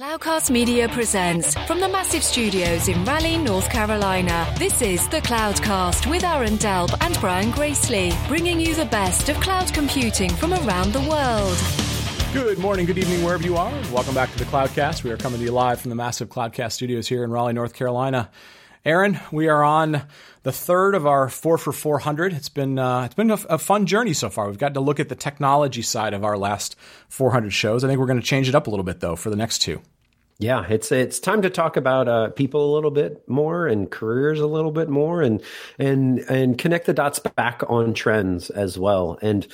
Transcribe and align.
Cloudcast 0.00 0.48
Media 0.48 0.88
presents 0.88 1.54
from 1.66 1.78
the 1.78 1.86
massive 1.86 2.24
studios 2.24 2.88
in 2.88 3.04
Raleigh, 3.04 3.36
North 3.36 3.68
Carolina. 3.68 4.50
This 4.58 4.80
is 4.80 5.06
the 5.10 5.20
Cloudcast 5.20 6.10
with 6.10 6.24
Aaron 6.24 6.56
Delp 6.56 6.96
and 7.02 7.20
Brian 7.20 7.52
Gracely, 7.52 8.10
bringing 8.26 8.58
you 8.58 8.74
the 8.74 8.86
best 8.86 9.28
of 9.28 9.38
cloud 9.40 9.70
computing 9.74 10.30
from 10.30 10.54
around 10.54 10.94
the 10.94 11.00
world. 11.00 11.54
Good 12.32 12.58
morning, 12.58 12.86
good 12.86 12.96
evening, 12.96 13.22
wherever 13.22 13.42
you 13.42 13.58
are. 13.58 13.70
Welcome 13.92 14.14
back 14.14 14.32
to 14.32 14.38
the 14.38 14.46
Cloudcast. 14.46 15.04
We 15.04 15.10
are 15.10 15.18
coming 15.18 15.38
to 15.38 15.44
you 15.44 15.52
live 15.52 15.82
from 15.82 15.90
the 15.90 15.96
massive 15.96 16.30
Cloudcast 16.30 16.72
studios 16.72 17.06
here 17.06 17.22
in 17.22 17.30
Raleigh, 17.30 17.52
North 17.52 17.74
Carolina. 17.74 18.30
Aaron, 18.84 19.20
we 19.30 19.48
are 19.48 19.62
on 19.62 20.02
the 20.42 20.52
third 20.52 20.94
of 20.94 21.06
our 21.06 21.28
four 21.28 21.58
for 21.58 21.70
400. 21.70 22.32
It's 22.32 22.48
been 22.48 22.78
uh, 22.78 23.04
it's 23.04 23.14
been 23.14 23.30
a, 23.30 23.38
a, 23.50 23.58
fun 23.58 23.84
journey 23.84 24.14
so 24.14 24.30
far. 24.30 24.48
We've 24.48 24.56
got 24.56 24.72
to 24.74 24.80
look 24.80 24.98
at 24.98 25.10
the 25.10 25.14
technology 25.14 25.82
side 25.82 26.14
of 26.14 26.24
our 26.24 26.38
last 26.38 26.76
400 27.10 27.52
shows. 27.52 27.84
I 27.84 27.88
think 27.88 28.00
we're 28.00 28.06
going 28.06 28.20
to 28.20 28.26
change 28.26 28.48
it 28.48 28.54
up 28.54 28.66
a 28.66 28.70
little 28.70 28.84
bit 28.84 29.00
though 29.00 29.16
for 29.16 29.28
the 29.28 29.36
next 29.36 29.58
two. 29.58 29.82
Yeah, 30.38 30.64
it's 30.66 30.90
it's 30.90 31.20
time 31.20 31.42
to 31.42 31.50
talk 31.50 31.76
about 31.76 32.08
uh, 32.08 32.30
people 32.30 32.72
a 32.72 32.74
little 32.74 32.90
bit 32.90 33.28
more 33.28 33.66
and 33.66 33.90
careers 33.90 34.40
a 34.40 34.46
little 34.46 34.72
bit 34.72 34.88
more, 34.88 35.20
and 35.20 35.42
and 35.78 36.20
and 36.20 36.56
connect 36.56 36.86
the 36.86 36.94
dots 36.94 37.18
back 37.18 37.62
on 37.68 37.92
trends 37.92 38.48
as 38.48 38.78
well. 38.78 39.18
And 39.20 39.46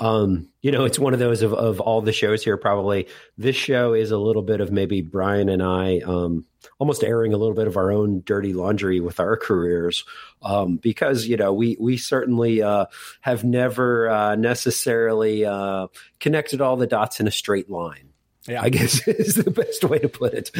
um, 0.00 0.48
you 0.62 0.72
know, 0.72 0.84
it's 0.84 0.98
one 0.98 1.12
of 1.12 1.20
those 1.20 1.42
of, 1.42 1.52
of 1.52 1.78
all 1.78 2.00
the 2.00 2.12
shows 2.12 2.42
here. 2.42 2.56
Probably 2.56 3.06
this 3.36 3.54
show 3.54 3.92
is 3.92 4.10
a 4.10 4.18
little 4.18 4.42
bit 4.42 4.60
of 4.60 4.72
maybe 4.72 5.02
Brian 5.02 5.50
and 5.50 5.62
I 5.62 6.00
um, 6.00 6.46
almost 6.78 7.04
airing 7.04 7.34
a 7.34 7.36
little 7.36 7.54
bit 7.54 7.66
of 7.66 7.76
our 7.76 7.92
own 7.92 8.22
dirty 8.24 8.54
laundry 8.54 9.00
with 9.00 9.20
our 9.20 9.36
careers, 9.36 10.04
um, 10.42 10.76
because 10.76 11.26
you 11.26 11.36
know 11.36 11.52
we 11.52 11.76
we 11.78 11.98
certainly 11.98 12.62
uh, 12.62 12.86
have 13.20 13.44
never 13.44 14.08
uh, 14.08 14.36
necessarily 14.36 15.44
uh, 15.44 15.88
connected 16.18 16.62
all 16.62 16.76
the 16.76 16.86
dots 16.86 17.20
in 17.20 17.28
a 17.28 17.32
straight 17.32 17.70
line. 17.70 18.09
Yeah. 18.50 18.62
I 18.62 18.68
guess 18.68 19.06
is 19.08 19.36
the 19.36 19.50
best 19.50 19.84
way 19.84 19.98
to 20.00 20.08
put 20.08 20.34
it. 20.34 20.50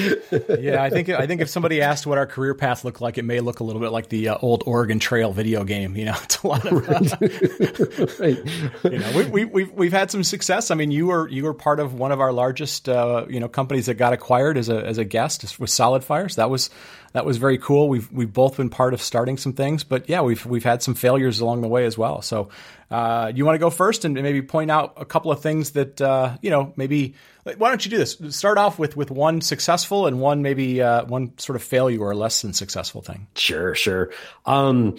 yeah, 0.61 0.83
I 0.83 0.91
think 0.91 1.09
I 1.09 1.27
think 1.27 1.41
if 1.41 1.49
somebody 1.49 1.83
asked 1.83 2.07
what 2.07 2.19
our 2.19 2.27
career 2.27 2.55
path 2.55 2.85
looked 2.85 3.01
like, 3.01 3.19
it 3.19 3.25
may 3.25 3.41
look 3.41 3.61
a 3.61 3.65
little 3.65 3.81
bit 3.81 3.91
like 3.91 4.09
the 4.09 4.29
uh, 4.29 4.39
old 4.41 4.63
Oregon 4.67 5.01
Trail 5.01 5.33
video 5.33 5.65
game. 5.65 5.97
You 5.97 6.07
know, 6.07 6.17
it's 6.23 6.43
a 6.43 6.47
lot 6.47 6.65
of. 6.67 6.73
right. 8.21 8.39
you 8.85 8.99
know, 8.99 9.13
we, 9.17 9.25
we, 9.25 9.45
we've 9.45 9.73
we've 9.73 9.93
had 9.93 10.11
some 10.11 10.23
success. 10.23 10.71
I 10.71 10.77
mean, 10.77 10.91
you 10.93 11.07
were 11.09 11.29
you 11.29 11.45
were 11.45 11.55
part 11.55 11.81
of 11.81 11.95
one 11.95 12.13
of 12.13 12.21
our 12.21 12.33
largest 12.33 12.89
uh, 12.89 13.27
you 13.29 13.41
know 13.41 13.49
companies 13.49 13.87
that 13.87 13.95
got 13.95 14.13
acquired 14.13 14.57
as 14.57 14.69
a 14.69 14.85
as 14.87 14.99
a 14.99 15.05
guest 15.05 15.59
with 15.59 15.71
Solid 15.71 16.05
Fires. 16.05 16.37
That 16.37 16.49
was 16.49 16.71
that 17.13 17.25
was 17.25 17.39
very 17.39 17.59
cool. 17.59 17.89
We've 17.89 18.11
we've 18.13 18.33
both 18.33 18.57
been 18.57 18.71
part 18.71 18.95
of 18.95 19.03
starting 19.03 19.37
some 19.37 19.53
things, 19.53 19.85
but 19.85 20.09
yeah, 20.09 20.21
we've 20.21 20.45
we've 20.47 20.65
had 20.65 20.83
some 20.83 20.95
failures 20.95 21.41
along 21.41 21.63
the 21.63 21.69
way 21.69 21.85
as 21.85 21.99
well. 21.99 22.23
So, 22.23 22.51
uh, 22.91 23.33
you 23.35 23.45
want 23.45 23.57
to 23.57 23.59
go 23.59 23.71
first 23.71 24.05
and 24.05 24.15
maybe 24.15 24.43
point 24.43 24.71
out 24.71 24.95
a 24.97 25.05
couple 25.05 25.33
of 25.33 25.41
things 25.41 25.73
that 25.73 26.01
uh, 26.01 26.37
you 26.43 26.51
know 26.51 26.73
maybe. 26.77 27.15
Why 27.43 27.71
don't 27.71 27.85
you 27.85 27.91
do 27.91 27.97
this? 27.97 28.19
Start 28.31 28.59
off 28.59 28.79
with 28.79 28.97
with 28.97 29.11
one 29.11 29.41
successful 29.41 30.07
and 30.07 30.21
one 30.21 30.43
maybe 30.43 30.83
uh, 30.83 31.07
one 31.07 31.37
sort 31.39 31.57
of 31.57 31.63
failure 31.63 32.01
or 32.01 32.15
less 32.15 32.43
than 32.43 32.53
successful 32.53 33.01
thing. 33.01 33.27
Sure, 33.35 33.75
sure. 33.75 34.11
Um, 34.45 34.97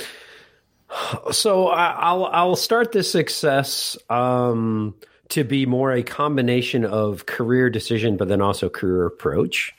so 1.32 1.67
I, 1.67 2.14
will 2.14 2.26
I'll 2.26 2.56
start 2.56 2.92
the 2.92 3.04
success. 3.04 3.98
Um, 4.09 4.95
to 5.30 5.45
be 5.45 5.66
more 5.66 5.94
a 5.94 6.04
combination 6.04 6.84
of 6.84 7.26
career 7.26 7.70
decision, 7.70 8.17
but 8.17 8.28
then 8.28 8.42
also 8.42 8.67
career 8.67 9.06
approach. 9.06 9.73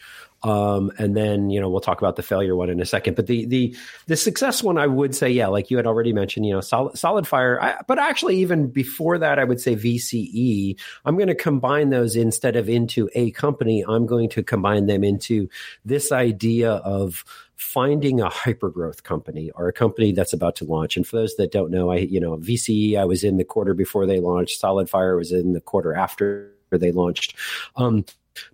Um, 0.45 0.91
and 0.99 1.17
then 1.17 1.51
you 1.51 1.61
know 1.61 1.71
we'll 1.71 1.81
talk 1.81 1.99
about 1.99 2.17
the 2.17 2.23
failure 2.23 2.57
one 2.57 2.69
in 2.69 2.81
a 2.81 2.87
second. 2.87 3.15
But 3.15 3.27
the 3.27 3.45
the 3.47 3.77
the 4.07 4.17
success 4.17 4.63
one, 4.63 4.79
I 4.79 4.87
would 4.87 5.15
say, 5.15 5.31
yeah, 5.31 5.47
like 5.47 5.71
you 5.71 5.77
had 5.77 5.87
already 5.87 6.13
mentioned, 6.13 6.47
you 6.47 6.53
know, 6.53 6.61
solid 6.61 6.99
solid 6.99 7.27
fire. 7.27 7.63
I, 7.63 7.81
but 7.87 7.99
actually, 7.99 8.37
even 8.39 8.69
before 8.69 9.19
that, 9.19 9.39
I 9.39 9.45
would 9.45 9.61
say 9.61 9.77
VCE. 9.77 10.79
I'm 11.05 11.17
going 11.17 11.29
to 11.29 11.35
combine 11.35 11.91
those 11.91 12.17
instead 12.17 12.57
of 12.57 12.69
into 12.69 13.09
a 13.15 13.31
company. 13.33 13.85
I'm 13.87 14.07
going 14.07 14.29
to 14.31 14.43
combine 14.43 14.87
them 14.87 15.05
into 15.05 15.49
this 15.85 16.11
idea 16.11 16.73
of 16.73 17.25
finding 17.63 18.21
a 18.21 18.29
hypergrowth 18.29 19.05
company 19.05 19.51
or 19.55 19.69
a 19.69 19.73
company 19.73 20.11
that's 20.11 20.33
about 20.33 20.57
to 20.57 20.65
launch. 20.65 20.97
And 20.97 21.07
for 21.07 21.17
those 21.17 21.37
that 21.37 21.53
don't 21.53 21.71
know, 21.71 21.93
I 21.93 21.99
you 21.99 22.19
know 22.19 22.37
VCE, 22.37 22.99
I 22.99 23.05
was 23.05 23.23
in 23.23 23.37
the 23.37 23.45
quarter 23.45 23.75
before 23.75 24.07
they 24.07 24.19
launched. 24.19 24.59
Solid 24.59 24.91
Fire 24.91 25.17
was 25.17 25.31
in 25.31 25.53
the 25.53 25.61
quarter 25.61 25.95
after 25.95 26.51
they 26.71 26.91
launched. 26.91 27.37
Um, 27.77 28.05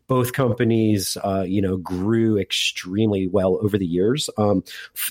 both 0.07 0.33
companies, 0.33 1.17
uh, 1.23 1.45
you 1.47 1.61
know, 1.61 1.77
grew 1.77 2.39
extremely 2.39 3.27
well 3.27 3.59
over 3.63 3.79
the 3.79 3.87
years 3.87 4.31
um, 4.39 4.65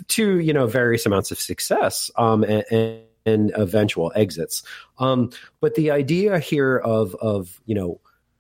to 0.10 0.40
you 0.40 0.54
know 0.54 0.68
various 0.68 1.06
amounts 1.06 1.32
of 1.32 1.40
success 1.40 2.12
um, 2.18 2.44
and, 2.44 2.66
and, 2.72 3.02
and, 3.26 3.52
eventual 3.56 4.12
exits. 4.16 4.64
Um, 5.00 5.32
but 5.60 5.76
the 5.76 5.92
idea 5.92 6.40
here 6.40 6.78
of 6.78 7.16
of 7.16 7.60
you 7.66 7.76
know 7.76 8.00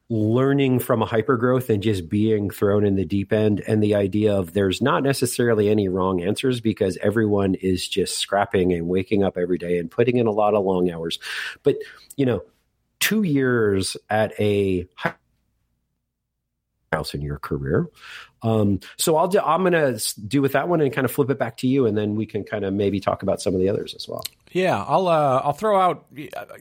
learning 0.10 0.80
from 0.80 1.02
a 1.02 1.06
hypergrowth 1.06 1.70
and 1.70 1.84
just 1.84 2.08
being 2.08 2.50
thrown 2.50 2.86
in 2.86 2.96
the 2.96 3.04
deep 3.04 3.34
end 3.34 3.62
and 3.68 3.84
the 3.84 3.94
idea 3.94 4.34
of 4.34 4.54
there's 4.54 4.82
not 4.82 5.04
necessarily 5.04 5.68
any 5.68 5.90
wrong 5.90 6.22
answers 6.22 6.62
because 6.62 6.98
everyone 7.02 7.56
is 7.56 7.86
just 7.86 8.18
scrapping 8.18 8.72
and 8.72 8.88
waking 8.88 9.22
up 9.22 9.38
every 9.38 9.58
day 9.58 9.78
and 9.78 9.92
putting 9.92 10.16
in 10.16 10.26
a 10.26 10.32
lot 10.32 10.54
of 10.54 10.64
long 10.64 10.90
hours 10.90 11.20
but 11.62 11.76
you 12.16 12.26
know 12.26 12.42
two 13.00 13.24
years 13.24 13.98
at 14.10 14.34
a 14.40 14.88
house 16.92 17.14
in 17.14 17.22
your 17.22 17.38
career. 17.38 17.88
Um, 18.44 18.80
so 18.98 19.18
I'll 19.18 19.28
do, 19.28 19.40
I'm 19.40 19.62
going 19.62 19.74
to 19.74 20.02
do 20.22 20.42
with 20.42 20.53
that 20.53 20.70
one 20.70 20.81
and 20.81 20.94
kind 20.94 21.06
of 21.06 21.12
flip 21.12 21.30
it 21.30 21.40
back 21.40 21.58
to 21.58 21.68
you, 21.68 21.86
and 21.86 21.98
then 21.98 22.16
we 22.16 22.25
can 22.25 22.44
kind 22.44 22.64
of 22.64 22.74
maybe 22.74 23.00
talk 23.00 23.24
about 23.24 23.42
some 23.42 23.53
of 23.53 23.59
the 23.59 23.70
others 23.70 23.94
as 23.96 24.08
well. 24.08 24.24
Yeah, 24.52 24.84
I'll 24.88 25.08
uh, 25.08 25.42
I'll 25.44 25.53
throw 25.53 25.80
out 25.80 26.06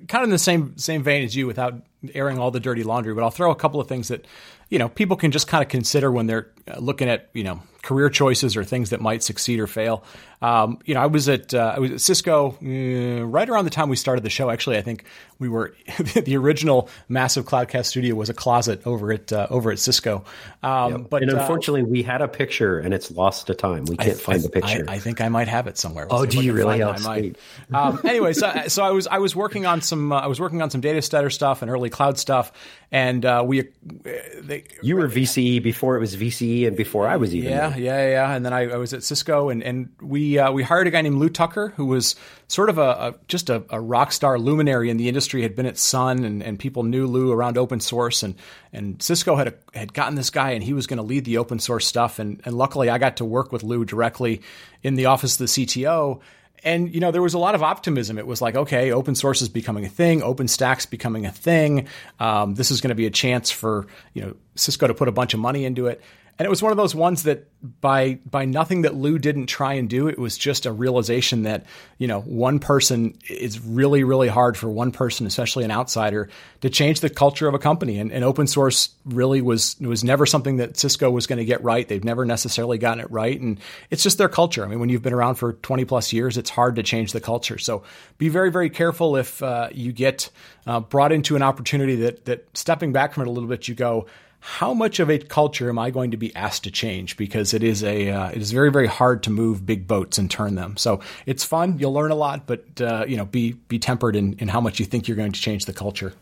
kind 0.09 0.23
of 0.23 0.25
in 0.25 0.31
the 0.31 0.39
same 0.39 0.77
same 0.77 1.03
vein 1.03 1.25
as 1.25 1.37
you 1.37 1.47
without 1.47 1.83
airing 2.15 2.39
all 2.39 2.51
the 2.51 2.61
dirty 2.61 2.83
laundry, 2.83 3.15
but 3.15 3.23
I'll 3.23 3.31
throw 3.31 3.51
a 3.51 3.57
couple 3.57 3.81
of 3.81 3.89
things 3.89 4.09
that 4.09 4.27
you 4.69 4.79
know 4.79 4.89
people 4.89 5.17
can 5.17 5.31
just 5.31 5.47
kind 5.47 5.63
of 5.63 5.69
consider 5.69 6.11
when 6.11 6.27
they're 6.27 6.51
uh, 6.69 6.79
looking 6.79 7.09
at 7.09 7.29
you 7.33 7.45
know 7.45 7.63
career 7.87 8.11
choices 8.11 8.57
or 8.57 8.65
things 8.65 8.91
that 8.91 9.01
might 9.01 9.23
succeed 9.23 9.61
or 9.61 9.69
fail. 9.69 10.03
Um, 10.43 10.81
you 10.85 10.95
know, 10.95 11.01
I 11.01 11.07
was 11.07 11.29
at 11.29 11.55
uh, 11.55 11.75
I 11.77 11.79
was 11.79 11.93
at 11.93 12.01
Cisco 12.01 12.59
uh, 12.63 13.25
right 13.25 13.49
around 13.49 13.65
the 13.65 13.71
time 13.71 13.89
we 13.89 13.97
started 13.97 14.25
the 14.25 14.31
show. 14.31 14.51
Actually, 14.51 14.77
I 14.77 14.83
think 14.83 15.05
we 15.39 15.49
were 15.49 15.75
the 16.15 16.37
original 16.37 16.91
massive 17.09 17.47
Cloudcast 17.47 17.87
studio 17.87 18.15
was 18.17 18.29
a 18.29 18.35
closet 18.35 18.87
over 18.87 19.13
at 19.13 19.33
uh, 19.33 19.47
over 19.51 19.71
at 19.71 19.79
Cisco. 19.79 20.25
Um, 20.63 20.93
yep. 20.93 21.11
But 21.11 21.23
and 21.23 21.33
uh, 21.33 21.39
unfortunately, 21.39 21.85
we 21.85 22.03
had 22.03 22.23
a 22.23 22.29
picture 22.29 22.79
and 22.79 22.93
it's 22.93 23.11
lost 23.11 23.47
to 23.47 23.55
time. 23.55 23.85
We 23.85 23.97
can't 23.97 24.11
I, 24.11 24.15
find 24.15 24.39
I, 24.39 24.43
the 24.43 24.51
picture. 24.51 24.85
I, 24.89 24.95
I, 24.95 24.99
think 24.99 25.21
I 25.21 25.29
might 25.29 25.49
have 25.49 25.69
it 25.69 25.79
somewhere. 25.79 26.07
We'll 26.11 26.21
oh, 26.21 26.27
do 26.27 26.43
you 26.43 26.53
really? 26.53 26.83
I 26.83 26.99
might. 26.99 27.37
Um, 27.73 28.01
anyway, 28.05 28.33
so, 28.33 28.65
so 28.67 28.83
I 28.83 28.91
was 28.91 29.07
I 29.07 29.19
was 29.19 29.35
working 29.35 29.65
on 29.65 29.81
some 29.81 30.13
uh, 30.13 30.21
I 30.21 30.27
was 30.27 30.41
working 30.41 30.61
on 30.61 30.71
some 30.71 30.81
data 30.81 31.01
center 31.01 31.31
stuff 31.31 31.63
and 31.63 31.71
early 31.71 31.89
cloud 31.89 32.19
stuff, 32.19 32.53
and 32.93 33.25
we 33.47 33.69
they, 33.93 34.65
you 34.83 34.97
were 34.97 35.09
VCE 35.09 35.63
before 35.63 35.97
it 35.97 36.01
was 36.01 36.17
VCE 36.17 36.69
and 36.69 36.77
before 36.77 37.09
I 37.09 37.17
was 37.17 37.35
even. 37.35 37.51
Yeah, 37.51 37.71
there. 37.71 37.79
yeah, 37.79 38.11
yeah. 38.11 38.35
And 38.35 38.45
then 38.45 38.53
I, 38.53 38.71
I, 38.71 38.77
was 38.77 38.93
at 38.93 39.03
Cisco, 39.03 39.49
and 39.49 39.63
and 39.63 39.91
we 40.01 40.39
uh, 40.39 40.53
we 40.53 40.63
hired 40.63 40.87
a 40.87 40.91
guy 40.91 41.03
named 41.03 41.17
Lou 41.17 41.29
Tucker, 41.29 41.73
who 41.77 41.87
was 41.87 42.15
sort 42.49 42.71
of 42.71 42.79
a, 42.79 42.91
a 42.91 43.15
just 43.27 43.51
a, 43.51 43.65
a, 43.71 43.81
rock 43.81 44.13
star 44.13 44.39
luminary 44.39 44.89
in 44.89 44.97
the 44.97 45.09
industry. 45.09 45.43
Had 45.43 45.57
been 45.57 45.67
at 45.67 45.79
Sun, 45.79 46.25
and, 46.25 46.43
and 46.43 46.59
people 46.59 46.85
knew 46.85 47.07
Lou 47.07 47.33
around 47.33 47.59
open 47.59 47.81
source, 47.81 48.23
and 48.23 48.37
and 48.73 49.03
Cisco 49.03 49.35
had 49.35 49.49
a, 49.49 49.55
had 49.77 49.93
gotten 49.93 50.15
this 50.15 50.31
guy, 50.31 50.51
and 50.53 50.63
he 50.63 50.73
was 50.73 50.87
going 50.87 50.99
to 50.99 51.03
lead 51.03 51.25
the 51.25 51.39
open 51.39 51.59
source 51.59 51.87
stuff. 51.87 52.19
And 52.19 52.41
and 52.45 52.57
luckily, 52.57 52.89
I 52.89 52.99
got 52.99 53.17
to 53.17 53.25
work 53.25 53.51
with 53.51 53.65
Lou 53.65 53.85
directly 53.85 54.43
in 54.83 54.95
the 54.95 55.07
office 55.07 55.35
of 55.35 55.39
the 55.39 55.45
CTO 55.65 56.21
and 56.65 56.93
you 56.93 57.01
know 57.01 57.11
there 57.11 57.23
was 57.23 57.35
a 57.35 57.39
lot 57.39 57.55
of 57.55 57.63
optimism. 57.63 58.19
It 58.19 58.27
was 58.27 58.41
like 58.41 58.55
okay 58.55 58.93
open 58.93 59.15
source 59.15 59.43
is 59.43 59.49
becoming 59.49 59.85
a 59.85 59.89
thing. 59.89 60.21
Openstack's 60.21 60.87
becoming 60.87 61.27
a 61.27 61.33
thing. 61.33 61.89
Um, 62.21 62.55
this 62.55 62.71
is 62.71 62.81
going 62.81 62.91
to 62.91 62.95
be 62.95 63.07
a 63.07 63.11
chance 63.11 63.51
for 63.51 63.87
you 64.15 64.23
know 64.23 64.37
cisco 64.55 64.87
to 64.87 64.95
put 64.95 65.09
a 65.09 65.13
bunch 65.13 65.35
of 65.35 65.41
money 65.41 65.65
into 65.65 65.87
it 65.87 66.03
and 66.39 66.45
it 66.45 66.51
was 66.51 66.63
one 66.63 66.71
of 66.71 66.77
those 66.77 66.95
ones 66.95 67.23
that 67.23 67.49
by 67.81 68.19
by 68.31 68.45
nothing 68.45 68.83
that 68.83 68.95
Lou 68.95 69.19
didn't 69.19 69.47
try 69.47 69.75
and 69.75 69.89
do, 69.89 70.07
it 70.07 70.19
was 70.19 70.37
just 70.37 70.67
a 70.67 70.73
realization 70.73 71.43
that 71.45 71.65
you 71.97 72.07
know 72.07 72.21
one 72.21 72.59
person 72.59 73.19
is 73.29 73.59
really 73.59 74.05
really 74.05 74.29
hard 74.29 74.57
for 74.57 74.69
one 74.69 74.93
person, 74.93 75.27
especially 75.27 75.65
an 75.65 75.71
outsider, 75.71 76.29
to 76.61 76.69
change 76.69 77.01
the 77.01 77.09
culture 77.09 77.49
of 77.49 77.55
a 77.55 77.59
company. 77.59 77.99
And, 77.99 78.13
and 78.13 78.23
open 78.23 78.47
source 78.47 78.91
really 79.07 79.41
was 79.41 79.81
was 79.81 80.05
never 80.05 80.27
something 80.27 80.59
that 80.59 80.77
Cisco 80.77 81.11
was 81.11 81.27
going 81.27 81.39
to 81.39 81.45
get 81.45 81.65
right. 81.65 81.89
They've 81.89 82.05
never 82.05 82.27
necessarily 82.27 82.77
gotten 82.77 83.01
it 83.01 83.11
right, 83.11 83.41
and 83.41 83.59
it's 83.91 84.03
just 84.03 84.19
their 84.19 84.29
culture. 84.29 84.65
I 84.65 84.69
mean, 84.69 84.79
when 84.79 84.91
you've 84.91 85.03
been 85.03 85.15
around 85.15 85.37
for 85.37 85.55
twenty 85.55 85.87
plus 85.87 86.13
years, 86.13 86.37
it's 86.37 86.51
hard 86.51 86.77
to 86.77 86.83
change 86.83 87.13
the 87.13 87.21
culture. 87.21 87.57
So 87.57 87.83
be 88.19 88.29
very 88.29 88.51
very 88.51 88.69
careful 88.69 89.17
if 89.17 89.43
uh, 89.43 89.71
you 89.73 89.93
get 89.93 90.29
uh, 90.67 90.81
brought 90.81 91.13
into 91.13 91.35
an 91.35 91.43
opportunity 91.43 91.97
that 91.97 92.27
that 92.27 92.47
stepping 92.57 92.93
back 92.93 93.15
from 93.15 93.23
it 93.23 93.29
a 93.29 93.31
little 93.31 93.49
bit, 93.49 93.69
you 93.69 93.75
go 93.75 94.07
how 94.41 94.73
much 94.73 95.01
of 95.01 95.11
a 95.11 95.19
culture 95.19 95.69
am 95.69 95.79
I 95.79 95.91
going 95.91 96.13
to 96.13 96.17
be 96.17 96.35
asked 96.37 96.65
to 96.65 96.71
change? 96.71 97.17
Because 97.17 97.53
it 97.53 97.63
is 97.63 97.83
a 97.83 98.11
uh, 98.11 98.29
it 98.31 98.39
is 98.39 98.53
very 98.53 98.71
very 98.71 98.87
hard 98.87 99.23
to 99.25 99.31
move 99.31 99.67
big 99.67 99.87
boats 99.87 100.19
and 100.19 100.31
turn 100.31 100.55
them. 100.55 100.77
So 100.77 101.01
it's 101.27 101.45
fun. 101.45 101.79
You'll 101.79 101.93
learn 101.93 102.11
a 102.11 102.17
lot, 102.17 102.47
but 102.47 102.81
uh, 102.81 103.05
you 103.09 103.17
know 103.17 103.25
be 103.25 103.53
be 103.53 103.79
tempered 103.79 104.17
in, 104.17 104.35
in 104.35 104.49
how 104.49 104.61
much 104.61 104.79
you 104.79 104.87
think 104.87 105.09
you're 105.09 105.17
going 105.17 105.33
to 105.33 105.41
change 105.41 105.65
the 105.65 105.73
culture. 105.73 106.13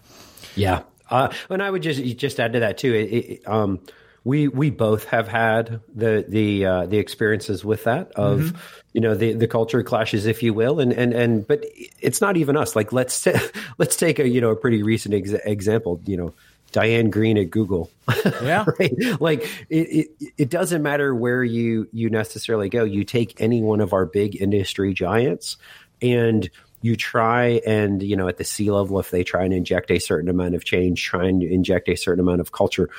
Yeah, 0.57 0.83
uh, 1.11 1.33
and 1.51 1.63
I 1.63 1.71
would 1.71 1.83
just 1.83 2.03
just 2.17 2.41
add 2.41 2.55
to 2.55 2.61
that 2.61 2.79
too. 2.79 2.95
It, 2.95 3.03
it, 3.03 3.49
um, 3.49 3.81
we 4.25 4.49
we 4.49 4.71
both 4.71 5.05
have 5.05 5.29
had 5.29 5.81
the 5.95 6.25
the 6.27 6.65
uh, 6.65 6.87
the 6.87 6.99
experiences 6.99 7.65
with 7.65 7.85
that 7.85 8.11
of 8.13 8.41
mm-hmm. 8.41 8.59
you 8.95 9.01
know 9.03 9.15
the 9.15 9.35
the 9.35 9.47
culture 9.47 9.83
clashes, 9.83 10.25
if 10.25 10.43
you 10.43 10.55
will, 10.55 10.81
and 10.81 10.93
and 10.93 11.13
and 11.13 11.47
but 11.47 11.63
it's 12.01 12.23
not 12.23 12.39
even 12.39 12.57
us. 12.57 12.75
Like 12.75 12.93
let's 12.93 13.29
let's 13.79 13.97
take 13.97 14.19
a 14.19 14.27
you 14.27 14.41
know 14.41 14.51
a 14.51 14.57
pretty 14.57 14.83
recent 14.83 15.15
ex- 15.15 15.33
example. 15.45 16.01
You 16.07 16.17
know 16.17 16.35
Diane 16.75 17.09
Greene 17.09 17.39
at 17.39 17.51
Google. 17.51 17.91
Yeah. 18.43 18.65
right? 18.79 18.93
Like 19.21 19.43
it, 19.71 20.09
it, 20.19 20.33
it 20.37 20.51
doesn't 20.51 20.83
matter 20.83 21.15
where 21.15 21.43
you 21.43 21.89
you 21.93 22.11
necessarily 22.11 22.69
go. 22.69 22.85
You 22.85 23.05
take 23.05 23.41
any 23.41 23.63
one 23.63 23.81
of 23.81 23.93
our 23.93 24.05
big 24.05 24.41
industry 24.41 24.93
giants 24.93 25.57
and 26.03 26.51
you 26.83 26.97
try 26.97 27.63
and 27.67 28.03
you 28.03 28.17
know 28.17 28.29
at 28.29 28.37
the 28.37 28.45
sea 28.45 28.71
level 28.71 28.99
if 28.99 29.11
they 29.11 29.25
try 29.25 29.45
and 29.45 29.55
inject 29.55 29.91
a 29.91 29.99
certain 29.99 30.29
amount 30.29 30.55
of 30.55 30.65
change, 30.65 31.03
try 31.03 31.27
and 31.27 31.43
inject 31.43 31.89
a 31.89 31.97
certain 31.97 32.21
amount 32.21 32.41
of 32.41 32.53
culture 32.53 32.91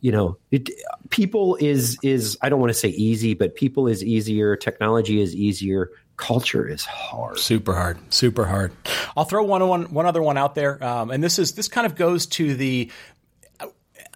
you 0.00 0.10
know 0.12 0.38
it, 0.50 0.70
people 1.10 1.56
is 1.56 1.98
is 2.02 2.38
i 2.40 2.48
don't 2.48 2.58
want 2.58 2.70
to 2.70 2.78
say 2.78 2.88
easy 2.88 3.34
but 3.34 3.54
people 3.54 3.86
is 3.86 4.02
easier 4.02 4.56
technology 4.56 5.20
is 5.20 5.34
easier 5.34 5.90
culture 6.16 6.66
is 6.66 6.86
hard 6.86 7.38
super 7.38 7.74
hard 7.74 7.98
super 8.10 8.46
hard 8.46 8.72
i'll 9.14 9.24
throw 9.26 9.44
one 9.44 9.66
one 9.68 9.92
one 9.92 10.06
other 10.06 10.22
one 10.22 10.38
out 10.38 10.54
there 10.54 10.82
um, 10.82 11.10
and 11.10 11.22
this 11.22 11.38
is 11.38 11.52
this 11.52 11.68
kind 11.68 11.86
of 11.86 11.96
goes 11.96 12.26
to 12.26 12.54
the 12.54 12.90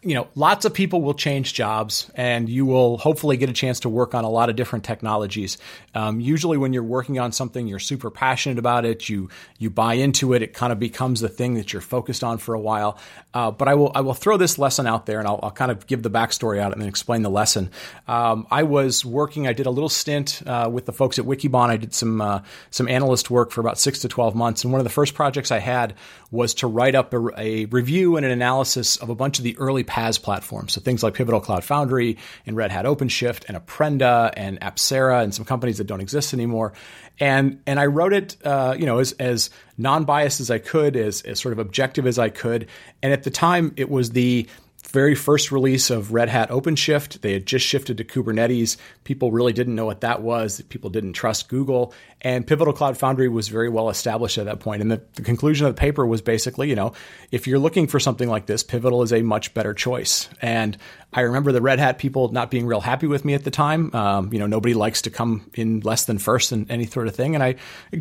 you 0.04 0.14
know, 0.14 0.28
lots 0.34 0.66
of 0.66 0.74
people 0.74 1.00
will 1.00 1.14
change 1.14 1.54
jobs, 1.54 2.10
and 2.14 2.48
you 2.48 2.66
will 2.66 2.98
hopefully 2.98 3.38
get 3.38 3.48
a 3.48 3.54
chance 3.54 3.80
to 3.80 3.88
work 3.88 4.14
on 4.14 4.24
a 4.24 4.28
lot 4.28 4.50
of 4.50 4.56
different 4.56 4.84
technologies. 4.84 5.56
Um, 5.94 6.20
usually, 6.20 6.58
when 6.58 6.74
you're 6.74 6.82
working 6.82 7.18
on 7.18 7.32
something, 7.32 7.66
you're 7.66 7.78
super 7.78 8.10
passionate 8.10 8.58
about 8.58 8.84
it. 8.84 9.08
You 9.08 9.30
you 9.58 9.70
buy 9.70 9.94
into 9.94 10.34
it. 10.34 10.42
It 10.42 10.52
kind 10.52 10.72
of 10.72 10.78
becomes 10.78 11.20
the 11.20 11.28
thing 11.28 11.54
that 11.54 11.72
you're 11.72 11.82
focused 11.82 12.22
on 12.22 12.36
for 12.36 12.54
a 12.54 12.60
while. 12.60 12.98
Uh, 13.32 13.50
but 13.50 13.66
I 13.66 13.74
will 13.74 13.92
I 13.94 14.02
will 14.02 14.14
throw 14.14 14.36
this 14.36 14.58
lesson 14.58 14.86
out 14.86 15.06
there, 15.06 15.18
and 15.18 15.26
I'll, 15.26 15.40
I'll, 15.42 15.50
kind 15.50 15.70
of 15.70 15.86
give 15.86 16.02
the 16.02 16.10
backstory 16.10 16.58
out 16.58 16.72
and 16.72 16.80
then 16.80 16.88
explain 16.88 17.22
the 17.22 17.30
lesson. 17.30 17.70
Um, 18.06 18.46
I 18.50 18.64
was 18.64 19.04
working. 19.04 19.48
I 19.48 19.52
did 19.52 19.66
a 19.66 19.70
little 19.70 19.88
stint 19.88 20.42
uh, 20.46 20.68
with 20.70 20.84
the 20.84 20.92
folks 20.92 21.18
at 21.18 21.24
Wikibon. 21.24 21.70
I 21.70 21.76
did 21.76 21.94
some 21.94 22.20
uh, 22.20 22.42
some 22.70 22.88
analyst 22.88 23.30
work 23.30 23.50
for 23.50 23.60
about 23.60 23.78
six 23.78 24.00
to 24.00 24.08
twelve 24.08 24.34
months, 24.34 24.64
and 24.64 24.72
one 24.72 24.80
of 24.80 24.84
the 24.84 24.90
first 24.90 25.14
projects 25.14 25.50
I 25.50 25.60
had 25.60 25.94
was 26.30 26.54
to 26.54 26.66
write 26.66 26.94
up 26.94 27.14
a, 27.14 27.28
a 27.38 27.64
review 27.66 28.16
and 28.16 28.26
an 28.26 28.32
analysis 28.32 28.96
of 28.96 29.08
a 29.08 29.14
bunch 29.14 29.38
of 29.38 29.44
the 29.44 29.56
early 29.58 29.84
PaaS 29.94 30.20
platforms. 30.20 30.72
So 30.72 30.80
things 30.80 31.04
like 31.04 31.14
Pivotal 31.14 31.40
Cloud 31.40 31.62
Foundry 31.64 32.18
and 32.46 32.56
Red 32.56 32.72
Hat 32.72 32.84
OpenShift 32.84 33.44
and 33.46 33.56
Apprenda 33.56 34.32
and 34.36 34.60
Apcera 34.60 35.22
and 35.22 35.32
some 35.32 35.44
companies 35.44 35.78
that 35.78 35.84
don't 35.84 36.00
exist 36.00 36.34
anymore. 36.34 36.72
And 37.20 37.60
and 37.64 37.78
I 37.78 37.86
wrote 37.86 38.12
it, 38.12 38.36
uh, 38.44 38.74
you 38.76 38.86
know, 38.86 38.98
as 38.98 39.12
as 39.12 39.50
non 39.78 40.04
biased 40.04 40.40
as 40.40 40.50
I 40.50 40.58
could, 40.58 40.96
as 40.96 41.22
as 41.22 41.38
sort 41.38 41.52
of 41.52 41.60
objective 41.60 42.08
as 42.08 42.18
I 42.18 42.28
could. 42.28 42.66
And 43.04 43.12
at 43.12 43.22
the 43.22 43.30
time, 43.30 43.72
it 43.76 43.88
was 43.88 44.10
the 44.10 44.48
very 44.94 45.16
first 45.16 45.50
release 45.50 45.90
of 45.90 46.12
Red 46.12 46.28
Hat 46.28 46.50
OpenShift. 46.50 47.20
They 47.20 47.32
had 47.32 47.46
just 47.46 47.66
shifted 47.66 47.98
to 47.98 48.04
Kubernetes. 48.04 48.76
People 49.02 49.32
really 49.32 49.52
didn't 49.52 49.74
know 49.74 49.86
what 49.86 50.02
that 50.02 50.22
was. 50.22 50.60
People 50.68 50.88
didn't 50.88 51.14
trust 51.14 51.48
Google. 51.48 51.92
And 52.20 52.46
Pivotal 52.46 52.72
Cloud 52.72 52.96
Foundry 52.98 53.28
was 53.28 53.48
very 53.48 53.68
well 53.68 53.90
established 53.90 54.38
at 54.38 54.44
that 54.44 54.60
point. 54.60 54.82
And 54.82 54.92
the, 54.92 55.02
the, 55.14 55.22
conclusion 55.22 55.66
of 55.66 55.74
the 55.74 55.80
paper 55.80 56.06
was 56.06 56.22
basically, 56.22 56.68
you 56.68 56.76
know, 56.76 56.92
if 57.32 57.48
you're 57.48 57.58
looking 57.58 57.88
for 57.88 57.98
something 57.98 58.28
like 58.28 58.46
this, 58.46 58.62
Pivotal 58.62 59.02
is 59.02 59.12
a 59.12 59.20
much 59.22 59.52
better 59.52 59.74
choice. 59.74 60.28
And 60.40 60.78
I 61.12 61.22
remember 61.22 61.50
the 61.50 61.60
Red 61.60 61.80
Hat 61.80 61.98
people 61.98 62.28
not 62.28 62.52
being 62.52 62.64
real 62.64 62.80
happy 62.80 63.08
with 63.08 63.24
me 63.24 63.34
at 63.34 63.42
the 63.42 63.50
time. 63.50 63.92
Um, 63.96 64.32
you 64.32 64.38
know, 64.38 64.46
nobody 64.46 64.74
likes 64.74 65.02
to 65.02 65.10
come 65.10 65.50
in 65.54 65.80
less 65.80 66.04
than 66.04 66.18
first 66.18 66.52
and 66.52 66.70
any 66.70 66.86
sort 66.86 67.08
of 67.08 67.16
thing. 67.16 67.34
And 67.34 67.42
I 67.42 67.56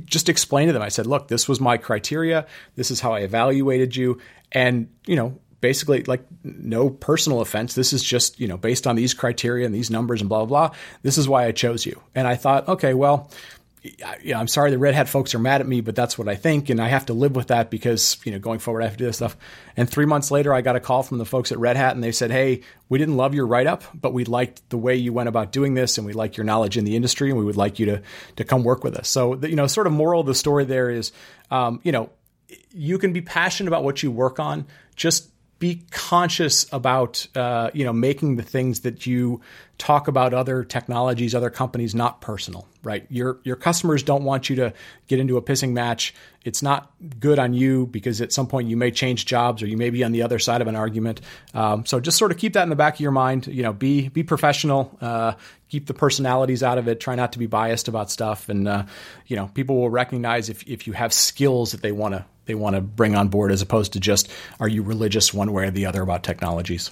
just 0.05 0.29
explained 0.29 0.69
to 0.69 0.73
them, 0.73 0.83
I 0.83 0.89
said, 0.89 1.07
look, 1.07 1.27
this 1.27 1.49
was 1.49 1.59
my 1.59 1.77
criteria. 1.77 2.45
This 2.75 2.91
is 2.91 2.99
how 2.99 3.13
I 3.13 3.21
evaluated 3.21 3.95
you. 3.95 4.19
And, 4.51 4.89
you 5.07 5.15
know, 5.15 5.39
basically 5.63 6.03
like 6.03 6.25
no 6.43 6.89
personal 6.89 7.39
offense. 7.39 7.73
This 7.73 7.93
is 7.93 8.03
just, 8.03 8.37
you 8.37 8.49
know, 8.49 8.57
based 8.57 8.85
on 8.85 8.97
these 8.97 9.13
criteria 9.13 9.65
and 9.65 9.73
these 9.73 9.89
numbers 9.89 10.19
and 10.19 10.27
blah, 10.27 10.39
blah, 10.39 10.67
blah. 10.67 10.77
This 11.03 11.17
is 11.17 11.25
why 11.25 11.45
I 11.45 11.53
chose 11.53 11.85
you. 11.85 12.01
And 12.13 12.27
I 12.27 12.35
thought, 12.35 12.67
okay, 12.67 12.93
well, 12.93 13.31
yeah, 14.21 14.37
I'm 14.37 14.49
sorry 14.49 14.71
the 14.71 14.77
Red 14.77 14.93
Hat 14.93 15.07
folks 15.07 15.33
are 15.33 15.39
mad 15.39 15.61
at 15.61 15.67
me, 15.67 15.79
but 15.79 15.95
that's 15.95 16.17
what 16.17 16.27
I 16.27 16.35
think, 16.35 16.69
and 16.69 16.81
I 16.81 16.89
have 16.89 17.05
to 17.07 17.13
live 17.13 17.35
with 17.35 17.47
that 17.47 17.69
because 17.69 18.17
you 18.23 18.31
know 18.31 18.39
going 18.39 18.59
forward 18.59 18.81
I 18.81 18.85
have 18.85 18.93
to 18.93 18.97
do 18.97 19.05
this 19.05 19.17
stuff. 19.17 19.35
And 19.75 19.89
three 19.89 20.05
months 20.05 20.31
later, 20.31 20.53
I 20.53 20.61
got 20.61 20.77
a 20.77 20.79
call 20.79 21.03
from 21.03 21.17
the 21.17 21.25
folks 21.25 21.51
at 21.51 21.59
Red 21.59 21.75
Hat, 21.75 21.93
and 21.93 22.01
they 22.01 22.13
said, 22.13 22.31
"Hey, 22.31 22.61
we 22.87 22.97
didn't 22.97 23.17
love 23.17 23.33
your 23.33 23.45
write 23.45 23.67
up, 23.67 23.83
but 23.93 24.13
we 24.13 24.23
liked 24.23 24.69
the 24.69 24.77
way 24.77 24.95
you 24.95 25.11
went 25.11 25.27
about 25.27 25.51
doing 25.51 25.73
this, 25.73 25.97
and 25.97 26.07
we 26.07 26.13
like 26.13 26.37
your 26.37 26.45
knowledge 26.45 26.77
in 26.77 26.85
the 26.85 26.95
industry, 26.95 27.29
and 27.29 27.37
we 27.37 27.43
would 27.43 27.57
like 27.57 27.77
you 27.77 27.85
to 27.87 28.01
to 28.37 28.45
come 28.45 28.63
work 28.63 28.85
with 28.85 28.95
us." 28.95 29.09
So 29.09 29.35
the, 29.35 29.49
you 29.49 29.57
know, 29.57 29.67
sort 29.67 29.85
of 29.85 29.91
moral 29.91 30.21
of 30.21 30.27
the 30.27 30.35
story 30.35 30.63
there 30.63 30.89
is, 30.89 31.11
um, 31.51 31.81
you 31.83 31.91
know, 31.91 32.09
you 32.71 32.97
can 32.97 33.11
be 33.11 33.21
passionate 33.21 33.67
about 33.67 33.83
what 33.83 34.01
you 34.01 34.11
work 34.11 34.39
on, 34.39 34.65
just 34.95 35.29
be 35.59 35.81
conscious 35.91 36.65
about 36.73 37.25
uh, 37.35 37.69
you 37.73 37.85
know 37.85 37.93
making 37.93 38.35
the 38.35 38.43
things 38.43 38.81
that 38.81 39.05
you 39.05 39.41
talk 39.77 40.07
about 40.07 40.33
other 40.33 40.63
technologies, 40.63 41.33
other 41.33 41.49
companies 41.49 41.95
not 41.95 42.21
personal, 42.21 42.67
right? 42.83 43.05
Your 43.09 43.39
your 43.43 43.55
customers 43.55 44.03
don't 44.03 44.23
want 44.23 44.49
you 44.49 44.57
to 44.57 44.73
get 45.07 45.19
into 45.19 45.37
a 45.37 45.41
pissing 45.41 45.71
match. 45.71 46.13
It's 46.43 46.61
not 46.61 46.91
good 47.19 47.39
on 47.39 47.53
you 47.53 47.87
because 47.87 48.19
at 48.19 48.33
some 48.33 48.47
point 48.47 48.67
you 48.67 48.77
may 48.77 48.91
change 48.91 49.25
jobs 49.25 49.63
or 49.63 49.67
you 49.67 49.77
may 49.77 49.89
be 49.89 50.03
on 50.03 50.11
the 50.11 50.23
other 50.23 50.39
side 50.39 50.61
of 50.61 50.67
an 50.67 50.75
argument. 50.75 51.21
Um, 51.53 51.85
so 51.85 51.99
just 51.99 52.17
sort 52.17 52.31
of 52.31 52.37
keep 52.37 52.53
that 52.53 52.63
in 52.63 52.69
the 52.69 52.75
back 52.75 52.95
of 52.95 52.99
your 52.99 53.11
mind. 53.11 53.47
You 53.47 53.63
know, 53.63 53.73
be 53.73 54.09
be 54.09 54.23
professional. 54.23 54.97
Uh, 54.99 55.33
keep 55.69 55.85
the 55.87 55.93
personalities 55.93 56.61
out 56.61 56.77
of 56.77 56.87
it. 56.87 56.99
Try 56.99 57.15
not 57.15 57.33
to 57.33 57.39
be 57.39 57.47
biased 57.47 57.87
about 57.87 58.11
stuff, 58.11 58.49
and 58.49 58.67
uh, 58.67 58.85
you 59.27 59.35
know, 59.35 59.47
people 59.53 59.77
will 59.77 59.89
recognize 59.89 60.49
if 60.49 60.67
if 60.67 60.87
you 60.87 60.93
have 60.93 61.13
skills 61.13 61.71
that 61.71 61.81
they 61.81 61.91
want 61.91 62.15
to 62.15 62.25
they 62.45 62.55
want 62.55 62.75
to 62.75 62.81
bring 62.81 63.15
on 63.15 63.29
board 63.29 63.51
as 63.51 63.61
opposed 63.61 63.93
to 63.93 63.99
just 63.99 64.29
are 64.59 64.67
you 64.67 64.83
religious 64.83 65.33
one 65.33 65.51
way 65.53 65.67
or 65.67 65.71
the 65.71 65.85
other 65.85 66.01
about 66.01 66.23
technologies. 66.23 66.91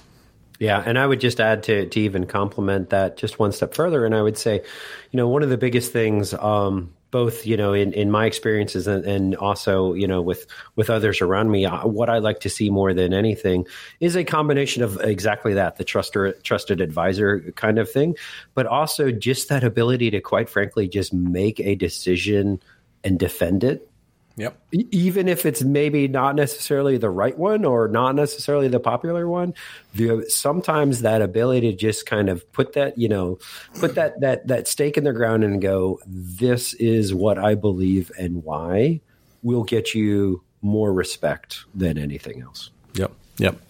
Yeah, 0.58 0.82
and 0.84 0.96
I 0.98 1.06
would 1.06 1.20
just 1.20 1.40
add 1.40 1.64
to 1.64 1.86
to 1.88 2.00
even 2.00 2.26
complement 2.26 2.90
that 2.90 3.16
just 3.16 3.38
one 3.38 3.50
step 3.50 3.74
further, 3.74 4.06
and 4.06 4.14
I 4.14 4.22
would 4.22 4.38
say, 4.38 4.62
you 5.10 5.16
know, 5.16 5.28
one 5.28 5.42
of 5.42 5.48
the 5.48 5.56
biggest 5.56 5.92
things, 5.92 6.34
um, 6.34 6.94
both 7.10 7.44
you 7.44 7.56
know, 7.56 7.72
in, 7.72 7.92
in 7.94 8.12
my 8.12 8.26
experiences 8.26 8.86
and, 8.86 9.04
and 9.04 9.34
also 9.34 9.92
you 9.94 10.06
know 10.06 10.22
with 10.22 10.46
with 10.76 10.88
others 10.88 11.20
around 11.20 11.50
me, 11.50 11.66
uh, 11.66 11.86
what 11.86 12.08
I 12.08 12.18
like 12.18 12.38
to 12.40 12.48
see 12.48 12.70
more 12.70 12.94
than 12.94 13.12
anything 13.12 13.66
is 13.98 14.14
a 14.14 14.22
combination 14.22 14.84
of 14.84 15.00
exactly 15.00 15.54
that, 15.54 15.78
the 15.78 15.84
trusted 15.84 16.44
trusted 16.44 16.80
advisor 16.80 17.52
kind 17.56 17.80
of 17.80 17.90
thing, 17.90 18.14
but 18.54 18.66
also 18.66 19.10
just 19.10 19.48
that 19.48 19.64
ability 19.64 20.12
to, 20.12 20.20
quite 20.20 20.48
frankly, 20.48 20.86
just 20.86 21.12
make 21.12 21.58
a 21.58 21.74
decision 21.74 22.62
and 23.02 23.18
defend 23.18 23.64
it 23.64 23.91
Yep. 24.36 24.58
Even 24.72 25.28
if 25.28 25.44
it's 25.44 25.62
maybe 25.62 26.08
not 26.08 26.34
necessarily 26.34 26.96
the 26.96 27.10
right 27.10 27.36
one 27.36 27.64
or 27.64 27.88
not 27.88 28.14
necessarily 28.14 28.68
the 28.68 28.80
popular 28.80 29.28
one, 29.28 29.54
the, 29.94 30.24
sometimes 30.28 31.02
that 31.02 31.20
ability 31.20 31.70
to 31.70 31.76
just 31.76 32.06
kind 32.06 32.28
of 32.28 32.50
put 32.52 32.72
that, 32.72 32.96
you 32.96 33.08
know, 33.08 33.38
put 33.78 33.94
that 33.96 34.20
that 34.20 34.46
that 34.46 34.68
stake 34.68 34.96
in 34.96 35.04
the 35.04 35.12
ground 35.12 35.44
and 35.44 35.60
go, 35.60 36.00
this 36.06 36.72
is 36.74 37.12
what 37.12 37.38
I 37.38 37.54
believe 37.54 38.10
and 38.18 38.42
why, 38.42 39.00
will 39.42 39.64
get 39.64 39.94
you 39.94 40.42
more 40.62 40.92
respect 40.92 41.64
than 41.74 41.98
anything 41.98 42.40
else. 42.40 42.70
Yep. 42.94 43.12
Yep. 43.38 43.60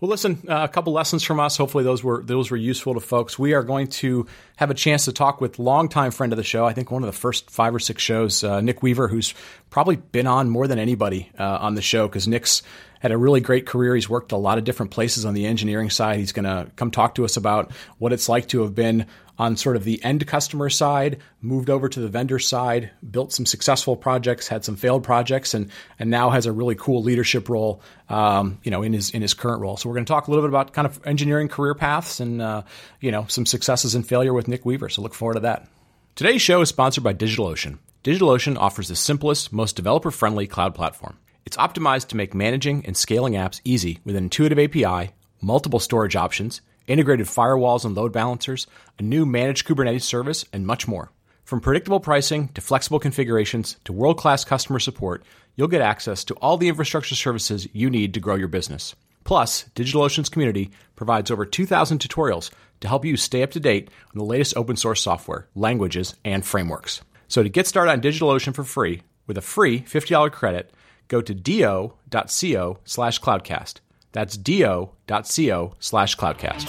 Well, 0.00 0.08
listen, 0.08 0.44
uh, 0.48 0.60
a 0.62 0.68
couple 0.68 0.92
lessons 0.92 1.24
from 1.24 1.40
us. 1.40 1.56
Hopefully, 1.56 1.82
those 1.82 2.04
were 2.04 2.22
those 2.22 2.52
were 2.52 2.56
useful 2.56 2.94
to 2.94 3.00
folks. 3.00 3.36
We 3.36 3.54
are 3.54 3.64
going 3.64 3.88
to 3.88 4.26
have 4.56 4.70
a 4.70 4.74
chance 4.74 5.06
to 5.06 5.12
talk 5.12 5.40
with 5.40 5.58
longtime 5.58 6.12
friend 6.12 6.32
of 6.32 6.36
the 6.36 6.44
show. 6.44 6.64
I 6.64 6.72
think 6.72 6.92
one 6.92 7.02
of 7.02 7.08
the 7.08 7.18
first 7.18 7.50
five 7.50 7.74
or 7.74 7.80
six 7.80 8.00
shows, 8.00 8.44
uh, 8.44 8.60
Nick 8.60 8.80
Weaver, 8.80 9.08
who's 9.08 9.34
probably 9.70 9.96
been 9.96 10.28
on 10.28 10.50
more 10.50 10.68
than 10.68 10.78
anybody 10.78 11.30
uh, 11.36 11.58
on 11.60 11.74
the 11.74 11.82
show 11.82 12.06
because 12.06 12.28
Nick's 12.28 12.62
had 13.00 13.10
a 13.10 13.18
really 13.18 13.40
great 13.40 13.66
career. 13.66 13.94
He's 13.96 14.08
worked 14.08 14.30
a 14.30 14.36
lot 14.36 14.58
of 14.58 14.64
different 14.64 14.92
places 14.92 15.24
on 15.24 15.34
the 15.34 15.46
engineering 15.46 15.90
side. 15.90 16.18
He's 16.18 16.32
going 16.32 16.44
to 16.44 16.70
come 16.76 16.92
talk 16.92 17.16
to 17.16 17.24
us 17.24 17.36
about 17.36 17.72
what 17.98 18.12
it's 18.12 18.28
like 18.28 18.48
to 18.48 18.62
have 18.62 18.74
been 18.74 19.06
on 19.38 19.56
sort 19.56 19.76
of 19.76 19.84
the 19.84 20.02
end 20.02 20.26
customer 20.26 20.68
side, 20.68 21.18
moved 21.40 21.70
over 21.70 21.88
to 21.88 22.00
the 22.00 22.08
vendor 22.08 22.38
side, 22.38 22.90
built 23.08 23.32
some 23.32 23.46
successful 23.46 23.96
projects, 23.96 24.48
had 24.48 24.64
some 24.64 24.76
failed 24.76 25.04
projects, 25.04 25.54
and 25.54 25.70
and 25.98 26.10
now 26.10 26.30
has 26.30 26.46
a 26.46 26.52
really 26.52 26.74
cool 26.74 27.02
leadership 27.02 27.48
role, 27.48 27.80
um, 28.08 28.58
you 28.64 28.70
know, 28.70 28.82
in 28.82 28.92
his 28.92 29.10
in 29.10 29.22
his 29.22 29.34
current 29.34 29.60
role. 29.60 29.76
So 29.76 29.88
we're 29.88 29.94
going 29.94 30.06
to 30.06 30.12
talk 30.12 30.26
a 30.26 30.30
little 30.30 30.44
bit 30.44 30.50
about 30.50 30.72
kind 30.72 30.86
of 30.86 31.00
engineering 31.06 31.48
career 31.48 31.74
paths 31.74 32.20
and 32.20 32.42
uh, 32.42 32.62
you 33.00 33.12
know 33.12 33.26
some 33.28 33.46
successes 33.46 33.94
and 33.94 34.06
failure 34.06 34.32
with 34.34 34.48
Nick 34.48 34.64
Weaver. 34.64 34.88
So 34.88 35.02
look 35.02 35.14
forward 35.14 35.34
to 35.34 35.40
that. 35.40 35.68
Today's 36.16 36.42
show 36.42 36.60
is 36.60 36.68
sponsored 36.68 37.04
by 37.04 37.14
DigitalOcean. 37.14 37.78
DigitalOcean 38.02 38.56
offers 38.58 38.88
the 38.88 38.96
simplest, 38.96 39.52
most 39.52 39.76
developer 39.76 40.10
friendly 40.10 40.46
cloud 40.46 40.74
platform. 40.74 41.16
It's 41.46 41.56
optimized 41.56 42.08
to 42.08 42.16
make 42.16 42.34
managing 42.34 42.84
and 42.86 42.96
scaling 42.96 43.34
apps 43.34 43.60
easy 43.64 44.00
with 44.04 44.16
an 44.16 44.24
intuitive 44.24 44.58
API, 44.58 45.12
multiple 45.40 45.78
storage 45.78 46.16
options, 46.16 46.60
integrated 46.88 47.26
firewalls 47.26 47.84
and 47.84 47.94
load 47.94 48.12
balancers, 48.12 48.66
a 48.98 49.02
new 49.02 49.24
managed 49.24 49.66
Kubernetes 49.66 50.02
service, 50.02 50.44
and 50.52 50.66
much 50.66 50.88
more. 50.88 51.12
From 51.44 51.60
predictable 51.60 52.00
pricing 52.00 52.48
to 52.48 52.60
flexible 52.60 52.98
configurations 52.98 53.76
to 53.84 53.92
world 53.92 54.18
class 54.18 54.44
customer 54.44 54.78
support, 54.78 55.24
you'll 55.56 55.68
get 55.68 55.80
access 55.80 56.24
to 56.24 56.34
all 56.34 56.56
the 56.56 56.68
infrastructure 56.68 57.14
services 57.14 57.68
you 57.72 57.88
need 57.88 58.12
to 58.14 58.20
grow 58.20 58.34
your 58.34 58.48
business. 58.48 58.94
Plus, 59.24 59.64
DigitalOcean's 59.74 60.28
community 60.28 60.70
provides 60.96 61.30
over 61.30 61.44
2,000 61.44 62.00
tutorials 62.00 62.50
to 62.80 62.88
help 62.88 63.04
you 63.04 63.16
stay 63.16 63.42
up 63.42 63.50
to 63.52 63.60
date 63.60 63.90
on 64.12 64.18
the 64.18 64.24
latest 64.24 64.56
open 64.56 64.76
source 64.76 65.00
software, 65.00 65.46
languages, 65.54 66.14
and 66.24 66.44
frameworks. 66.44 67.02
So 67.28 67.42
to 67.42 67.48
get 67.48 67.66
started 67.66 67.92
on 67.92 68.00
DigitalOcean 68.00 68.54
for 68.54 68.64
free 68.64 69.02
with 69.26 69.36
a 69.36 69.42
free 69.42 69.80
$50 69.80 70.32
credit, 70.32 70.72
go 71.08 71.20
to 71.20 71.34
do.co 71.34 72.78
slash 72.84 73.20
cloudcast. 73.20 73.80
That's 74.12 74.36
do.co 74.36 75.74
slash 75.78 76.16
cloudcast. 76.16 76.68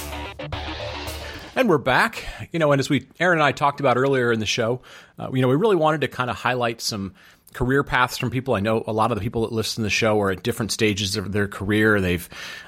And 1.56 1.68
we're 1.68 1.78
back. 1.78 2.26
You 2.52 2.60
know, 2.60 2.72
and 2.72 2.80
as 2.80 2.90
we, 2.90 3.08
Aaron 3.20 3.40
and 3.40 3.44
I 3.44 3.52
talked 3.52 3.80
about 3.80 3.98
earlier 3.98 4.32
in 4.32 4.40
the 4.40 4.46
show, 4.46 4.82
uh, 5.18 5.30
you 5.34 5.42
know, 5.42 5.48
we 5.48 5.56
really 5.56 5.76
wanted 5.76 6.02
to 6.02 6.08
kind 6.08 6.30
of 6.30 6.38
highlight 6.38 6.80
some 6.80 7.14
career 7.54 7.84
paths 7.84 8.18
from 8.18 8.30
people. 8.30 8.54
I 8.54 8.60
know 8.60 8.84
a 8.86 8.94
lot 8.94 9.12
of 9.12 9.18
the 9.18 9.24
people 9.24 9.42
that 9.42 9.52
listen 9.52 9.82
to 9.82 9.86
the 9.86 9.90
show 9.90 10.20
are 10.22 10.32
at 10.32 10.44
different 10.44 10.72
stages 10.72 11.18
of 11.18 11.32
their 11.32 11.48
career. 11.48 12.00
They've, 12.00 12.28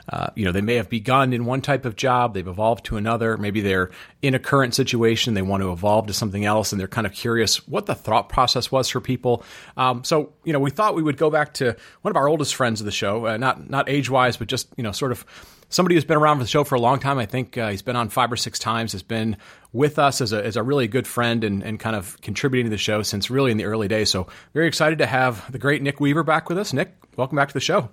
uh, 0.10 0.28
you 0.36 0.46
know, 0.46 0.52
they 0.52 0.62
may 0.62 0.76
have 0.76 0.90
begun 0.90 1.34
in 1.34 1.46
one 1.46 1.62
type 1.62 1.86
of 1.86 1.96
job, 1.96 2.34
they've 2.34 2.48
evolved 2.48 2.86
to 2.86 2.98
another. 2.98 3.38
Maybe 3.38 3.62
they're 3.62 3.92
in 4.22 4.34
a 4.36 4.40
current 4.40 4.74
situation, 4.74 5.34
they 5.34 5.42
want 5.42 5.62
to 5.62 5.72
evolve 5.72 6.08
to 6.08 6.14
something 6.14 6.46
else, 6.46 6.72
and 6.72 6.80
they're 6.80 6.88
kind 6.88 7.08
of 7.08 7.14
curious 7.14 7.68
what 7.68 7.86
the 7.86 7.96
thought 7.96 8.30
process 8.30 8.72
was 8.72 8.90
for 8.90 9.02
people. 9.02 9.44
Um, 9.78 10.04
so, 10.04 10.34
you 10.44 10.54
know, 10.54 10.60
we 10.60 10.72
thought 10.72 10.96
we 10.96 11.04
would 11.04 11.18
go 11.18 11.30
back 11.30 11.54
to 11.56 11.76
one 12.02 12.12
of 12.12 12.18
our 12.18 12.28
oldest 12.28 12.56
friends 12.56 12.82
of 12.82 12.86
the 12.86 12.92
show, 12.92 13.28
uh, 13.28 13.38
not 13.38 13.70
not 13.70 13.90
age 13.90 14.10
wise, 14.10 14.38
but 14.38 14.48
just 14.48 14.68
you 14.78 14.84
know, 14.84 14.92
sort 14.92 15.12
of 15.12 15.26
somebody 15.72 15.96
who's 15.96 16.06
been 16.06 16.18
around 16.18 16.38
for 16.38 16.44
the 16.44 16.50
show 16.50 16.64
for 16.64 16.76
a 16.76 16.80
long 16.80 17.00
time. 17.00 17.18
I 17.18 17.26
think 17.26 17.58
uh, 17.58 17.70
he's 17.70 17.82
been 17.82 17.96
on 17.96 18.10
five 18.10 18.32
or 18.32 18.38
six 18.38 18.60
times. 18.60 18.92
Has 18.92 19.02
been 19.02 19.38
with 19.74 19.98
us 19.98 20.22
as 20.22 20.32
a, 20.32 20.46
as 20.46 20.56
a 20.56 20.64
really 20.64 20.88
good 20.88 21.08
friend 21.08 21.44
and, 21.44 21.64
and 21.64 21.80
kind 21.80 21.96
of 21.96 22.22
contributing 22.22 22.68
to 22.68 22.70
the 22.70 22.78
show 22.78 23.02
since 23.02 23.32
really 23.32 23.52
in 23.52 23.58
the 23.58 23.66
early 23.66 23.88
days. 23.88 24.10
So 24.12 24.28
very 24.54 24.68
excited 24.68 25.00
to 25.00 25.08
have 25.08 25.52
the 25.52 25.58
great 25.58 25.82
Nick 25.82 26.00
Weaver 26.00 26.24
back 26.24 26.48
with 26.48 26.60
us. 26.60 26.74
Nick, 26.74 26.94
welcome 27.18 27.36
back 27.36 27.48
to 27.48 27.54
the 27.54 27.60
show. 27.60 27.90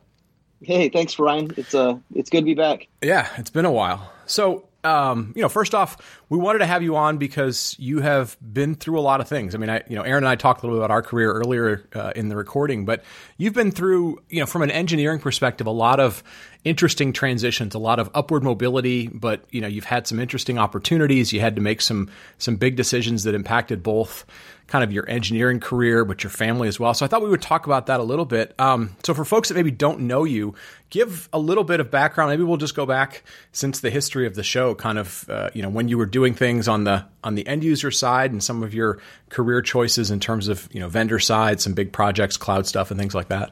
Hey, 0.61 0.89
thanks, 0.89 1.15
Brian. 1.15 1.53
It's 1.57 1.75
uh, 1.75 1.99
it's 2.15 2.31
good 2.31 2.41
to 2.41 2.45
be 2.45 2.55
back. 2.55 2.89
Yeah, 3.01 3.29
it's 3.39 3.51
been 3.51 3.65
a 3.65 3.73
while. 3.73 4.13
So 4.27 4.68
um, 4.85 5.33
you 5.35 5.43
know, 5.43 5.49
first 5.49 5.75
off, 5.75 5.97
we 6.29 6.39
wanted 6.39 6.61
to 6.61 6.67
have 6.67 6.83
you 6.83 6.95
on 6.97 7.19
because 7.19 7.75
you 7.79 8.01
have 8.01 8.37
been 8.41 8.77
through 8.77 8.99
a 8.99 9.03
lot 9.03 9.21
of 9.21 9.29
things. 9.29 9.55
I 9.55 9.59
mean, 9.59 9.71
I, 9.71 9.83
you 9.89 9.97
know, 9.97 10.03
Aaron 10.03 10.23
and 10.23 10.29
I 10.29 10.37
talked 10.37 10.63
a 10.63 10.67
little 10.67 10.79
bit 10.79 10.85
about 10.85 10.93
our 10.93 11.03
career 11.03 11.33
earlier 11.33 11.89
uh, 11.95 12.13
in 12.15 12.29
the 12.29 12.37
recording, 12.37 12.85
but 12.85 13.03
you've 13.39 13.55
been 13.55 13.73
through, 13.73 14.23
you 14.29 14.39
know, 14.39 14.47
from 14.47 14.63
an 14.63 14.71
engineering 14.71 15.19
perspective, 15.19 15.67
a 15.67 15.73
lot 15.73 15.99
of 15.99 16.23
interesting 16.65 17.13
transitions, 17.13 17.75
a 17.75 17.79
lot 17.79 17.99
of 17.99 18.09
upward 18.15 18.45
mobility. 18.45 19.09
But 19.09 19.43
you 19.51 19.61
know, 19.61 19.69
you've 19.69 19.85
had 19.85 20.07
some 20.07 20.21
interesting 20.21 20.59
opportunities. 20.59 21.33
You 21.33 21.41
had 21.41 21.57
to 21.57 21.63
make 21.63 21.81
some 21.81 22.11
some 22.39 22.57
big 22.57 22.77
decisions 22.77 23.25
that 23.25 23.35
impacted 23.35 23.83
both 23.83 24.25
kind 24.69 24.85
of 24.85 24.93
your 24.93 25.09
engineering 25.09 25.61
career, 25.61 26.05
but 26.05 26.23
your 26.23 26.31
family 26.31 26.69
as 26.69 26.79
well. 26.79 26.93
So 26.95 27.05
I 27.05 27.09
thought 27.09 27.23
we 27.23 27.31
would 27.31 27.43
talk 27.43 27.67
about 27.67 27.87
that 27.87 28.01
a 28.01 28.03
little 28.03 28.27
bit. 28.27 28.55
Um, 28.59 28.95
so 29.03 29.15
for 29.15 29.25
folks 29.25 29.49
that 29.49 29.55
maybe 29.55 29.71
don't 29.71 30.01
know 30.01 30.25
you, 30.25 30.55
give 30.91 31.29
a 31.33 31.39
little 31.39 31.65
bit 31.65 31.81
of 31.81 31.91
background. 31.91 32.31
Maybe 32.31 32.43
we'll 32.43 32.59
just 32.59 32.75
go 32.75 32.85
back 32.85 33.25
since 33.51 33.81
the 33.81 33.91
history 33.91 34.27
of 34.27 34.35
the 34.35 34.43
show, 34.43 34.75
kind 34.75 34.99
of 34.99 35.29
uh, 35.29 35.51
you 35.55 35.63
know 35.63 35.71
when 35.71 35.89
you 35.89 35.99
were 35.99 36.07
doing 36.07 36.35
things 36.35 36.69
on 36.69 36.85
the 36.85 37.05
on 37.25 37.35
the 37.35 37.47
end 37.47 37.65
user 37.65 37.91
side 37.91 38.31
and 38.31 38.43
some 38.43 38.63
of 38.63 38.75
your 38.75 38.99
career 39.31 39.63
choices 39.63 40.11
in 40.11 40.21
terms 40.21 40.49
of 40.49 40.69
you 40.73 40.81
know 40.81 40.89
vendor 40.89 41.19
side, 41.19 41.61
some 41.61 41.73
big 41.73 41.91
projects, 41.91 42.37
cloud 42.37 42.67
stuff, 42.67 42.91
and 42.91 43.01
things 43.01 43.15
like 43.15 43.29
that. 43.29 43.51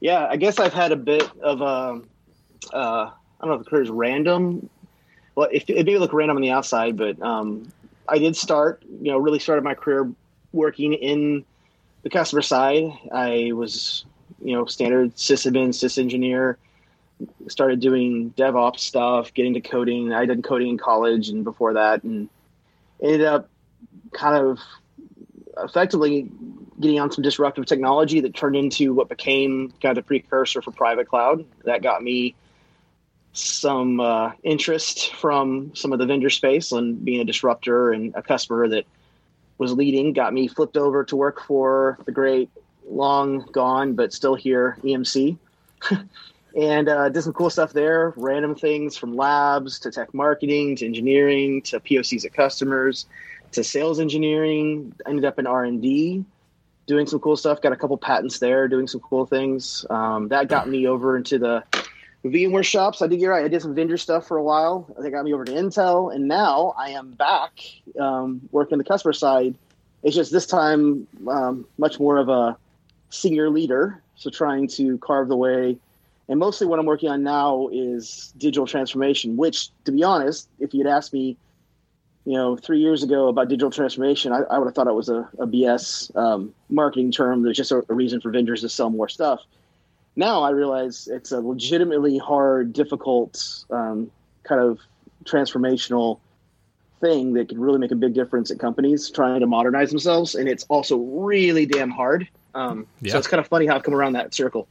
Yeah, 0.00 0.26
I 0.28 0.36
guess 0.36 0.58
I've 0.58 0.72
had 0.72 0.92
a 0.92 0.96
bit 0.96 1.28
of 1.40 1.60
a 1.60 1.64
um, 1.64 2.08
uh, 2.72 3.10
I 3.10 3.12
don't 3.40 3.50
know 3.50 3.54
if 3.54 3.64
the 3.64 3.70
career 3.70 3.82
is 3.82 3.90
random. 3.90 4.70
Well, 5.34 5.48
if 5.50 5.68
it 5.68 5.84
may 5.86 5.98
look 5.98 6.12
random 6.12 6.36
on 6.36 6.42
the 6.42 6.50
outside, 6.50 6.96
but 6.96 7.20
um, 7.20 7.72
I 8.12 8.18
did 8.18 8.36
start, 8.36 8.84
you 9.00 9.10
know, 9.10 9.16
really 9.16 9.38
started 9.38 9.64
my 9.64 9.72
career 9.72 10.12
working 10.52 10.92
in 10.92 11.46
the 12.02 12.10
customer 12.10 12.42
side. 12.42 12.92
I 13.10 13.52
was, 13.54 14.04
you 14.44 14.54
know, 14.54 14.66
standard 14.66 15.16
sysadmin, 15.16 15.70
sys 15.70 15.96
engineer. 15.96 16.58
Started 17.48 17.80
doing 17.80 18.34
DevOps 18.36 18.80
stuff, 18.80 19.32
getting 19.32 19.54
to 19.54 19.62
coding. 19.62 20.12
I 20.12 20.26
did 20.26 20.44
coding 20.44 20.68
in 20.68 20.78
college 20.78 21.30
and 21.30 21.42
before 21.42 21.72
that, 21.72 22.02
and 22.02 22.28
ended 23.02 23.24
up 23.24 23.48
kind 24.12 24.44
of 24.44 24.58
effectively 25.56 26.28
getting 26.80 27.00
on 27.00 27.10
some 27.10 27.22
disruptive 27.22 27.64
technology 27.64 28.20
that 28.20 28.34
turned 28.34 28.56
into 28.56 28.92
what 28.92 29.08
became 29.08 29.72
kind 29.80 29.96
of 29.96 30.04
the 30.04 30.06
precursor 30.06 30.60
for 30.60 30.70
private 30.70 31.08
cloud. 31.08 31.46
That 31.64 31.80
got 31.80 32.02
me 32.02 32.34
some 33.32 33.98
uh, 33.98 34.32
interest 34.42 35.14
from 35.14 35.74
some 35.74 35.92
of 35.92 35.98
the 35.98 36.06
vendor 36.06 36.30
space 36.30 36.72
and 36.72 37.02
being 37.04 37.20
a 37.20 37.24
disruptor 37.24 37.92
and 37.92 38.14
a 38.14 38.22
customer 38.22 38.68
that 38.68 38.84
was 39.58 39.72
leading 39.72 40.12
got 40.12 40.34
me 40.34 40.48
flipped 40.48 40.76
over 40.76 41.04
to 41.04 41.16
work 41.16 41.40
for 41.40 41.98
the 42.04 42.12
great 42.12 42.50
long 42.88 43.40
gone 43.52 43.94
but 43.94 44.12
still 44.12 44.34
here 44.34 44.76
EMC 44.82 45.38
and 46.56 46.88
uh, 46.88 47.08
did 47.08 47.22
some 47.22 47.32
cool 47.32 47.48
stuff 47.48 47.72
there 47.72 48.12
random 48.16 48.54
things 48.54 48.96
from 48.96 49.16
labs 49.16 49.78
to 49.78 49.90
tech 49.90 50.12
marketing 50.12 50.76
to 50.76 50.84
engineering 50.84 51.62
to 51.62 51.80
POCs 51.80 52.24
at 52.26 52.34
customers 52.34 53.06
to 53.52 53.64
sales 53.64 53.98
engineering 53.98 54.92
ended 55.06 55.24
up 55.24 55.38
in 55.38 55.46
R&D 55.46 56.24
doing 56.86 57.06
some 57.06 57.20
cool 57.20 57.36
stuff 57.36 57.62
got 57.62 57.72
a 57.72 57.76
couple 57.76 57.96
patents 57.96 58.40
there 58.40 58.68
doing 58.68 58.86
some 58.86 59.00
cool 59.00 59.24
things 59.24 59.86
um, 59.88 60.28
that 60.28 60.48
got 60.48 60.68
me 60.68 60.86
over 60.86 61.16
into 61.16 61.38
the 61.38 61.62
VMware 62.24 62.64
shops. 62.64 63.02
I 63.02 63.08
did. 63.08 63.20
You're 63.20 63.32
right. 63.32 63.44
I 63.44 63.48
did 63.48 63.62
some 63.62 63.74
vendor 63.74 63.96
stuff 63.96 64.26
for 64.26 64.36
a 64.36 64.42
while. 64.42 64.86
They 64.98 65.10
got 65.10 65.24
me 65.24 65.32
over 65.32 65.44
to 65.44 65.52
Intel, 65.52 66.14
and 66.14 66.28
now 66.28 66.74
I 66.78 66.90
am 66.90 67.12
back 67.12 67.52
um, 67.98 68.48
working 68.52 68.78
the 68.78 68.84
customer 68.84 69.12
side. 69.12 69.56
It's 70.02 70.14
just 70.14 70.32
this 70.32 70.46
time 70.46 71.06
um, 71.28 71.66
much 71.78 71.98
more 71.98 72.18
of 72.18 72.28
a 72.28 72.56
senior 73.10 73.50
leader, 73.50 74.00
so 74.14 74.30
trying 74.30 74.68
to 74.68 74.98
carve 74.98 75.28
the 75.28 75.36
way. 75.36 75.76
And 76.28 76.38
mostly 76.38 76.66
what 76.66 76.78
I'm 76.78 76.86
working 76.86 77.08
on 77.08 77.24
now 77.24 77.68
is 77.72 78.32
digital 78.38 78.66
transformation. 78.66 79.36
Which, 79.36 79.70
to 79.84 79.92
be 79.92 80.04
honest, 80.04 80.48
if 80.60 80.72
you'd 80.74 80.86
asked 80.86 81.12
me, 81.12 81.36
you 82.24 82.34
know, 82.34 82.56
three 82.56 82.78
years 82.78 83.02
ago 83.02 83.26
about 83.26 83.48
digital 83.48 83.70
transformation, 83.70 84.32
I, 84.32 84.42
I 84.42 84.58
would 84.58 84.66
have 84.66 84.74
thought 84.76 84.86
it 84.86 84.94
was 84.94 85.08
a, 85.08 85.28
a 85.40 85.46
BS 85.46 86.14
um, 86.16 86.54
marketing 86.70 87.10
term. 87.10 87.42
There's 87.42 87.56
just 87.56 87.72
a, 87.72 87.82
a 87.88 87.94
reason 87.94 88.20
for 88.20 88.30
vendors 88.30 88.60
to 88.60 88.68
sell 88.68 88.90
more 88.90 89.08
stuff 89.08 89.44
now 90.16 90.42
I 90.42 90.50
realize 90.50 91.08
it's 91.10 91.32
a 91.32 91.40
legitimately 91.40 92.18
hard, 92.18 92.72
difficult, 92.72 93.64
um, 93.70 94.10
kind 94.44 94.60
of 94.60 94.78
transformational 95.24 96.20
thing 97.00 97.34
that 97.34 97.48
can 97.48 97.60
really 97.60 97.78
make 97.78 97.90
a 97.90 97.96
big 97.96 98.14
difference 98.14 98.50
at 98.50 98.58
companies 98.58 99.10
trying 99.10 99.40
to 99.40 99.46
modernize 99.46 99.90
themselves. 99.90 100.34
And 100.34 100.48
it's 100.48 100.64
also 100.64 100.98
really 100.98 101.66
damn 101.66 101.90
hard. 101.90 102.28
Um, 102.54 102.86
yeah. 103.00 103.12
So 103.12 103.18
it's 103.18 103.26
kind 103.26 103.40
of 103.40 103.48
funny 103.48 103.66
how 103.66 103.76
I've 103.76 103.82
come 103.82 103.94
around 103.94 104.14
that 104.14 104.34
circle. 104.34 104.68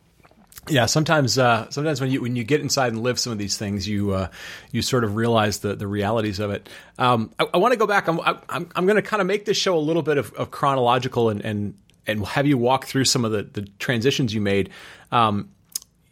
Yeah, 0.67 0.85
sometimes 0.85 1.39
uh, 1.39 1.69
sometimes 1.71 1.99
when 1.99 2.11
you 2.11 2.21
when 2.21 2.35
you 2.35 2.43
get 2.43 2.61
inside 2.61 2.93
and 2.93 3.01
live 3.01 3.17
some 3.17 3.33
of 3.33 3.39
these 3.39 3.57
things, 3.57 3.87
you 3.87 4.11
uh, 4.11 4.27
you 4.71 4.83
sort 4.83 5.03
of 5.03 5.15
realize 5.15 5.59
the 5.59 5.75
the 5.75 5.87
realities 5.87 6.39
of 6.39 6.51
it. 6.51 6.69
Um, 6.99 7.31
I, 7.39 7.47
I 7.55 7.57
want 7.57 7.71
to 7.71 7.77
go 7.77 7.87
back. 7.87 8.07
I'm 8.07 8.19
I'm, 8.19 8.69
I'm 8.75 8.85
going 8.85 8.95
to 8.95 9.01
kind 9.01 9.21
of 9.21 9.27
make 9.27 9.45
this 9.45 9.57
show 9.57 9.75
a 9.75 9.79
little 9.79 10.03
bit 10.03 10.19
of, 10.19 10.31
of 10.33 10.51
chronological 10.51 11.29
and, 11.29 11.41
and 11.41 11.73
and 12.07 12.25
have 12.25 12.47
you 12.47 12.57
walk 12.57 12.85
through 12.85 13.05
some 13.05 13.25
of 13.25 13.31
the, 13.31 13.43
the 13.43 13.67
transitions 13.79 14.33
you 14.33 14.41
made. 14.41 14.69
Um, 15.11 15.49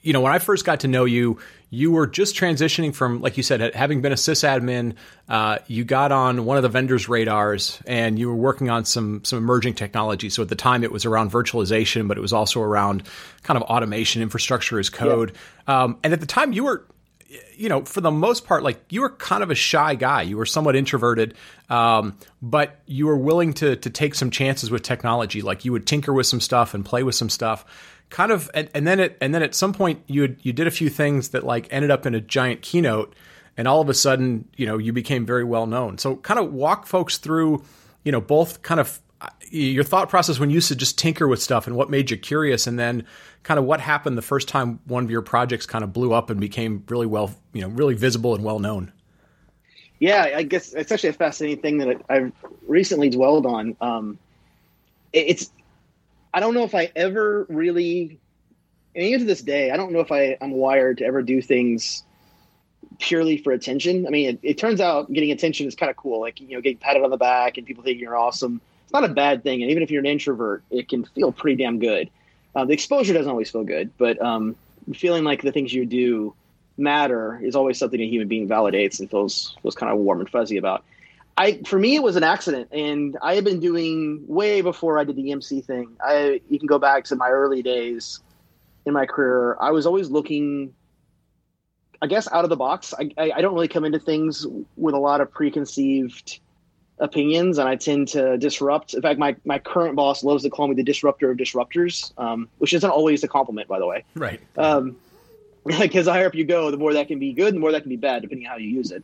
you 0.01 0.13
know, 0.13 0.21
when 0.21 0.31
I 0.31 0.39
first 0.39 0.65
got 0.65 0.81
to 0.81 0.87
know 0.87 1.05
you, 1.05 1.39
you 1.69 1.91
were 1.91 2.07
just 2.07 2.35
transitioning 2.35 2.95
from, 2.95 3.21
like 3.21 3.37
you 3.37 3.43
said, 3.43 3.75
having 3.75 4.01
been 4.01 4.11
a 4.11 4.15
sysadmin, 4.15 4.95
uh, 5.27 5.59
you 5.67 5.83
got 5.83 6.11
on 6.11 6.45
one 6.45 6.57
of 6.57 6.63
the 6.63 6.69
vendors' 6.69 7.09
radars, 7.09 7.81
and 7.85 8.17
you 8.17 8.27
were 8.29 8.35
working 8.35 8.69
on 8.69 8.85
some 8.85 9.23
some 9.23 9.37
emerging 9.37 9.75
technology. 9.75 10.29
So 10.29 10.41
at 10.41 10.49
the 10.49 10.55
time, 10.55 10.83
it 10.83 10.91
was 10.91 11.05
around 11.05 11.31
virtualization, 11.31 12.07
but 12.07 12.17
it 12.17 12.21
was 12.21 12.33
also 12.33 12.61
around 12.61 13.03
kind 13.43 13.57
of 13.57 13.63
automation, 13.63 14.21
infrastructure 14.21 14.79
as 14.79 14.89
code. 14.89 15.33
Um, 15.67 15.97
and 16.03 16.13
at 16.13 16.21
the 16.21 16.25
time, 16.25 16.53
you 16.53 16.63
were 16.63 16.85
you 17.55 17.69
know, 17.69 17.85
for 17.85 18.01
the 18.01 18.11
most 18.11 18.45
part, 18.45 18.63
like 18.63 18.81
you 18.89 19.01
were 19.01 19.11
kind 19.11 19.43
of 19.43 19.51
a 19.51 19.55
shy 19.55 19.95
guy. 19.95 20.23
You 20.23 20.37
were 20.37 20.45
somewhat 20.45 20.75
introverted, 20.75 21.35
um, 21.69 22.17
but 22.41 22.79
you 22.85 23.05
were 23.05 23.17
willing 23.17 23.53
to 23.55 23.75
to 23.75 23.89
take 23.89 24.15
some 24.15 24.31
chances 24.31 24.71
with 24.71 24.81
technology. 24.81 25.41
Like 25.41 25.65
you 25.65 25.71
would 25.71 25.85
tinker 25.85 26.13
with 26.13 26.25
some 26.25 26.41
stuff 26.41 26.73
and 26.73 26.83
play 26.83 27.03
with 27.03 27.15
some 27.15 27.29
stuff. 27.29 27.65
Kind 28.09 28.31
of, 28.31 28.49
and, 28.55 28.67
and 28.73 28.87
then 28.87 28.99
it, 28.99 29.17
and 29.21 29.35
then 29.35 29.43
at 29.43 29.53
some 29.53 29.71
point, 29.71 30.01
you 30.07 30.23
had, 30.23 30.37
you 30.41 30.51
did 30.51 30.65
a 30.65 30.71
few 30.71 30.89
things 30.89 31.29
that 31.29 31.43
like 31.43 31.67
ended 31.69 31.91
up 31.91 32.07
in 32.07 32.15
a 32.15 32.21
giant 32.21 32.63
keynote, 32.63 33.13
and 33.55 33.67
all 33.67 33.81
of 33.81 33.89
a 33.89 33.93
sudden, 33.93 34.47
you 34.55 34.65
know, 34.65 34.79
you 34.79 34.91
became 34.91 35.27
very 35.27 35.43
well 35.43 35.67
known. 35.67 35.99
So, 35.99 36.15
kind 36.15 36.39
of 36.39 36.51
walk 36.51 36.87
folks 36.87 37.19
through, 37.19 37.63
you 38.03 38.11
know, 38.11 38.19
both 38.19 38.63
kind 38.63 38.79
of 38.79 38.99
your 39.49 39.83
thought 39.83 40.09
process 40.09 40.39
when 40.39 40.49
you 40.49 40.55
used 40.55 40.69
to 40.69 40.75
just 40.75 40.97
tinker 40.97 41.27
with 41.27 41.41
stuff 41.41 41.67
and 41.67 41.75
what 41.75 41.89
made 41.89 42.09
you 42.09 42.17
curious 42.17 42.67
and 42.67 42.79
then 42.79 43.05
kind 43.43 43.59
of 43.59 43.65
what 43.65 43.81
happened 43.81 44.17
the 44.17 44.21
first 44.21 44.47
time 44.47 44.79
one 44.85 45.03
of 45.03 45.11
your 45.11 45.21
projects 45.21 45.65
kind 45.65 45.83
of 45.83 45.91
blew 45.91 46.13
up 46.13 46.29
and 46.29 46.39
became 46.39 46.83
really 46.87 47.07
well 47.07 47.33
you 47.53 47.61
know 47.61 47.67
really 47.69 47.95
visible 47.95 48.35
and 48.35 48.43
well 48.43 48.59
known? 48.59 48.91
Yeah 49.99 50.31
i 50.35 50.43
guess 50.43 50.73
it's 50.73 50.91
actually 50.91 51.09
a 51.09 51.13
fascinating 51.13 51.61
thing 51.61 51.77
that 51.79 52.01
i've 52.09 52.31
recently 52.67 53.09
dwelled 53.09 53.45
on. 53.45 53.75
Um, 53.81 54.19
it's 55.11 55.51
i 56.33 56.39
don't 56.39 56.53
know 56.53 56.63
if 56.63 56.75
i 56.75 56.91
ever 56.95 57.45
really 57.49 58.19
and 58.95 59.03
even 59.03 59.19
to 59.21 59.25
this 59.25 59.41
day 59.41 59.71
i 59.71 59.77
don't 59.77 59.91
know 59.91 59.99
if 59.99 60.11
I, 60.11 60.37
i'm 60.39 60.51
wired 60.51 60.99
to 60.99 61.05
ever 61.05 61.23
do 61.23 61.41
things 61.41 62.03
purely 62.97 63.37
for 63.37 63.51
attention. 63.51 64.05
I 64.05 64.09
mean 64.09 64.29
it, 64.29 64.39
it 64.43 64.57
turns 64.57 64.81
out 64.81 65.11
getting 65.11 65.31
attention 65.31 65.67
is 65.67 65.75
kind 65.75 65.89
of 65.89 65.95
cool 65.95 66.21
like 66.21 66.39
you 66.39 66.55
know 66.55 66.61
getting 66.61 66.77
patted 66.77 67.03
on 67.03 67.09
the 67.09 67.17
back 67.17 67.57
and 67.57 67.65
people 67.65 67.83
thinking 67.83 68.01
you're 68.01 68.17
awesome 68.17 68.61
it's 68.89 68.93
not 68.95 69.03
a 69.03 69.13
bad 69.13 69.43
thing. 69.43 69.61
And 69.61 69.69
even 69.69 69.83
if 69.83 69.91
you're 69.91 69.99
an 69.99 70.07
introvert, 70.07 70.63
it 70.71 70.89
can 70.89 71.05
feel 71.05 71.31
pretty 71.31 71.63
damn 71.63 71.77
good. 71.77 72.09
Uh, 72.55 72.65
the 72.65 72.73
exposure 72.73 73.13
doesn't 73.13 73.29
always 73.29 73.51
feel 73.51 73.63
good, 73.63 73.91
but 73.99 74.19
um, 74.19 74.55
feeling 74.95 75.23
like 75.23 75.43
the 75.43 75.51
things 75.51 75.71
you 75.71 75.85
do 75.85 76.33
matter 76.75 77.39
is 77.43 77.55
always 77.55 77.77
something 77.77 78.01
a 78.01 78.07
human 78.07 78.27
being 78.27 78.49
validates 78.49 78.99
and 78.99 79.07
feels 79.07 79.55
feels 79.61 79.75
kind 79.75 79.91
of 79.91 79.99
warm 79.99 80.21
and 80.21 80.27
fuzzy 80.27 80.57
about. 80.57 80.83
I 81.37 81.61
for 81.67 81.77
me 81.77 81.97
it 81.97 82.01
was 82.01 82.15
an 82.15 82.23
accident, 82.23 82.69
and 82.71 83.15
I 83.21 83.35
had 83.35 83.43
been 83.43 83.59
doing 83.59 84.23
way 84.25 84.61
before 84.61 84.97
I 84.97 85.03
did 85.03 85.15
the 85.15 85.25
EMC 85.25 85.63
thing. 85.65 85.95
I 86.01 86.41
you 86.49 86.57
can 86.57 86.65
go 86.65 86.79
back 86.79 87.03
to 87.05 87.15
my 87.15 87.29
early 87.29 87.61
days 87.61 88.21
in 88.87 88.93
my 88.93 89.05
career. 89.05 89.55
I 89.61 89.69
was 89.69 89.85
always 89.85 90.09
looking, 90.09 90.73
I 92.01 92.07
guess, 92.07 92.27
out 92.31 92.43
of 92.43 92.49
the 92.49 92.57
box. 92.57 92.95
I 92.97 93.11
I, 93.19 93.31
I 93.35 93.41
don't 93.41 93.53
really 93.53 93.67
come 93.67 93.85
into 93.85 93.99
things 93.99 94.47
with 94.77 94.95
a 94.95 94.99
lot 94.99 95.21
of 95.21 95.31
preconceived 95.31 96.39
opinions 96.99 97.57
and 97.57 97.67
I 97.67 97.75
tend 97.75 98.09
to 98.09 98.37
disrupt. 98.37 98.93
In 98.93 99.01
fact, 99.01 99.19
my, 99.19 99.35
my 99.45 99.59
current 99.59 99.95
boss 99.95 100.23
loves 100.23 100.43
to 100.43 100.49
call 100.49 100.67
me 100.67 100.75
the 100.75 100.83
disruptor 100.83 101.31
of 101.31 101.37
disruptors, 101.37 102.11
um, 102.17 102.49
which 102.57 102.73
isn't 102.73 102.89
always 102.89 103.23
a 103.23 103.27
compliment, 103.27 103.67
by 103.67 103.79
the 103.79 103.85
way. 103.85 104.03
Right. 104.15 104.39
Um, 104.57 104.97
because 105.65 106.05
the 106.05 106.13
higher 106.13 106.27
up 106.27 106.35
you 106.35 106.45
go, 106.45 106.71
the 106.71 106.77
more 106.77 106.93
that 106.93 107.07
can 107.07 107.19
be 107.19 107.33
good, 107.33 107.55
the 107.55 107.59
more 107.59 107.71
that 107.71 107.81
can 107.81 107.89
be 107.89 107.97
bad, 107.97 108.21
depending 108.21 108.47
on 108.47 108.51
how 108.53 108.57
you 108.57 108.69
use 108.69 108.91
it. 108.91 109.03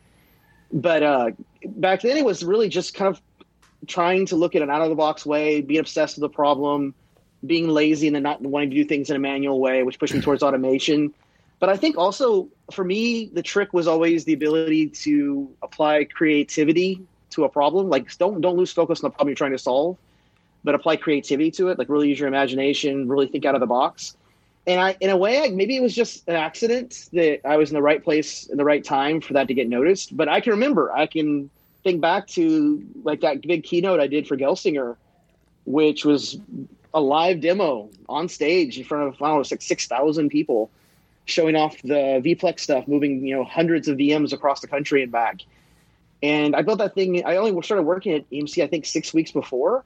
But 0.72 1.02
uh, 1.02 1.30
back 1.64 2.02
then, 2.02 2.16
it 2.16 2.24
was 2.24 2.42
really 2.42 2.68
just 2.68 2.94
kind 2.94 3.14
of 3.14 3.20
trying 3.86 4.26
to 4.26 4.36
look 4.36 4.54
at 4.54 4.62
an 4.62 4.70
out 4.70 4.82
of 4.82 4.88
the 4.88 4.96
box 4.96 5.24
way, 5.24 5.60
being 5.60 5.80
obsessed 5.80 6.16
with 6.16 6.22
the 6.22 6.34
problem, 6.34 6.94
being 7.46 7.68
lazy, 7.68 8.08
and 8.08 8.16
then 8.16 8.22
not 8.22 8.40
wanting 8.42 8.70
to 8.70 8.76
do 8.76 8.84
things 8.84 9.10
in 9.10 9.16
a 9.16 9.18
manual 9.18 9.60
way, 9.60 9.82
which 9.82 9.98
pushed 9.98 10.14
me 10.14 10.20
towards 10.20 10.42
automation. 10.42 11.14
But 11.60 11.68
I 11.68 11.76
think 11.76 11.96
also 11.96 12.48
for 12.72 12.84
me, 12.84 13.26
the 13.26 13.42
trick 13.42 13.72
was 13.72 13.86
always 13.86 14.24
the 14.24 14.32
ability 14.32 14.88
to 14.88 15.50
apply 15.62 16.04
creativity 16.04 17.00
to 17.36 17.44
a 17.44 17.48
problem. 17.48 17.88
Like 17.88 18.16
don't 18.18 18.40
don't 18.40 18.56
lose 18.56 18.72
focus 18.72 19.00
on 19.00 19.08
the 19.08 19.10
problem 19.10 19.28
you're 19.28 19.36
trying 19.36 19.52
to 19.52 19.58
solve, 19.58 19.96
but 20.64 20.74
apply 20.74 20.96
creativity 20.96 21.50
to 21.52 21.68
it. 21.68 21.78
Like 21.78 21.88
really 21.88 22.08
use 22.08 22.18
your 22.18 22.28
imagination, 22.28 23.08
really 23.08 23.28
think 23.28 23.44
out 23.44 23.54
of 23.54 23.60
the 23.60 23.66
box. 23.66 24.16
And 24.66 24.80
I, 24.80 24.96
in 24.98 25.10
a 25.10 25.16
way, 25.16 25.48
maybe 25.50 25.76
it 25.76 25.82
was 25.82 25.94
just 25.94 26.26
an 26.28 26.34
accident 26.34 27.08
that 27.12 27.46
I 27.46 27.56
was 27.56 27.70
in 27.70 27.74
the 27.74 27.82
right 27.82 28.02
place 28.02 28.46
in 28.46 28.56
the 28.58 28.64
right 28.64 28.82
time 28.82 29.20
for 29.20 29.32
that 29.34 29.46
to 29.46 29.54
get 29.54 29.68
noticed. 29.68 30.16
But 30.16 30.28
I 30.28 30.40
can 30.40 30.50
remember, 30.50 30.92
I 30.92 31.06
can 31.06 31.50
think 31.84 32.00
back 32.00 32.26
to 32.28 32.84
like 33.04 33.20
that 33.20 33.42
big 33.42 33.62
keynote 33.62 34.00
I 34.00 34.08
did 34.08 34.26
for 34.26 34.36
Gelsinger, 34.36 34.96
which 35.66 36.04
was 36.04 36.38
a 36.92 37.00
live 37.00 37.40
demo 37.40 37.88
on 38.08 38.28
stage 38.28 38.76
in 38.78 38.84
front 38.84 39.06
of 39.06 39.22
I 39.22 39.28
don't 39.28 39.42
know, 39.42 39.48
like 39.48 39.62
six 39.62 39.86
thousand 39.86 40.30
people, 40.30 40.70
showing 41.26 41.54
off 41.54 41.80
the 41.82 42.20
vPlex 42.24 42.60
stuff, 42.60 42.88
moving 42.88 43.24
you 43.24 43.36
know 43.36 43.44
hundreds 43.44 43.86
of 43.86 43.98
VMs 43.98 44.32
across 44.32 44.60
the 44.60 44.66
country 44.66 45.02
and 45.02 45.12
back. 45.12 45.42
And 46.22 46.56
I 46.56 46.62
built 46.62 46.78
that 46.78 46.94
thing. 46.94 47.24
I 47.24 47.36
only 47.36 47.60
started 47.62 47.82
working 47.82 48.12
at 48.12 48.28
EMC, 48.30 48.62
I 48.62 48.66
think, 48.66 48.86
six 48.86 49.12
weeks 49.12 49.30
before, 49.30 49.84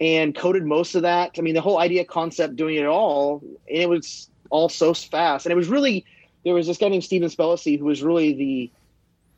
and 0.00 0.34
coded 0.34 0.64
most 0.64 0.94
of 0.94 1.02
that. 1.02 1.32
I 1.38 1.42
mean, 1.42 1.54
the 1.54 1.60
whole 1.60 1.78
idea, 1.78 2.04
concept, 2.04 2.56
doing 2.56 2.76
it 2.76 2.86
all, 2.86 3.42
and 3.68 3.78
it 3.78 3.88
was 3.88 4.30
all 4.48 4.68
so 4.68 4.94
fast. 4.94 5.46
And 5.46 5.52
it 5.52 5.56
was 5.56 5.68
really 5.68 6.04
there 6.44 6.54
was 6.54 6.66
this 6.66 6.78
guy 6.78 6.88
named 6.88 7.04
Steven 7.04 7.28
Spellacy 7.28 7.78
who 7.78 7.84
was 7.84 8.02
really 8.02 8.32
the 8.32 8.70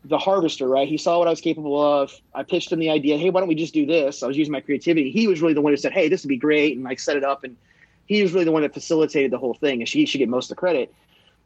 the 0.04 0.18
harvester, 0.18 0.66
right? 0.66 0.88
He 0.88 0.98
saw 0.98 1.18
what 1.18 1.28
I 1.28 1.30
was 1.30 1.40
capable 1.40 1.80
of. 1.80 2.12
I 2.34 2.42
pitched 2.42 2.72
him 2.72 2.80
the 2.80 2.90
idea, 2.90 3.18
hey, 3.18 3.30
why 3.30 3.40
don't 3.40 3.48
we 3.48 3.54
just 3.54 3.72
do 3.72 3.86
this? 3.86 4.24
I 4.24 4.26
was 4.26 4.36
using 4.36 4.50
my 4.50 4.60
creativity. 4.60 5.12
He 5.12 5.28
was 5.28 5.40
really 5.40 5.54
the 5.54 5.60
one 5.60 5.72
who 5.72 5.76
said, 5.76 5.92
hey, 5.92 6.08
this 6.08 6.24
would 6.24 6.28
be 6.28 6.36
great, 6.36 6.74
and 6.76 6.84
like 6.84 6.98
set 6.98 7.16
it 7.16 7.22
up. 7.22 7.44
And 7.44 7.56
he 8.06 8.20
was 8.20 8.32
really 8.32 8.44
the 8.44 8.50
one 8.50 8.62
that 8.62 8.74
facilitated 8.74 9.30
the 9.30 9.38
whole 9.38 9.54
thing, 9.54 9.80
and 9.80 9.88
she 9.88 10.04
should 10.06 10.18
get 10.18 10.28
most 10.28 10.46
of 10.46 10.56
the 10.56 10.60
credit. 10.60 10.92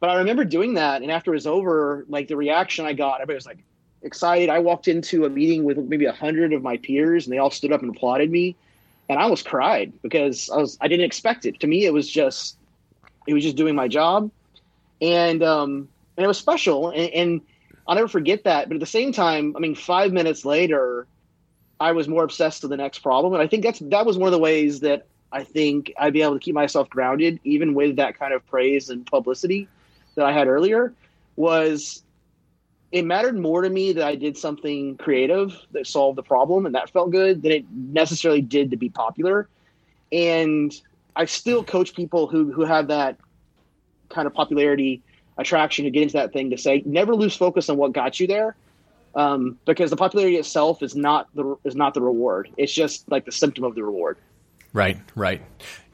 But 0.00 0.10
I 0.10 0.16
remember 0.16 0.44
doing 0.44 0.74
that, 0.74 1.02
and 1.02 1.10
after 1.10 1.32
it 1.32 1.36
was 1.36 1.46
over, 1.46 2.06
like 2.08 2.28
the 2.28 2.36
reaction 2.36 2.86
I 2.86 2.94
got, 2.94 3.16
everybody 3.16 3.34
was 3.34 3.46
like, 3.46 3.58
excited. 4.02 4.48
I 4.48 4.58
walked 4.58 4.88
into 4.88 5.24
a 5.24 5.30
meeting 5.30 5.64
with 5.64 5.78
maybe 5.78 6.04
a 6.06 6.12
hundred 6.12 6.52
of 6.52 6.62
my 6.62 6.76
peers, 6.76 7.26
and 7.26 7.32
they 7.32 7.38
all 7.38 7.50
stood 7.50 7.72
up 7.72 7.82
and 7.82 7.94
applauded 7.94 8.30
me, 8.30 8.56
and 9.08 9.18
I 9.18 9.22
almost 9.22 9.46
cried 9.46 9.92
because 10.02 10.50
I 10.50 10.56
was 10.56 10.78
I 10.80 10.88
didn't 10.88 11.06
expect 11.06 11.46
it. 11.46 11.60
To 11.60 11.66
me, 11.66 11.84
it 11.84 11.92
was 11.92 12.10
just 12.10 12.56
it 13.26 13.34
was 13.34 13.42
just 13.42 13.56
doing 13.56 13.74
my 13.74 13.88
job, 13.88 14.30
and 15.00 15.42
um, 15.42 15.88
and 16.16 16.24
it 16.24 16.28
was 16.28 16.38
special, 16.38 16.90
and, 16.90 17.10
and 17.12 17.40
I'll 17.86 17.94
never 17.94 18.08
forget 18.08 18.44
that. 18.44 18.68
But 18.68 18.74
at 18.74 18.80
the 18.80 18.86
same 18.86 19.12
time, 19.12 19.54
I 19.56 19.60
mean, 19.60 19.74
five 19.74 20.12
minutes 20.12 20.44
later, 20.44 21.06
I 21.80 21.92
was 21.92 22.08
more 22.08 22.24
obsessed 22.24 22.62
with 22.62 22.70
the 22.70 22.76
next 22.76 23.00
problem, 23.00 23.34
and 23.34 23.42
I 23.42 23.46
think 23.46 23.62
that's 23.62 23.80
that 23.80 24.06
was 24.06 24.16
one 24.16 24.28
of 24.28 24.32
the 24.32 24.38
ways 24.38 24.80
that 24.80 25.06
I 25.32 25.44
think 25.44 25.92
I'd 25.98 26.12
be 26.12 26.22
able 26.22 26.34
to 26.34 26.40
keep 26.40 26.54
myself 26.54 26.88
grounded, 26.88 27.40
even 27.44 27.74
with 27.74 27.96
that 27.96 28.18
kind 28.18 28.32
of 28.32 28.46
praise 28.46 28.88
and 28.88 29.04
publicity 29.06 29.68
that 30.14 30.24
I 30.24 30.32
had 30.32 30.46
earlier. 30.46 30.92
Was 31.36 32.02
it 32.92 33.04
mattered 33.04 33.38
more 33.38 33.62
to 33.62 33.70
me 33.70 33.92
that 33.92 34.06
I 34.06 34.14
did 34.14 34.36
something 34.36 34.96
creative 34.96 35.54
that 35.72 35.86
solved 35.86 36.16
the 36.16 36.22
problem 36.22 36.66
and 36.66 36.74
that 36.74 36.90
felt 36.90 37.10
good 37.10 37.42
than 37.42 37.52
it 37.52 37.64
necessarily 37.70 38.40
did 38.40 38.70
to 38.70 38.76
be 38.76 38.88
popular. 38.88 39.48
And 40.12 40.72
I 41.16 41.24
still 41.24 41.64
coach 41.64 41.94
people 41.94 42.26
who 42.26 42.52
who 42.52 42.64
have 42.64 42.88
that 42.88 43.18
kind 44.08 44.26
of 44.26 44.34
popularity 44.34 45.02
attraction 45.36 45.84
to 45.84 45.90
get 45.90 46.02
into 46.02 46.14
that 46.14 46.32
thing 46.32 46.50
to 46.50 46.58
say 46.58 46.82
never 46.86 47.14
lose 47.14 47.36
focus 47.36 47.68
on 47.68 47.76
what 47.76 47.92
got 47.92 48.20
you 48.20 48.26
there. 48.26 48.56
Um, 49.14 49.58
because 49.64 49.88
the 49.88 49.96
popularity 49.96 50.36
itself 50.36 50.82
is 50.82 50.94
not 50.94 51.28
the 51.34 51.56
is 51.64 51.74
not 51.74 51.94
the 51.94 52.02
reward. 52.02 52.50
It's 52.56 52.72
just 52.72 53.10
like 53.10 53.24
the 53.24 53.32
symptom 53.32 53.64
of 53.64 53.74
the 53.74 53.82
reward. 53.82 54.18
Right, 54.72 54.98
right, 55.14 55.40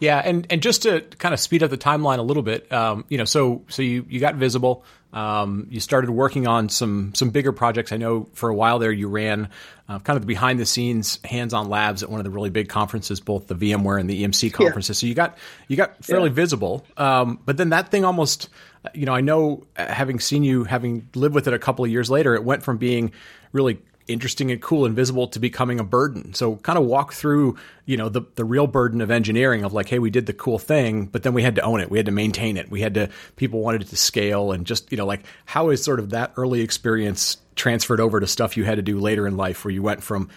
yeah, 0.00 0.18
and 0.18 0.44
and 0.50 0.60
just 0.60 0.82
to 0.82 1.02
kind 1.02 1.32
of 1.32 1.38
speed 1.38 1.62
up 1.62 1.70
the 1.70 1.78
timeline 1.78 2.18
a 2.18 2.22
little 2.22 2.42
bit, 2.42 2.70
um, 2.72 3.04
you 3.08 3.16
know, 3.16 3.24
so 3.24 3.62
so 3.68 3.80
you 3.80 4.04
you 4.08 4.18
got 4.18 4.34
visible, 4.34 4.84
um, 5.12 5.66
you 5.70 5.80
started 5.80 6.10
working 6.10 6.46
on 6.46 6.68
some 6.68 7.14
some 7.14 7.30
bigger 7.30 7.52
projects. 7.52 7.92
I 7.92 7.96
know 7.98 8.28
for 8.32 8.48
a 8.48 8.54
while 8.54 8.78
there 8.78 8.92
you 8.92 9.08
ran 9.08 9.48
uh, 9.88 9.98
kind 9.98 10.16
of 10.16 10.22
the 10.22 10.26
behind 10.26 10.58
the 10.58 10.66
scenes 10.66 11.18
hands 11.24 11.52
on 11.52 11.68
labs 11.68 12.02
at 12.02 12.10
one 12.10 12.18
of 12.18 12.24
the 12.24 12.30
really 12.30 12.50
big 12.50 12.68
conferences, 12.68 13.20
both 13.20 13.46
the 13.46 13.54
VMware 13.54 14.00
and 14.00 14.08
the 14.08 14.22
EMC 14.22 14.52
conferences. 14.52 15.02
Yeah. 15.02 15.06
So 15.06 15.08
you 15.08 15.14
got 15.14 15.38
you 15.68 15.76
got 15.76 16.02
fairly 16.04 16.30
yeah. 16.30 16.34
visible, 16.34 16.86
um, 16.96 17.40
but 17.44 17.56
then 17.56 17.70
that 17.70 17.90
thing 17.90 18.04
almost, 18.04 18.48
you 18.94 19.04
know, 19.04 19.14
I 19.14 19.20
know 19.20 19.66
uh, 19.76 19.86
having 19.86 20.18
seen 20.18 20.44
you, 20.44 20.64
having 20.64 21.08
lived 21.14 21.34
with 21.34 21.46
it 21.46 21.52
a 21.52 21.58
couple 21.58 21.84
of 21.84 21.90
years 21.90 22.10
later, 22.10 22.34
it 22.34 22.44
went 22.44 22.62
from 22.62 22.78
being 22.78 23.12
really 23.52 23.80
interesting 24.08 24.50
and 24.50 24.60
cool 24.60 24.84
and 24.84 24.94
visible 24.94 25.28
to 25.28 25.38
becoming 25.38 25.80
a 25.80 25.84
burden. 25.84 26.34
So 26.34 26.56
kind 26.56 26.78
of 26.78 26.84
walk 26.84 27.12
through, 27.12 27.56
you 27.86 27.96
know, 27.96 28.08
the 28.08 28.22
the 28.34 28.44
real 28.44 28.66
burden 28.66 29.00
of 29.00 29.10
engineering 29.10 29.64
of 29.64 29.72
like, 29.72 29.88
hey, 29.88 29.98
we 29.98 30.10
did 30.10 30.26
the 30.26 30.32
cool 30.32 30.58
thing, 30.58 31.06
but 31.06 31.22
then 31.22 31.34
we 31.34 31.42
had 31.42 31.54
to 31.56 31.62
own 31.62 31.80
it. 31.80 31.90
We 31.90 31.98
had 31.98 32.06
to 32.06 32.12
maintain 32.12 32.56
it. 32.56 32.70
We 32.70 32.80
had 32.80 32.94
to 32.94 33.08
people 33.36 33.60
wanted 33.60 33.82
it 33.82 33.88
to 33.88 33.96
scale 33.96 34.52
and 34.52 34.66
just, 34.66 34.90
you 34.90 34.98
know, 34.98 35.06
like 35.06 35.24
how 35.44 35.70
is 35.70 35.82
sort 35.82 36.00
of 36.00 36.10
that 36.10 36.32
early 36.36 36.60
experience 36.60 37.36
transferred 37.54 38.00
over 38.00 38.18
to 38.18 38.26
stuff 38.26 38.56
you 38.56 38.64
had 38.64 38.76
to 38.76 38.82
do 38.82 38.98
later 38.98 39.26
in 39.26 39.36
life 39.36 39.64
where 39.64 39.72
you 39.72 39.82
went 39.82 40.02
from 40.02 40.28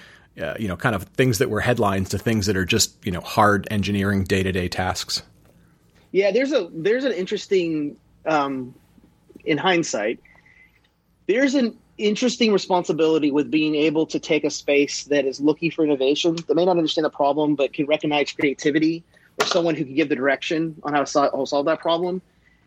uh, 0.41 0.54
you 0.60 0.67
know, 0.67 0.75
kind 0.75 0.95
of 0.95 1.04
things 1.04 1.38
that 1.38 1.49
were 1.49 1.62
headlines 1.62 2.10
to 2.10 2.17
things 2.17 2.47
that 2.47 2.58
are 2.58 2.65
just, 2.65 2.93
you 3.06 3.12
know, 3.12 3.21
hard 3.21 3.67
engineering 3.71 4.25
day-to-day 4.25 4.67
tasks. 4.67 5.23
Yeah, 6.12 6.32
there's 6.32 6.51
a 6.51 6.69
there's 6.73 7.04
an 7.04 7.12
interesting 7.12 7.97
um 8.25 8.73
in 9.43 9.58
hindsight 9.58 10.19
there's 11.28 11.56
an 11.56 11.78
interesting 11.97 12.51
responsibility 12.51 13.31
with 13.31 13.49
being 13.49 13.75
able 13.75 14.05
to 14.05 14.19
take 14.19 14.43
a 14.43 14.49
space 14.49 15.05
that 15.05 15.25
is 15.25 15.39
looking 15.39 15.71
for 15.71 15.84
innovation 15.86 16.36
that 16.47 16.55
may 16.55 16.65
not 16.65 16.77
understand 16.77 17.05
the 17.05 17.10
problem 17.10 17.55
but 17.55 17.73
can 17.73 17.86
recognize 17.86 18.31
creativity 18.31 19.03
or 19.39 19.45
someone 19.45 19.75
who 19.75 19.86
can 19.86 19.95
give 19.95 20.10
the 20.10 20.15
direction 20.15 20.75
on 20.84 20.93
how 20.93 20.99
to 20.99 21.05
solve, 21.05 21.47
solve 21.47 21.65
that 21.65 21.79
problem. 21.79 22.21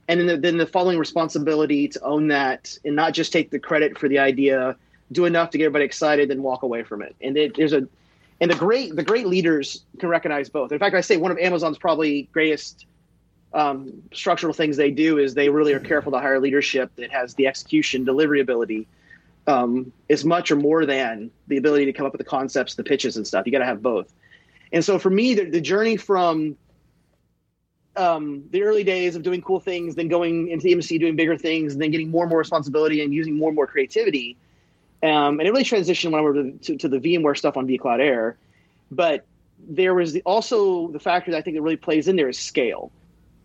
And 0.08 0.20
then 0.20 0.26
the, 0.26 0.36
then 0.38 0.56
the 0.56 0.66
following 0.66 0.98
responsibility 0.98 1.88
to 1.88 2.00
own 2.00 2.28
that 2.28 2.78
and 2.84 2.96
not 2.96 3.12
just 3.12 3.30
take 3.30 3.50
the 3.50 3.58
credit 3.58 3.98
for 3.98 4.08
the 4.08 4.18
idea 4.18 4.76
do 5.12 5.24
enough 5.24 5.50
to 5.50 5.58
get 5.58 5.64
everybody 5.64 5.84
excited 5.84 6.30
then 6.30 6.42
walk 6.42 6.62
away 6.62 6.82
from 6.82 7.02
it. 7.02 7.14
And 7.20 7.36
it, 7.36 7.56
there's 7.56 7.72
a 7.72 7.86
and 8.40 8.50
the 8.50 8.54
great 8.54 8.96
the 8.96 9.02
great 9.02 9.26
leaders 9.26 9.84
can 9.98 10.08
recognize 10.08 10.48
both. 10.48 10.72
In 10.72 10.78
fact 10.78 10.94
i 10.94 11.00
say 11.02 11.18
one 11.18 11.30
of 11.30 11.38
amazon's 11.38 11.78
probably 11.78 12.28
greatest 12.32 12.86
um, 13.54 14.02
structural 14.12 14.52
things 14.52 14.76
they 14.76 14.90
do 14.90 15.18
is 15.18 15.34
they 15.34 15.48
really 15.48 15.72
are 15.72 15.80
careful 15.80 16.12
to 16.12 16.18
hire 16.18 16.38
leadership 16.38 16.90
that 16.96 17.10
has 17.10 17.34
the 17.34 17.46
execution 17.46 18.04
delivery 18.04 18.40
ability 18.40 18.86
um, 19.48 19.90
as 20.10 20.24
much 20.24 20.50
or 20.50 20.56
more 20.56 20.84
than 20.84 21.30
the 21.48 21.56
ability 21.56 21.86
to 21.86 21.92
come 21.92 22.06
up 22.06 22.12
with 22.12 22.18
the 22.18 22.24
concepts, 22.24 22.74
the 22.74 22.84
pitches, 22.84 23.16
and 23.16 23.26
stuff. 23.26 23.46
You 23.46 23.52
got 23.52 23.60
to 23.60 23.64
have 23.64 23.82
both. 23.82 24.12
And 24.72 24.84
so 24.84 24.98
for 24.98 25.08
me, 25.08 25.34
the, 25.34 25.44
the 25.46 25.60
journey 25.60 25.96
from 25.96 26.56
um, 27.96 28.44
the 28.50 28.62
early 28.62 28.84
days 28.84 29.16
of 29.16 29.22
doing 29.22 29.40
cool 29.40 29.58
things, 29.58 29.94
then 29.94 30.08
going 30.08 30.48
into 30.48 30.64
the 30.64 30.74
EMC, 30.74 31.00
doing 31.00 31.16
bigger 31.16 31.36
things, 31.36 31.72
and 31.72 31.80
then 31.80 31.90
getting 31.90 32.10
more 32.10 32.24
and 32.24 32.30
more 32.30 32.38
responsibility 32.38 33.02
and 33.02 33.14
using 33.14 33.38
more 33.38 33.48
and 33.48 33.56
more 33.56 33.66
creativity. 33.66 34.36
Um, 35.02 35.40
and 35.40 35.42
it 35.42 35.50
really 35.50 35.64
transitioned 35.64 36.12
when 36.12 36.20
I 36.20 36.22
went 36.22 36.62
to, 36.64 36.76
to, 36.76 36.88
the 36.88 36.98
VMware 36.98 37.36
stuff 37.36 37.56
on 37.56 37.66
vCloud 37.66 38.00
Air. 38.00 38.36
But 38.90 39.24
there 39.66 39.94
was 39.94 40.12
the, 40.12 40.22
also 40.26 40.88
the 40.88 41.00
factor 41.00 41.30
that 41.30 41.38
I 41.38 41.40
think 41.40 41.56
that 41.56 41.62
really 41.62 41.76
plays 41.76 42.06
in 42.06 42.16
there 42.16 42.28
is 42.28 42.38
scale 42.38 42.92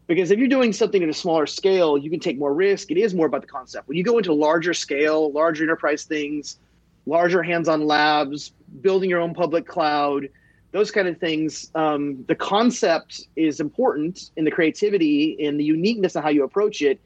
because 0.07 0.31
if 0.31 0.39
you're 0.39 0.47
doing 0.47 0.73
something 0.73 1.01
at 1.01 1.09
a 1.09 1.13
smaller 1.13 1.45
scale 1.45 1.97
you 1.97 2.09
can 2.09 2.19
take 2.19 2.37
more 2.37 2.53
risk. 2.53 2.91
It 2.91 2.97
is 2.97 3.13
more 3.13 3.25
about 3.25 3.41
the 3.41 3.47
concept. 3.47 3.87
When 3.87 3.97
you 3.97 4.03
go 4.03 4.17
into 4.17 4.33
larger 4.33 4.73
scale 4.73 5.31
larger 5.31 5.63
enterprise 5.63 6.03
things 6.03 6.57
larger 7.05 7.43
hands-on 7.43 7.85
labs 7.85 8.51
building 8.81 9.09
your 9.09 9.19
own 9.19 9.33
public 9.33 9.67
cloud 9.67 10.29
those 10.71 10.89
kind 10.89 11.07
of 11.07 11.17
things 11.19 11.69
um, 11.75 12.23
the 12.27 12.35
concept 12.35 13.27
is 13.35 13.59
important 13.59 14.31
in 14.37 14.45
the 14.45 14.51
creativity 14.51 15.45
and 15.45 15.59
the 15.59 15.63
uniqueness 15.63 16.15
of 16.15 16.23
how 16.23 16.29
you 16.29 16.43
approach 16.43 16.81
it 16.81 16.99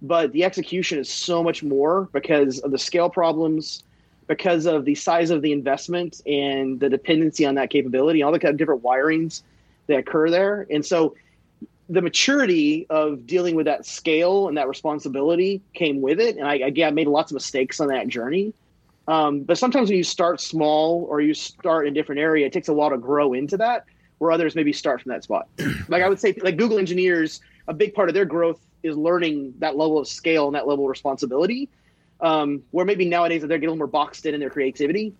but 0.00 0.30
the 0.32 0.44
execution 0.44 0.98
is 0.98 1.08
so 1.08 1.42
much 1.42 1.62
more 1.62 2.08
because 2.12 2.60
of 2.60 2.70
the 2.70 2.78
scale 2.78 3.08
problems 3.10 3.82
because 4.28 4.66
of 4.66 4.84
the 4.84 4.94
size 4.94 5.30
of 5.30 5.40
the 5.40 5.50
investment 5.50 6.20
and 6.26 6.78
the 6.78 6.88
dependency 6.88 7.46
on 7.46 7.54
that 7.54 7.70
capability 7.70 8.22
all 8.22 8.30
the 8.30 8.38
kind 8.38 8.52
of 8.52 8.58
different 8.58 8.82
wirings 8.82 9.42
that 9.88 9.98
occur 9.98 10.30
there. 10.30 10.66
And 10.70 10.86
so 10.86 11.16
the 11.88 12.02
maturity 12.02 12.86
of 12.90 13.26
dealing 13.26 13.54
with 13.54 13.66
that 13.66 13.86
scale 13.86 14.48
and 14.48 14.56
that 14.58 14.68
responsibility 14.68 15.62
came 15.72 16.02
with 16.02 16.20
it. 16.20 16.36
And 16.36 16.46
I, 16.46 16.56
again, 16.56 16.88
I 16.88 16.90
made 16.90 17.08
lots 17.08 17.30
of 17.30 17.34
mistakes 17.34 17.80
on 17.80 17.88
that 17.88 18.08
journey. 18.08 18.52
Um, 19.06 19.40
but 19.40 19.56
sometimes 19.56 19.88
when 19.88 19.96
you 19.96 20.04
start 20.04 20.38
small 20.40 21.06
or 21.08 21.22
you 21.22 21.32
start 21.32 21.86
in 21.86 21.92
a 21.92 21.94
different 21.94 22.20
area, 22.20 22.46
it 22.46 22.52
takes 22.52 22.68
a 22.68 22.74
while 22.74 22.90
to 22.90 22.98
grow 22.98 23.32
into 23.32 23.56
that, 23.56 23.86
where 24.18 24.30
others 24.30 24.54
maybe 24.54 24.72
start 24.72 25.00
from 25.00 25.12
that 25.12 25.24
spot. 25.24 25.48
like 25.88 26.02
I 26.02 26.08
would 26.10 26.20
say, 26.20 26.34
like 26.42 26.58
Google 26.58 26.78
engineers, 26.78 27.40
a 27.68 27.72
big 27.72 27.94
part 27.94 28.10
of 28.10 28.14
their 28.14 28.26
growth 28.26 28.60
is 28.82 28.94
learning 28.94 29.54
that 29.60 29.76
level 29.76 29.98
of 29.98 30.06
scale 30.06 30.46
and 30.46 30.54
that 30.54 30.68
level 30.68 30.84
of 30.84 30.90
responsibility. 30.90 31.70
Um, 32.20 32.64
where 32.72 32.84
maybe 32.84 33.04
nowadays 33.04 33.42
they're 33.42 33.48
getting 33.48 33.68
a 33.68 33.72
little 33.72 33.78
more 33.78 33.86
boxed 33.86 34.26
in 34.26 34.34
in 34.34 34.40
their 34.40 34.50
creativity. 34.50 35.14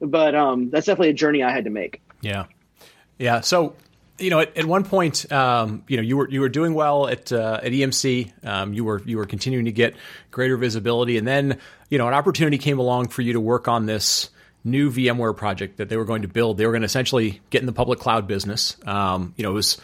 but 0.00 0.34
um, 0.34 0.70
that's 0.70 0.86
definitely 0.86 1.10
a 1.10 1.14
journey 1.14 1.42
I 1.42 1.50
had 1.50 1.64
to 1.64 1.70
make. 1.70 2.00
Yeah, 2.20 2.46
yeah. 3.18 3.40
So 3.40 3.74
you 4.18 4.30
know, 4.30 4.40
at, 4.40 4.56
at 4.56 4.64
one 4.64 4.84
point, 4.84 5.30
um, 5.32 5.82
you 5.88 5.96
know, 5.96 6.02
you 6.02 6.16
were 6.16 6.28
you 6.28 6.40
were 6.40 6.48
doing 6.48 6.74
well 6.74 7.08
at 7.08 7.32
uh, 7.32 7.60
at 7.62 7.72
EMC. 7.72 8.46
Um, 8.46 8.72
you 8.72 8.84
were 8.84 9.02
you 9.04 9.16
were 9.16 9.26
continuing 9.26 9.64
to 9.64 9.72
get 9.72 9.94
greater 10.30 10.56
visibility, 10.56 11.18
and 11.18 11.26
then 11.26 11.58
you 11.90 11.98
know, 11.98 12.06
an 12.06 12.14
opportunity 12.14 12.58
came 12.58 12.78
along 12.78 13.08
for 13.08 13.22
you 13.22 13.32
to 13.32 13.40
work 13.40 13.66
on 13.66 13.86
this 13.86 14.30
new 14.62 14.90
VMware 14.90 15.36
project 15.36 15.76
that 15.76 15.88
they 15.88 15.96
were 15.96 16.04
going 16.04 16.22
to 16.22 16.28
build. 16.28 16.58
They 16.58 16.66
were 16.66 16.72
going 16.72 16.82
to 16.82 16.86
essentially 16.86 17.40
get 17.50 17.60
in 17.60 17.66
the 17.66 17.72
public 17.72 17.98
cloud 17.98 18.26
business. 18.26 18.76
Um, 18.86 19.34
you 19.36 19.42
know, 19.42 19.50
it 19.50 19.54
was. 19.54 19.78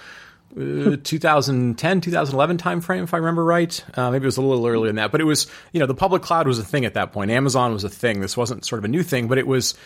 Uh, 0.59 0.97
2010 1.05 2.01
2011 2.01 2.59
timeframe 2.59 3.05
if 3.05 3.15
i 3.15 3.19
remember 3.19 3.45
right 3.45 3.85
uh, 3.97 4.11
maybe 4.11 4.25
it 4.25 4.27
was 4.27 4.37
a 4.37 4.43
little 4.43 4.67
earlier 4.67 4.89
than 4.89 4.97
that 4.97 5.13
but 5.13 5.21
it 5.21 5.25
was 5.25 5.47
you 5.73 5.79
know 5.79 5.87
the 5.87 5.95
public 5.95 6.23
cloud 6.23 6.45
was 6.49 6.59
a 6.59 6.65
thing 6.65 6.85
at 6.85 6.95
that 6.95 7.13
point 7.13 7.31
amazon 7.31 7.73
was 7.73 7.85
a 7.85 7.89
thing 7.89 8.21
this 8.21 8.37
wasn't 8.37 8.65
sort 8.65 8.81
of 8.81 8.85
a 8.85 8.89
new 8.89 9.05
thing 9.05 9.29
but 9.29 9.39
it 9.39 9.47
was 9.47 9.77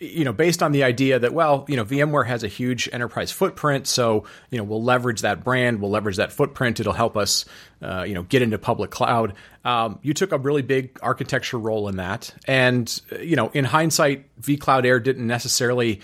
you 0.00 0.24
know, 0.24 0.32
based 0.32 0.62
on 0.62 0.72
the 0.72 0.84
idea 0.84 1.18
that, 1.18 1.32
well, 1.32 1.64
you 1.68 1.76
know, 1.76 1.84
VMware 1.84 2.26
has 2.26 2.42
a 2.42 2.48
huge 2.48 2.88
enterprise 2.92 3.30
footprint, 3.30 3.86
so 3.86 4.24
you 4.50 4.58
know, 4.58 4.64
we'll 4.64 4.82
leverage 4.82 5.22
that 5.22 5.42
brand, 5.44 5.80
we'll 5.80 5.90
leverage 5.90 6.16
that 6.16 6.32
footprint. 6.32 6.80
It'll 6.80 6.92
help 6.92 7.16
us, 7.16 7.44
uh, 7.82 8.04
you 8.06 8.14
know, 8.14 8.22
get 8.22 8.42
into 8.42 8.58
public 8.58 8.90
cloud. 8.90 9.34
Um, 9.64 9.98
you 10.02 10.14
took 10.14 10.32
a 10.32 10.38
really 10.38 10.62
big 10.62 10.98
architecture 11.02 11.58
role 11.58 11.88
in 11.88 11.96
that, 11.96 12.34
and 12.46 13.00
you 13.20 13.36
know, 13.36 13.50
in 13.54 13.64
hindsight, 13.64 14.26
vCloud 14.40 14.84
Air 14.84 15.00
didn't 15.00 15.26
necessarily 15.26 16.00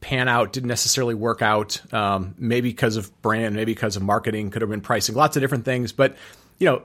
pan 0.00 0.28
out, 0.28 0.52
didn't 0.52 0.68
necessarily 0.68 1.14
work 1.14 1.40
out. 1.42 1.80
Um, 1.92 2.34
maybe 2.38 2.70
because 2.70 2.96
of 2.96 3.22
brand, 3.22 3.54
maybe 3.54 3.72
because 3.72 3.96
of 3.96 4.02
marketing, 4.02 4.50
could 4.50 4.62
have 4.62 4.70
been 4.70 4.80
pricing, 4.80 5.14
lots 5.14 5.36
of 5.36 5.42
different 5.42 5.64
things, 5.64 5.92
but 5.92 6.16
you 6.58 6.66
know, 6.66 6.82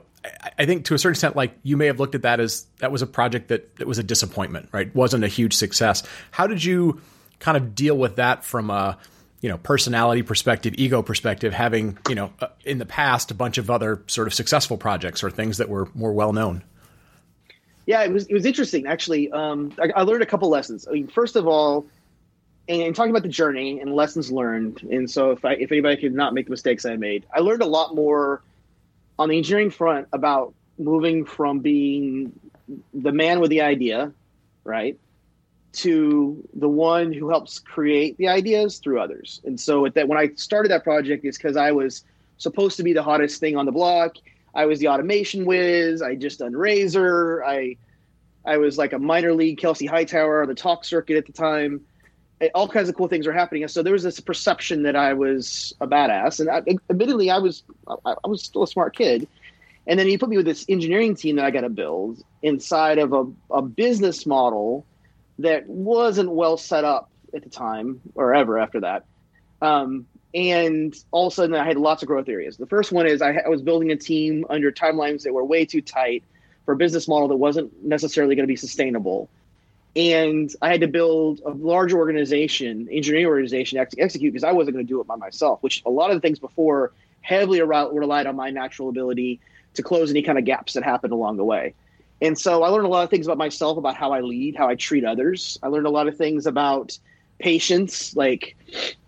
I 0.58 0.66
think 0.66 0.84
to 0.86 0.94
a 0.94 0.98
certain 0.98 1.12
extent, 1.12 1.36
like 1.36 1.54
you 1.62 1.76
may 1.76 1.86
have 1.86 1.98
looked 1.98 2.14
at 2.14 2.22
that 2.22 2.40
as 2.40 2.66
that 2.78 2.92
was 2.92 3.02
a 3.02 3.06
project 3.06 3.48
that, 3.48 3.76
that 3.76 3.86
was 3.86 3.98
a 3.98 4.02
disappointment, 4.02 4.68
right? 4.72 4.94
Wasn't 4.94 5.24
a 5.24 5.28
huge 5.28 5.54
success. 5.54 6.02
How 6.30 6.46
did 6.46 6.62
you 6.62 7.00
kind 7.38 7.56
of 7.56 7.74
deal 7.74 7.96
with 7.96 8.16
that 8.16 8.44
from 8.44 8.70
a 8.70 8.98
you 9.40 9.48
know 9.48 9.56
personality 9.58 10.22
perspective, 10.22 10.74
ego 10.76 11.02
perspective, 11.02 11.54
having 11.54 11.98
you 12.08 12.14
know 12.14 12.32
uh, 12.40 12.48
in 12.64 12.78
the 12.78 12.86
past 12.86 13.30
a 13.30 13.34
bunch 13.34 13.56
of 13.56 13.70
other 13.70 14.02
sort 14.06 14.26
of 14.26 14.34
successful 14.34 14.76
projects 14.76 15.24
or 15.24 15.30
things 15.30 15.58
that 15.58 15.68
were 15.68 15.88
more 15.94 16.12
well 16.12 16.32
known? 16.32 16.62
Yeah, 17.86 18.02
it 18.02 18.12
was 18.12 18.26
it 18.26 18.34
was 18.34 18.44
interesting 18.44 18.86
actually. 18.86 19.32
Um, 19.32 19.72
I, 19.80 19.90
I, 19.96 20.02
learned 20.02 20.22
a 20.22 20.26
couple 20.26 20.50
lessons. 20.50 20.86
I 20.86 20.92
mean, 20.92 21.08
first 21.08 21.34
of 21.34 21.46
all, 21.46 21.86
and, 22.68 22.82
and, 22.82 22.94
talking 22.94 23.10
about 23.10 23.22
the 23.22 23.30
journey 23.30 23.80
and 23.80 23.94
lessons 23.94 24.30
learned. 24.30 24.82
And 24.82 25.10
so, 25.10 25.30
if 25.30 25.44
I, 25.44 25.54
if 25.54 25.72
anybody 25.72 25.96
could 25.96 26.14
not 26.14 26.34
make 26.34 26.44
the 26.44 26.50
mistakes 26.50 26.84
I 26.84 26.96
made, 26.96 27.24
I 27.34 27.40
learned 27.40 27.62
a 27.62 27.66
lot 27.66 27.94
more 27.94 28.42
on 29.20 29.28
the 29.28 29.36
engineering 29.36 29.68
front 29.68 30.08
about 30.14 30.54
moving 30.78 31.26
from 31.26 31.58
being 31.60 32.32
the 32.94 33.12
man 33.12 33.38
with 33.38 33.50
the 33.50 33.60
idea, 33.60 34.10
right, 34.64 34.98
to 35.72 36.42
the 36.54 36.68
one 36.68 37.12
who 37.12 37.28
helps 37.28 37.58
create 37.58 38.16
the 38.16 38.28
ideas 38.28 38.78
through 38.78 38.98
others. 38.98 39.42
And 39.44 39.60
so 39.60 39.86
that 39.90 40.08
when 40.08 40.18
I 40.18 40.30
started 40.36 40.70
that 40.70 40.84
project 40.84 41.26
is 41.26 41.36
because 41.36 41.58
I 41.58 41.70
was 41.70 42.02
supposed 42.38 42.78
to 42.78 42.82
be 42.82 42.94
the 42.94 43.02
hottest 43.02 43.40
thing 43.40 43.58
on 43.58 43.66
the 43.66 43.72
block. 43.72 44.16
I 44.54 44.64
was 44.64 44.78
the 44.78 44.88
automation 44.88 45.44
whiz. 45.44 46.00
I 46.00 46.14
just 46.14 46.38
done 46.38 46.56
Razor. 46.56 47.44
I 47.44 47.76
I 48.46 48.56
was 48.56 48.78
like 48.78 48.94
a 48.94 48.98
minor 48.98 49.34
league 49.34 49.58
Kelsey 49.58 49.84
Hightower 49.84 50.40
on 50.40 50.48
the 50.48 50.54
talk 50.54 50.82
circuit 50.82 51.18
at 51.18 51.26
the 51.26 51.32
time. 51.32 51.82
All 52.54 52.68
kinds 52.68 52.88
of 52.88 52.94
cool 52.94 53.08
things 53.08 53.26
were 53.26 53.32
happening, 53.32 53.62
and 53.62 53.70
so 53.70 53.82
there 53.82 53.92
was 53.92 54.02
this 54.02 54.18
perception 54.18 54.84
that 54.84 54.96
I 54.96 55.12
was 55.12 55.74
a 55.80 55.86
badass. 55.86 56.40
And 56.40 56.48
I, 56.50 56.62
admittedly, 56.88 57.30
I 57.30 57.38
was 57.38 57.62
I, 57.86 58.14
I 58.24 58.28
was 58.28 58.42
still 58.42 58.62
a 58.62 58.66
smart 58.66 58.96
kid. 58.96 59.28
And 59.86 59.98
then 59.98 60.06
you 60.06 60.18
put 60.18 60.28
me 60.28 60.36
with 60.36 60.46
this 60.46 60.64
engineering 60.68 61.16
team 61.16 61.36
that 61.36 61.44
I 61.44 61.50
got 61.50 61.62
to 61.62 61.68
build 61.68 62.22
inside 62.42 62.98
of 62.98 63.12
a, 63.12 63.26
a 63.50 63.62
business 63.62 64.26
model 64.26 64.86
that 65.38 65.66
wasn't 65.66 66.30
well 66.30 66.56
set 66.56 66.84
up 66.84 67.10
at 67.34 67.42
the 67.42 67.50
time 67.50 68.00
or 68.14 68.34
ever 68.34 68.58
after 68.58 68.80
that. 68.80 69.04
Um, 69.62 70.06
and 70.34 70.94
all 71.10 71.26
of 71.26 71.32
a 71.32 71.34
sudden, 71.34 71.56
I 71.56 71.64
had 71.64 71.76
lots 71.76 72.02
of 72.02 72.08
growth 72.08 72.28
areas. 72.28 72.56
The 72.56 72.66
first 72.66 72.92
one 72.92 73.06
is 73.06 73.20
I, 73.20 73.32
I, 73.44 73.48
was 73.48 73.62
building 73.62 73.90
a 73.90 73.96
team 73.96 74.46
under 74.48 74.70
timelines 74.70 75.24
that 75.24 75.32
were 75.32 75.44
way 75.44 75.64
too 75.64 75.80
tight 75.80 76.22
for 76.64 76.72
a 76.72 76.76
business 76.76 77.08
model 77.08 77.28
that 77.28 77.36
wasn't 77.36 77.84
necessarily 77.84 78.36
going 78.36 78.44
to 78.44 78.52
be 78.52 78.56
sustainable. 78.56 79.28
And 79.96 80.54
I 80.62 80.68
had 80.70 80.80
to 80.82 80.88
build 80.88 81.40
a 81.44 81.50
large 81.50 81.92
organization, 81.92 82.88
engineering 82.90 83.26
organization, 83.26 83.84
to 83.84 84.00
execute 84.00 84.32
because 84.32 84.44
I 84.44 84.52
wasn't 84.52 84.76
going 84.76 84.86
to 84.86 84.88
do 84.88 85.00
it 85.00 85.06
by 85.06 85.16
myself. 85.16 85.62
Which 85.62 85.82
a 85.84 85.90
lot 85.90 86.10
of 86.10 86.16
the 86.16 86.20
things 86.20 86.38
before 86.38 86.92
heavily 87.22 87.60
relied 87.60 88.26
on 88.26 88.36
my 88.36 88.50
natural 88.50 88.88
ability 88.88 89.40
to 89.74 89.82
close 89.82 90.10
any 90.10 90.22
kind 90.22 90.38
of 90.38 90.44
gaps 90.44 90.74
that 90.74 90.84
happened 90.84 91.12
along 91.12 91.36
the 91.36 91.44
way. 91.44 91.74
And 92.22 92.38
so 92.38 92.62
I 92.62 92.68
learned 92.68 92.86
a 92.86 92.90
lot 92.90 93.04
of 93.04 93.10
things 93.10 93.26
about 93.26 93.38
myself, 93.38 93.78
about 93.78 93.96
how 93.96 94.12
I 94.12 94.20
lead, 94.20 94.54
how 94.54 94.68
I 94.68 94.74
treat 94.74 95.04
others. 95.04 95.58
I 95.62 95.68
learned 95.68 95.86
a 95.86 95.90
lot 95.90 96.06
of 96.06 96.16
things 96.16 96.46
about 96.46 96.98
patience, 97.38 98.14
like 98.14 98.56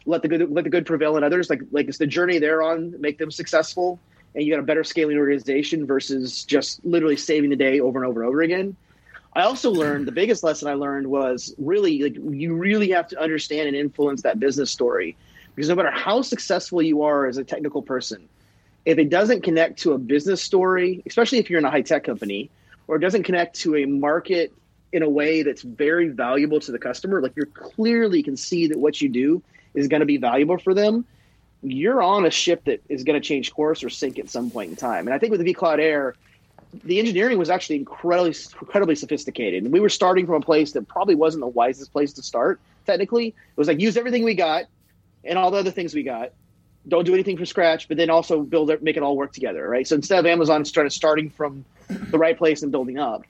let 0.06 0.22
the 0.22 0.28
good 0.28 0.50
let 0.50 0.64
the 0.64 0.70
good 0.70 0.86
prevail 0.86 1.16
in 1.16 1.24
others. 1.24 1.50
Like 1.50 1.60
like 1.70 1.88
it's 1.88 1.98
the 1.98 2.06
journey 2.06 2.38
they're 2.38 2.62
on, 2.62 2.98
make 3.00 3.18
them 3.18 3.30
successful, 3.30 4.00
and 4.34 4.44
you 4.44 4.52
got 4.52 4.60
a 4.60 4.64
better 4.64 4.82
scaling 4.82 5.18
organization 5.18 5.86
versus 5.86 6.44
just 6.44 6.84
literally 6.84 7.16
saving 7.16 7.50
the 7.50 7.56
day 7.56 7.80
over 7.80 8.02
and 8.02 8.08
over 8.08 8.22
and 8.22 8.28
over 8.28 8.40
again. 8.40 8.76
I 9.34 9.42
also 9.42 9.70
learned 9.70 10.06
the 10.06 10.12
biggest 10.12 10.42
lesson 10.42 10.68
I 10.68 10.74
learned 10.74 11.06
was 11.06 11.54
really 11.58 12.02
like 12.02 12.16
you 12.16 12.54
really 12.54 12.90
have 12.90 13.08
to 13.08 13.20
understand 13.20 13.68
and 13.68 13.76
influence 13.76 14.22
that 14.22 14.38
business 14.38 14.70
story 14.70 15.16
because 15.54 15.68
no 15.68 15.74
matter 15.74 15.90
how 15.90 16.22
successful 16.22 16.82
you 16.82 17.02
are 17.02 17.26
as 17.26 17.38
a 17.38 17.44
technical 17.44 17.82
person, 17.82 18.28
if 18.84 18.98
it 18.98 19.10
doesn't 19.10 19.42
connect 19.42 19.78
to 19.80 19.92
a 19.92 19.98
business 19.98 20.42
story, 20.42 21.02
especially 21.06 21.38
if 21.38 21.48
you're 21.48 21.58
in 21.58 21.64
a 21.64 21.70
high 21.70 21.82
tech 21.82 22.04
company, 22.04 22.50
or 22.88 22.96
it 22.96 23.00
doesn't 23.00 23.22
connect 23.22 23.56
to 23.60 23.76
a 23.76 23.84
market 23.86 24.52
in 24.92 25.02
a 25.02 25.08
way 25.08 25.42
that's 25.42 25.62
very 25.62 26.08
valuable 26.08 26.60
to 26.60 26.72
the 26.72 26.78
customer, 26.78 27.22
like 27.22 27.32
you 27.36 27.46
clearly 27.46 28.22
can 28.22 28.36
see 28.36 28.66
that 28.66 28.78
what 28.78 29.00
you 29.00 29.08
do 29.08 29.42
is 29.74 29.88
going 29.88 30.00
to 30.00 30.06
be 30.06 30.18
valuable 30.18 30.58
for 30.58 30.74
them, 30.74 31.04
you're 31.62 32.02
on 32.02 32.26
a 32.26 32.30
ship 32.30 32.64
that 32.64 32.82
is 32.88 33.04
going 33.04 33.20
to 33.20 33.26
change 33.26 33.52
course 33.52 33.82
or 33.82 33.88
sink 33.88 34.18
at 34.18 34.28
some 34.28 34.50
point 34.50 34.70
in 34.70 34.76
time. 34.76 35.06
And 35.06 35.14
I 35.14 35.18
think 35.18 35.30
with 35.30 35.42
the 35.42 35.54
vCloud 35.54 35.78
Air, 35.78 36.14
the 36.84 36.98
engineering 36.98 37.38
was 37.38 37.50
actually 37.50 37.76
incredibly 37.76 38.34
incredibly 38.60 38.94
sophisticated. 38.94 39.64
And 39.64 39.72
we 39.72 39.80
were 39.80 39.88
starting 39.88 40.26
from 40.26 40.36
a 40.36 40.40
place 40.40 40.72
that 40.72 40.88
probably 40.88 41.14
wasn't 41.14 41.42
the 41.42 41.48
wisest 41.48 41.92
place 41.92 42.12
to 42.14 42.22
start. 42.22 42.60
Technically, 42.86 43.28
it 43.28 43.56
was 43.56 43.68
like 43.68 43.80
use 43.80 43.96
everything 43.96 44.24
we 44.24 44.34
got 44.34 44.64
and 45.24 45.38
all 45.38 45.50
the 45.50 45.58
other 45.58 45.70
things 45.70 45.94
we 45.94 46.02
got, 46.02 46.32
don't 46.88 47.04
do 47.04 47.14
anything 47.14 47.36
from 47.36 47.46
scratch, 47.46 47.88
but 47.88 47.96
then 47.96 48.10
also 48.10 48.42
build 48.42 48.70
it, 48.70 48.82
make 48.82 48.96
it 48.96 49.02
all 49.02 49.16
work 49.16 49.32
together, 49.32 49.68
right? 49.68 49.86
So 49.86 49.94
instead 49.94 50.18
of 50.18 50.26
Amazon 50.26 50.64
started 50.64 50.90
starting 50.90 51.30
from 51.30 51.64
the 51.88 52.18
right 52.18 52.36
place 52.36 52.62
and 52.62 52.72
building 52.72 52.98
up. 52.98 53.24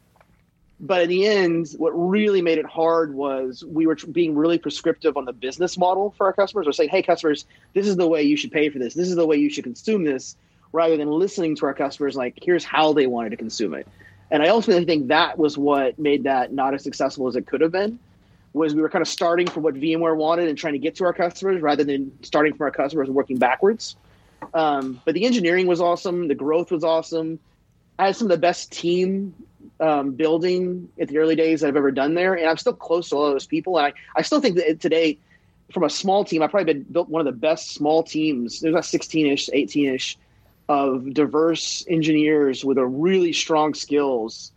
But 0.81 1.03
in 1.03 1.11
the 1.11 1.27
end, 1.27 1.69
what 1.77 1.91
really 1.91 2.43
made 2.43 2.59
it 2.59 2.67
hard 2.67 3.15
was 3.15 3.63
we 3.65 3.87
were 3.87 3.97
being 4.11 4.35
really 4.35 4.59
prescriptive 4.59 5.17
on 5.17 5.27
the 5.27 5.33
business 5.33 5.79
model 5.79 6.13
for 6.17 6.27
our 6.27 6.33
customers. 6.33 6.67
We're 6.67 6.73
saying, 6.73 6.89
hey, 6.89 7.03
customers, 7.03 7.45
this 7.73 7.87
is 7.87 7.97
the 7.97 8.09
way 8.09 8.23
you 8.23 8.37
should 8.37 8.51
pay 8.51 8.69
for 8.69 8.81
this. 8.81 8.95
This 8.95 9.09
is 9.09 9.15
the 9.15 9.27
way 9.27 9.37
you 9.37 9.49
should 9.49 9.65
consume 9.65 10.03
this, 10.03 10.37
rather 10.73 10.97
than 10.97 11.11
listening 11.11 11.57
to 11.57 11.67
our 11.67 11.75
customers 11.75 12.17
like, 12.17 12.39
here's 12.43 12.65
how 12.65 12.93
they 12.93 13.07
wanted 13.07 13.31
to 13.31 13.37
consume 13.37 13.75
it. 13.75 13.87
And 14.31 14.43
I 14.43 14.49
ultimately 14.49 14.87
think 14.87 15.09
that 15.09 15.39
was 15.39 15.59
what 15.59 15.99
made 15.99 16.25
that 16.25 16.53
not 16.53 16.73
as 16.73 16.83
successful 16.83 17.29
as 17.29 17.37
it 17.37 17.47
could 17.47 17.61
have 17.61 17.73
been 17.73 17.99
was 18.55 18.75
we 18.75 18.83
were 18.83 18.89
kind 18.89 19.03
of 19.03 19.09
starting 19.09 19.47
from 19.47 19.63
what 19.63 19.75
VMware 19.75 20.17
wanted 20.17 20.49
and 20.49 20.59
trying 20.59 20.75
to 20.75 20.79
get 20.79 20.97
to 20.97 21.05
our 21.05 21.13
customers 21.13 21.61
rather 21.63 21.85
than 21.85 22.13
starting 22.23 22.55
from 22.55 22.65
our 22.65 22.71
customers 22.71 23.09
and 23.09 23.15
working 23.15 23.39
backwards. 23.39 23.97
Um, 24.55 25.01
but 25.05 25.15
the 25.15 25.25
engineering 25.25 25.67
was 25.67 25.81
awesome. 25.81 26.29
The 26.29 26.35
growth 26.35 26.71
was 26.71 26.85
awesome. 26.85 27.39
I 27.99 28.07
had 28.07 28.17
some 28.17 28.27
of 28.27 28.31
the 28.31 28.39
best 28.39 28.73
team 28.73 29.35
um, 29.81 30.13
building 30.13 30.89
at 31.01 31.09
the 31.09 31.19
early 31.19 31.37
days 31.37 31.65
I've 31.65 31.77
ever 31.77 31.91
done 31.91 32.15
there. 32.15 32.35
And 32.35 32.49
I'm 32.49 32.57
still 32.57 32.75
close 32.75 33.09
to 33.11 33.17
all 33.17 33.31
those 33.31 33.47
people. 33.47 33.79
And 33.79 33.87
I, 33.87 33.93
I 34.17 34.23
still 34.23 34.41
think 34.41 34.57
that 34.57 34.81
today, 34.81 35.19
from 35.73 35.85
a 35.85 35.91
small 35.91 36.25
team, 36.25 36.43
I've 36.43 36.51
probably 36.51 36.73
been 36.75 36.83
built 36.85 37.09
one 37.09 37.21
of 37.21 37.27
the 37.27 37.39
best 37.39 37.73
small 37.73 38.03
teams. 38.03 38.61
There's 38.61 38.75
about 38.75 38.85
16 38.85 39.27
ish, 39.27 39.51
18 39.53 39.95
ish 39.95 40.19
of 40.73 41.13
diverse 41.13 41.85
engineers 41.89 42.65
with 42.65 42.79
a 42.79 42.87
really 42.87 43.33
strong 43.33 43.75
skills 43.75 44.53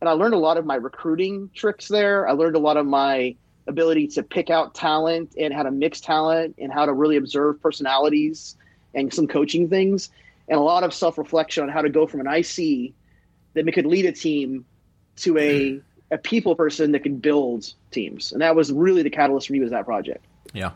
and 0.00 0.08
I 0.08 0.12
learned 0.12 0.34
a 0.34 0.38
lot 0.38 0.56
of 0.56 0.64
my 0.64 0.76
recruiting 0.76 1.50
tricks 1.54 1.88
there. 1.88 2.26
I 2.26 2.32
learned 2.32 2.56
a 2.56 2.58
lot 2.58 2.76
of 2.76 2.86
my 2.86 3.36
ability 3.66 4.08
to 4.08 4.22
pick 4.22 4.48
out 4.50 4.74
talent 4.74 5.34
and 5.38 5.52
how 5.52 5.62
to 5.62 5.70
mix 5.70 6.00
talent 6.00 6.56
and 6.58 6.72
how 6.72 6.86
to 6.86 6.92
really 6.92 7.16
observe 7.16 7.60
personalities 7.60 8.56
and 8.94 9.12
some 9.12 9.26
coaching 9.26 9.68
things 9.68 10.08
and 10.48 10.58
a 10.58 10.62
lot 10.62 10.82
of 10.82 10.92
self-reflection 10.92 11.62
on 11.62 11.68
how 11.68 11.82
to 11.82 11.90
go 11.90 12.06
from 12.06 12.20
an 12.20 12.26
IC 12.26 12.92
that 13.54 13.70
could 13.72 13.86
lead 13.86 14.06
a 14.06 14.12
team 14.12 14.64
to 15.16 15.36
a 15.38 15.80
a 16.12 16.18
people 16.18 16.56
person 16.56 16.90
that 16.90 17.04
could 17.04 17.22
build 17.22 17.72
teams. 17.92 18.32
And 18.32 18.40
that 18.42 18.56
was 18.56 18.72
really 18.72 19.04
the 19.04 19.10
catalyst 19.10 19.46
for 19.46 19.52
me 19.52 19.60
was 19.60 19.70
that 19.70 19.84
project. 19.84 20.24
Yeah. 20.52 20.72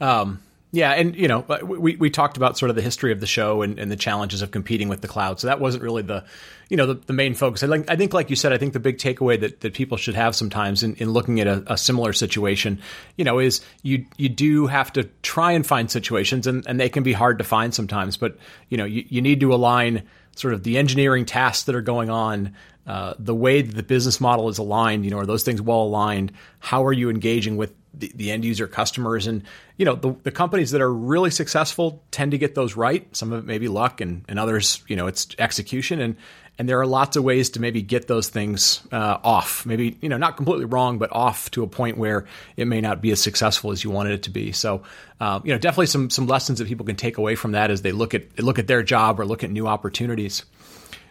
Um, 0.00 0.40
yeah, 0.74 0.92
and 0.92 1.14
you 1.14 1.28
know, 1.28 1.44
we 1.62 1.96
we 1.96 2.08
talked 2.08 2.38
about 2.38 2.56
sort 2.56 2.70
of 2.70 2.76
the 2.76 2.82
history 2.82 3.12
of 3.12 3.20
the 3.20 3.26
show 3.26 3.60
and, 3.60 3.78
and 3.78 3.92
the 3.92 3.96
challenges 3.96 4.40
of 4.40 4.50
competing 4.50 4.88
with 4.88 5.02
the 5.02 5.08
cloud. 5.08 5.38
So 5.38 5.46
that 5.46 5.60
wasn't 5.60 5.82
really 5.82 6.00
the, 6.00 6.24
you 6.70 6.78
know, 6.78 6.86
the, 6.86 6.94
the 6.94 7.12
main 7.12 7.34
focus. 7.34 7.62
I 7.62 7.84
I 7.88 7.96
think, 7.96 8.14
like 8.14 8.30
you 8.30 8.36
said, 8.36 8.54
I 8.54 8.58
think 8.58 8.72
the 8.72 8.80
big 8.80 8.96
takeaway 8.96 9.38
that, 9.38 9.60
that 9.60 9.74
people 9.74 9.98
should 9.98 10.14
have 10.14 10.34
sometimes 10.34 10.82
in, 10.82 10.94
in 10.94 11.10
looking 11.10 11.40
at 11.40 11.46
a, 11.46 11.74
a 11.74 11.76
similar 11.76 12.14
situation, 12.14 12.80
you 13.18 13.24
know, 13.24 13.38
is 13.38 13.60
you 13.82 14.06
you 14.16 14.30
do 14.30 14.66
have 14.66 14.90
to 14.94 15.04
try 15.20 15.52
and 15.52 15.66
find 15.66 15.90
situations, 15.90 16.46
and, 16.46 16.66
and 16.66 16.80
they 16.80 16.88
can 16.88 17.02
be 17.02 17.12
hard 17.12 17.36
to 17.36 17.44
find 17.44 17.74
sometimes. 17.74 18.16
But 18.16 18.38
you 18.70 18.78
know, 18.78 18.86
you, 18.86 19.04
you 19.06 19.20
need 19.20 19.40
to 19.40 19.52
align 19.52 20.04
sort 20.36 20.54
of 20.54 20.62
the 20.62 20.78
engineering 20.78 21.26
tasks 21.26 21.64
that 21.64 21.74
are 21.74 21.82
going 21.82 22.08
on 22.08 22.54
uh, 22.86 23.14
the 23.18 23.34
way 23.34 23.62
that 23.62 23.76
the 23.76 23.82
business 23.82 24.20
model 24.20 24.48
is 24.48 24.58
aligned, 24.58 25.04
you 25.04 25.10
know, 25.10 25.18
are 25.18 25.26
those 25.26 25.42
things 25.42 25.60
well 25.60 25.82
aligned? 25.82 26.32
How 26.58 26.84
are 26.86 26.92
you 26.92 27.10
engaging 27.10 27.56
with 27.56 27.74
the, 27.94 28.12
the 28.14 28.30
end 28.30 28.44
user 28.44 28.66
customers? 28.66 29.26
And, 29.26 29.42
you 29.76 29.84
know, 29.84 29.94
the, 29.94 30.14
the, 30.22 30.30
companies 30.30 30.70
that 30.72 30.80
are 30.80 30.92
really 30.92 31.30
successful 31.30 32.02
tend 32.10 32.32
to 32.32 32.38
get 32.38 32.54
those 32.54 32.76
right. 32.76 33.06
Some 33.16 33.32
of 33.32 33.40
it 33.40 33.46
may 33.46 33.58
be 33.58 33.68
luck 33.68 34.00
and, 34.00 34.24
and 34.28 34.38
others, 34.38 34.82
you 34.88 34.96
know, 34.96 35.06
it's 35.06 35.28
execution. 35.38 36.00
And, 36.00 36.16
and 36.58 36.68
there 36.68 36.78
are 36.80 36.86
lots 36.86 37.16
of 37.16 37.24
ways 37.24 37.50
to 37.50 37.60
maybe 37.60 37.82
get 37.82 38.08
those 38.08 38.28
things 38.28 38.86
uh, 38.92 39.18
off. 39.24 39.64
Maybe, 39.64 39.96
you 40.00 40.08
know, 40.08 40.18
not 40.18 40.36
completely 40.36 40.66
wrong, 40.66 40.98
but 40.98 41.10
off 41.12 41.50
to 41.52 41.62
a 41.62 41.66
point 41.66 41.96
where 41.96 42.26
it 42.56 42.66
may 42.66 42.80
not 42.80 43.00
be 43.00 43.10
as 43.10 43.20
successful 43.20 43.72
as 43.72 43.82
you 43.82 43.90
wanted 43.90 44.12
it 44.12 44.22
to 44.24 44.30
be. 44.30 44.52
So, 44.52 44.82
uh, 45.20 45.40
you 45.44 45.52
know, 45.52 45.58
definitely 45.58 45.86
some, 45.86 46.10
some 46.10 46.26
lessons 46.26 46.58
that 46.58 46.68
people 46.68 46.84
can 46.84 46.96
take 46.96 47.16
away 47.16 47.34
from 47.36 47.52
that 47.52 47.70
as 47.70 47.82
they 47.82 47.92
look 47.92 48.14
at, 48.14 48.38
look 48.38 48.58
at 48.58 48.66
their 48.66 48.82
job 48.82 49.18
or 49.18 49.24
look 49.24 49.42
at 49.42 49.50
new 49.50 49.66
opportunities. 49.66 50.44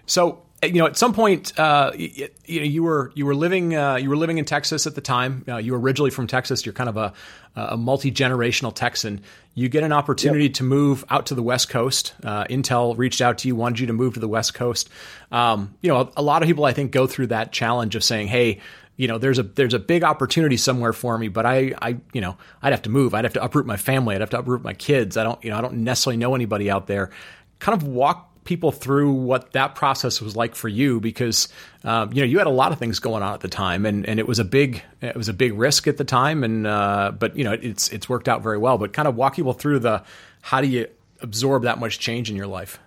So, 0.05 0.43
you 0.63 0.73
know, 0.73 0.85
at 0.85 0.95
some 0.95 1.13
point, 1.13 1.57
uh, 1.59 1.91
you, 1.95 2.27
you, 2.45 2.59
know, 2.59 2.65
you 2.65 2.83
were 2.83 3.11
you 3.15 3.25
were 3.25 3.33
living 3.33 3.75
uh, 3.75 3.95
you 3.95 4.09
were 4.09 4.15
living 4.15 4.37
in 4.37 4.45
Texas 4.45 4.85
at 4.85 4.93
the 4.93 5.01
time. 5.01 5.43
Uh, 5.47 5.57
you 5.57 5.71
were 5.71 5.79
originally 5.79 6.11
from 6.11 6.27
Texas. 6.27 6.65
You're 6.65 6.73
kind 6.73 6.89
of 6.89 6.97
a, 6.97 7.13
a 7.55 7.77
multi 7.77 8.11
generational 8.11 8.73
Texan. 8.73 9.21
You 9.55 9.69
get 9.69 9.83
an 9.83 9.91
opportunity 9.91 10.45
yep. 10.45 10.53
to 10.55 10.63
move 10.63 11.03
out 11.09 11.27
to 11.27 11.35
the 11.35 11.41
West 11.41 11.69
Coast. 11.69 12.13
Uh, 12.23 12.43
Intel 12.45 12.95
reached 12.95 13.21
out 13.21 13.39
to 13.39 13.47
you, 13.47 13.55
wanted 13.55 13.79
you 13.79 13.87
to 13.87 13.93
move 13.93 14.13
to 14.13 14.19
the 14.19 14.27
West 14.27 14.53
Coast. 14.53 14.89
Um, 15.31 15.73
you 15.81 15.89
know, 15.89 16.01
a, 16.01 16.09
a, 16.17 16.21
lot 16.21 16.43
of 16.43 16.47
people 16.47 16.63
I 16.65 16.73
think 16.73 16.91
go 16.91 17.07
through 17.07 17.27
that 17.27 17.51
challenge 17.51 17.95
of 17.95 18.03
saying, 18.03 18.27
"Hey, 18.27 18.61
you 18.97 19.07
know, 19.07 19.17
there's 19.17 19.39
a 19.39 19.43
there's 19.43 19.73
a 19.73 19.79
big 19.79 20.03
opportunity 20.03 20.57
somewhere 20.57 20.93
for 20.93 21.17
me, 21.17 21.27
but 21.27 21.47
I 21.47 21.73
I 21.81 21.97
you 22.13 22.21
know 22.21 22.37
I'd 22.61 22.73
have 22.73 22.83
to 22.83 22.89
move. 22.91 23.15
I'd 23.15 23.25
have 23.25 23.33
to 23.33 23.43
uproot 23.43 23.65
my 23.65 23.77
family. 23.77 24.13
I'd 24.13 24.21
have 24.21 24.29
to 24.29 24.39
uproot 24.39 24.61
my 24.61 24.75
kids. 24.75 25.17
I 25.17 25.23
don't 25.23 25.43
you 25.43 25.49
know 25.49 25.57
I 25.57 25.61
don't 25.61 25.77
necessarily 25.77 26.17
know 26.17 26.35
anybody 26.35 26.69
out 26.69 26.85
there." 26.85 27.09
Kind 27.57 27.79
of 27.79 27.87
walk 27.87 28.30
people 28.43 28.71
through 28.71 29.11
what 29.11 29.51
that 29.51 29.75
process 29.75 30.19
was 30.19 30.35
like 30.35 30.55
for 30.55 30.67
you 30.67 30.99
because 30.99 31.47
um, 31.83 32.11
you 32.13 32.21
know 32.21 32.25
you 32.25 32.37
had 32.37 32.47
a 32.47 32.51
lot 32.51 32.71
of 32.71 32.79
things 32.79 32.99
going 32.99 33.21
on 33.21 33.33
at 33.33 33.41
the 33.41 33.47
time 33.47 33.85
and, 33.85 34.05
and 34.07 34.19
it 34.19 34.27
was 34.27 34.39
a 34.39 34.43
big 34.43 34.81
it 35.01 35.15
was 35.15 35.29
a 35.29 35.33
big 35.33 35.53
risk 35.53 35.87
at 35.87 35.97
the 35.97 36.03
time 36.03 36.43
and 36.43 36.65
uh, 36.65 37.11
but 37.17 37.35
you 37.35 37.43
know 37.43 37.53
it's 37.53 37.89
it's 37.89 38.09
worked 38.09 38.27
out 38.27 38.41
very 38.41 38.57
well. 38.57 38.77
But 38.77 38.93
kind 38.93 39.07
of 39.07 39.15
walk 39.15 39.35
people 39.35 39.53
through 39.53 39.79
the 39.79 40.03
how 40.41 40.61
do 40.61 40.67
you 40.67 40.87
absorb 41.21 41.63
that 41.63 41.79
much 41.79 41.99
change 41.99 42.29
in 42.29 42.35
your 42.35 42.47
life? 42.47 42.79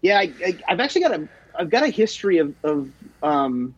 Yeah 0.00 0.18
I, 0.18 0.32
have 0.66 0.80
actually 0.80 1.02
got 1.02 1.12
a 1.12 1.28
I've 1.58 1.70
got 1.70 1.82
a 1.82 1.88
history 1.88 2.38
of, 2.38 2.54
of 2.62 2.90
um, 3.22 3.74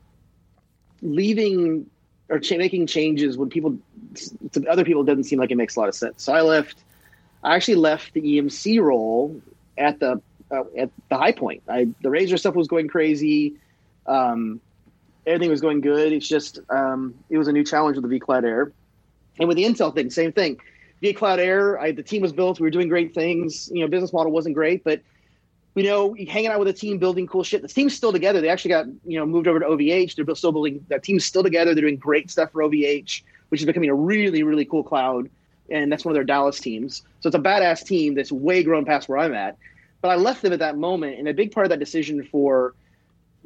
leaving 1.02 1.86
or 2.28 2.38
cha- 2.38 2.58
making 2.58 2.86
changes 2.86 3.36
when 3.36 3.48
people 3.48 3.78
to 4.52 4.66
other 4.68 4.84
people 4.84 5.02
doesn't 5.02 5.24
seem 5.24 5.38
like 5.38 5.50
it 5.50 5.56
makes 5.56 5.76
a 5.76 5.80
lot 5.80 5.88
of 5.88 5.94
sense. 5.94 6.22
So 6.22 6.32
I 6.32 6.42
left 6.42 6.84
I 7.42 7.56
actually 7.56 7.76
left 7.76 8.12
the 8.12 8.20
EMC 8.20 8.80
role 8.80 9.40
at 9.78 9.98
the 9.98 10.20
uh, 10.50 10.64
at 10.76 10.90
the 11.08 11.16
high 11.16 11.32
point. 11.32 11.62
I, 11.68 11.88
the 12.02 12.10
Razor 12.10 12.36
stuff 12.36 12.54
was 12.54 12.68
going 12.68 12.88
crazy. 12.88 13.54
Um, 14.06 14.60
everything 15.26 15.50
was 15.50 15.60
going 15.60 15.80
good. 15.80 16.12
It's 16.12 16.28
just 16.28 16.58
um, 16.68 17.14
it 17.28 17.38
was 17.38 17.48
a 17.48 17.52
new 17.52 17.64
challenge 17.64 17.96
with 17.96 18.08
the 18.08 18.18
vCloud 18.20 18.44
Air, 18.44 18.72
and 19.38 19.48
with 19.48 19.56
the 19.56 19.64
Intel 19.64 19.94
thing, 19.94 20.10
same 20.10 20.32
thing. 20.32 20.60
vCloud 21.02 21.38
Air, 21.38 21.78
I, 21.80 21.92
the 21.92 22.02
team 22.02 22.22
was 22.22 22.32
built. 22.32 22.60
We 22.60 22.66
were 22.66 22.70
doing 22.70 22.88
great 22.88 23.14
things. 23.14 23.70
You 23.72 23.82
know, 23.82 23.88
business 23.88 24.12
model 24.12 24.32
wasn't 24.32 24.54
great, 24.54 24.84
but 24.84 25.00
you 25.76 25.84
know, 25.84 26.14
hanging 26.28 26.48
out 26.48 26.58
with 26.58 26.68
a 26.68 26.72
team, 26.72 26.98
building 26.98 27.26
cool 27.26 27.44
shit. 27.44 27.62
The 27.62 27.68
team's 27.68 27.94
still 27.94 28.12
together. 28.12 28.40
They 28.40 28.48
actually 28.48 28.70
got 28.70 28.86
you 29.06 29.18
know 29.18 29.26
moved 29.26 29.46
over 29.46 29.60
to 29.60 29.66
OVH. 29.66 30.16
They're 30.16 30.34
still 30.34 30.52
building. 30.52 30.84
That 30.88 31.02
team's 31.02 31.24
still 31.24 31.42
together. 31.42 31.74
They're 31.74 31.82
doing 31.82 31.96
great 31.96 32.30
stuff 32.30 32.50
for 32.52 32.62
OVH, 32.62 33.22
which 33.50 33.60
is 33.60 33.66
becoming 33.66 33.90
a 33.90 33.94
really 33.94 34.42
really 34.42 34.64
cool 34.64 34.82
cloud. 34.82 35.30
And 35.70 35.92
that's 35.92 36.04
one 36.04 36.10
of 36.10 36.16
their 36.16 36.24
Dallas 36.24 36.58
teams. 36.58 37.02
So 37.20 37.28
it's 37.28 37.36
a 37.36 37.40
badass 37.40 37.86
team 37.86 38.14
that's 38.14 38.32
way 38.32 38.64
grown 38.64 38.84
past 38.84 39.08
where 39.08 39.18
I'm 39.18 39.32
at. 39.34 39.56
But 40.00 40.08
I 40.10 40.16
left 40.16 40.42
them 40.42 40.52
at 40.52 40.60
that 40.60 40.78
moment, 40.78 41.18
and 41.18 41.28
a 41.28 41.34
big 41.34 41.52
part 41.52 41.66
of 41.66 41.70
that 41.70 41.78
decision 41.78 42.24
for 42.24 42.74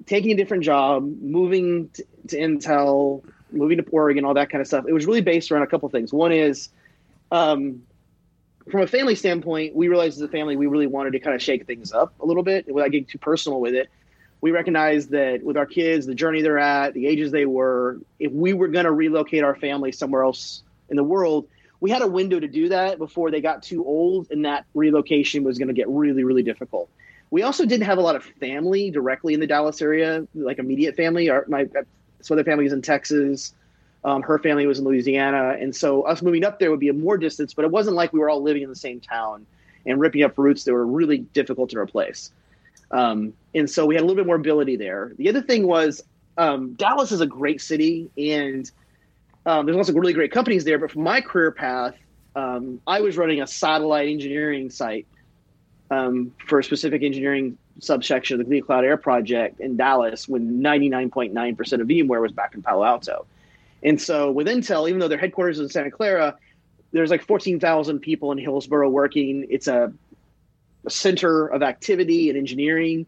taking 0.06 0.32
a 0.32 0.36
different 0.36 0.64
job, 0.64 1.04
moving 1.20 1.88
to, 1.90 2.04
to 2.28 2.38
Intel, 2.38 3.24
moving 3.52 3.78
to 3.78 3.84
Oregon, 3.90 4.24
all 4.24 4.34
that 4.34 4.50
kind 4.50 4.60
of 4.60 4.66
stuff, 4.66 4.84
it 4.88 4.92
was 4.92 5.06
really 5.06 5.20
based 5.20 5.50
around 5.50 5.62
a 5.62 5.66
couple 5.66 5.88
things. 5.88 6.12
One 6.12 6.32
is, 6.32 6.68
um, 7.30 7.82
from 8.70 8.82
a 8.82 8.86
family 8.86 9.14
standpoint, 9.14 9.74
we 9.74 9.88
realized 9.88 10.16
as 10.18 10.22
a 10.22 10.28
family 10.28 10.56
we 10.56 10.66
really 10.66 10.86
wanted 10.86 11.12
to 11.12 11.20
kind 11.20 11.34
of 11.34 11.42
shake 11.42 11.66
things 11.66 11.92
up 11.92 12.14
a 12.20 12.26
little 12.26 12.42
bit 12.42 12.66
without 12.72 12.90
getting 12.90 13.06
too 13.06 13.18
personal 13.18 13.60
with 13.60 13.74
it. 13.74 13.88
We 14.40 14.50
recognized 14.50 15.10
that 15.10 15.42
with 15.42 15.56
our 15.56 15.66
kids, 15.66 16.06
the 16.06 16.14
journey 16.14 16.42
they're 16.42 16.58
at, 16.58 16.94
the 16.94 17.06
ages 17.06 17.30
they 17.30 17.46
were, 17.46 17.98
if 18.18 18.32
we 18.32 18.52
were 18.52 18.68
going 18.68 18.84
to 18.84 18.92
relocate 18.92 19.42
our 19.42 19.56
family 19.56 19.92
somewhere 19.92 20.22
else 20.22 20.62
in 20.90 20.96
the 20.96 21.04
world, 21.04 21.46
we 21.84 21.90
had 21.90 22.00
a 22.00 22.06
window 22.06 22.40
to 22.40 22.48
do 22.48 22.70
that 22.70 22.96
before 22.96 23.30
they 23.30 23.42
got 23.42 23.62
too 23.62 23.84
old, 23.84 24.30
and 24.30 24.46
that 24.46 24.64
relocation 24.72 25.44
was 25.44 25.58
going 25.58 25.68
to 25.68 25.74
get 25.74 25.86
really, 25.86 26.24
really 26.24 26.42
difficult. 26.42 26.88
We 27.30 27.42
also 27.42 27.66
didn't 27.66 27.84
have 27.84 27.98
a 27.98 28.00
lot 28.00 28.16
of 28.16 28.24
family 28.24 28.90
directly 28.90 29.34
in 29.34 29.40
the 29.40 29.46
Dallas 29.46 29.82
area, 29.82 30.26
like 30.34 30.58
immediate 30.58 30.96
family. 30.96 31.28
Our, 31.28 31.44
my 31.46 31.66
other 32.30 32.42
family 32.42 32.64
was 32.64 32.72
in 32.72 32.80
Texas. 32.80 33.54
Um, 34.02 34.22
her 34.22 34.38
family 34.38 34.66
was 34.66 34.78
in 34.78 34.86
Louisiana, 34.86 35.58
and 35.60 35.76
so 35.76 36.04
us 36.04 36.22
moving 36.22 36.42
up 36.42 36.58
there 36.58 36.70
would 36.70 36.80
be 36.80 36.88
a 36.88 36.94
more 36.94 37.18
distance. 37.18 37.52
But 37.52 37.66
it 37.66 37.70
wasn't 37.70 37.96
like 37.96 38.14
we 38.14 38.18
were 38.18 38.30
all 38.30 38.42
living 38.42 38.62
in 38.62 38.70
the 38.70 38.76
same 38.76 39.00
town 39.00 39.44
and 39.84 40.00
ripping 40.00 40.22
up 40.22 40.38
roots 40.38 40.64
that 40.64 40.72
were 40.72 40.86
really 40.86 41.18
difficult 41.18 41.68
to 41.72 41.78
replace. 41.78 42.32
Um, 42.92 43.34
and 43.54 43.68
so 43.68 43.84
we 43.84 43.94
had 43.94 44.00
a 44.00 44.06
little 44.06 44.16
bit 44.16 44.26
more 44.26 44.36
ability 44.36 44.76
there. 44.76 45.12
The 45.18 45.28
other 45.28 45.42
thing 45.42 45.66
was 45.66 46.02
um, 46.38 46.72
Dallas 46.76 47.12
is 47.12 47.20
a 47.20 47.26
great 47.26 47.60
city, 47.60 48.08
and 48.16 48.70
um, 49.46 49.66
there's 49.66 49.76
lots 49.76 49.88
of 49.88 49.94
really 49.94 50.12
great 50.12 50.32
companies 50.32 50.64
there, 50.64 50.78
but 50.78 50.90
for 50.90 51.00
my 51.00 51.20
career 51.20 51.50
path, 51.50 51.94
um, 52.36 52.80
I 52.86 53.00
was 53.00 53.16
running 53.16 53.40
a 53.40 53.46
satellite 53.46 54.08
engineering 54.08 54.70
site 54.70 55.06
um, 55.90 56.32
for 56.46 56.58
a 56.58 56.64
specific 56.64 57.02
engineering 57.02 57.58
subsection 57.80 58.40
of 58.40 58.48
the 58.48 58.60
Cloud 58.60 58.84
Air 58.84 58.96
project 58.96 59.60
in 59.60 59.76
Dallas 59.76 60.28
when 60.28 60.62
99.9% 60.62 61.80
of 61.80 61.86
VMware 61.86 62.22
was 62.22 62.32
back 62.32 62.54
in 62.54 62.62
Palo 62.62 62.84
Alto. 62.84 63.26
And 63.82 64.00
so 64.00 64.30
with 64.30 64.46
Intel, 64.46 64.88
even 64.88 64.98
though 64.98 65.08
their 65.08 65.18
headquarters 65.18 65.58
is 65.58 65.64
in 65.64 65.68
Santa 65.68 65.90
Clara, 65.90 66.36
there's 66.92 67.10
like 67.10 67.22
14,000 67.22 68.00
people 68.00 68.32
in 68.32 68.38
Hillsboro 68.38 68.88
working. 68.88 69.46
It's 69.50 69.66
a, 69.66 69.92
a 70.86 70.90
center 70.90 71.46
of 71.46 71.62
activity 71.62 72.30
and 72.30 72.38
engineering. 72.38 73.06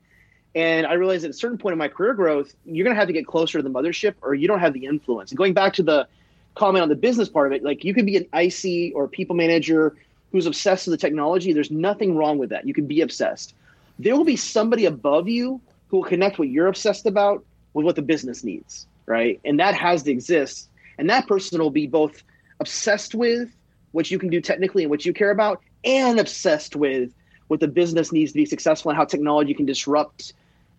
And 0.54 0.86
I 0.86 0.94
realized 0.94 1.24
at 1.24 1.30
a 1.30 1.34
certain 1.34 1.58
point 1.58 1.72
in 1.72 1.78
my 1.78 1.88
career 1.88 2.14
growth, 2.14 2.54
you're 2.64 2.84
going 2.84 2.94
to 2.94 2.98
have 2.98 3.08
to 3.08 3.12
get 3.12 3.26
closer 3.26 3.58
to 3.58 3.62
the 3.62 3.70
mothership 3.70 4.14
or 4.22 4.34
you 4.34 4.48
don't 4.48 4.60
have 4.60 4.72
the 4.72 4.84
influence. 4.84 5.30
And 5.30 5.38
going 5.38 5.54
back 5.54 5.74
to 5.74 5.82
the 5.82 6.08
comment 6.56 6.82
on 6.82 6.88
the 6.88 6.96
business 6.96 7.28
part 7.28 7.46
of 7.46 7.52
it. 7.52 7.62
Like 7.62 7.84
you 7.84 7.94
could 7.94 8.06
be 8.06 8.16
an 8.16 8.26
IC 8.34 8.94
or 8.96 9.06
people 9.06 9.36
manager 9.36 9.96
who's 10.32 10.46
obsessed 10.46 10.86
with 10.86 10.98
the 10.98 11.06
technology. 11.06 11.52
There's 11.52 11.70
nothing 11.70 12.16
wrong 12.16 12.38
with 12.38 12.50
that. 12.50 12.66
You 12.66 12.74
can 12.74 12.86
be 12.86 13.02
obsessed. 13.02 13.54
There 13.98 14.16
will 14.16 14.24
be 14.24 14.36
somebody 14.36 14.86
above 14.86 15.28
you 15.28 15.60
who 15.88 15.98
will 15.98 16.04
connect 16.04 16.38
what 16.38 16.48
you're 16.48 16.66
obsessed 16.66 17.06
about 17.06 17.44
with 17.74 17.84
what 17.84 17.96
the 17.96 18.02
business 18.02 18.42
needs, 18.42 18.86
right? 19.06 19.40
And 19.44 19.60
that 19.60 19.74
has 19.74 20.02
to 20.04 20.10
exist. 20.10 20.68
And 20.98 21.08
that 21.10 21.28
person 21.28 21.60
will 21.60 21.70
be 21.70 21.86
both 21.86 22.22
obsessed 22.58 23.14
with 23.14 23.48
what 23.92 24.10
you 24.10 24.18
can 24.18 24.30
do 24.30 24.40
technically 24.40 24.82
and 24.82 24.90
what 24.90 25.06
you 25.06 25.12
care 25.12 25.30
about, 25.30 25.62
and 25.84 26.18
obsessed 26.18 26.74
with 26.74 27.12
what 27.48 27.60
the 27.60 27.68
business 27.68 28.12
needs 28.12 28.32
to 28.32 28.36
be 28.36 28.44
successful 28.44 28.90
and 28.90 28.98
how 28.98 29.04
technology 29.04 29.54
can 29.54 29.64
disrupt 29.64 30.32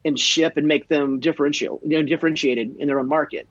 and 0.03 0.19
ship 0.19 0.57
and 0.57 0.67
make 0.67 0.87
them 0.87 1.19
differential, 1.19 1.79
you 1.83 1.97
know, 1.97 2.03
differentiated 2.03 2.75
in 2.77 2.87
their 2.87 2.99
own 2.99 3.07
market 3.07 3.47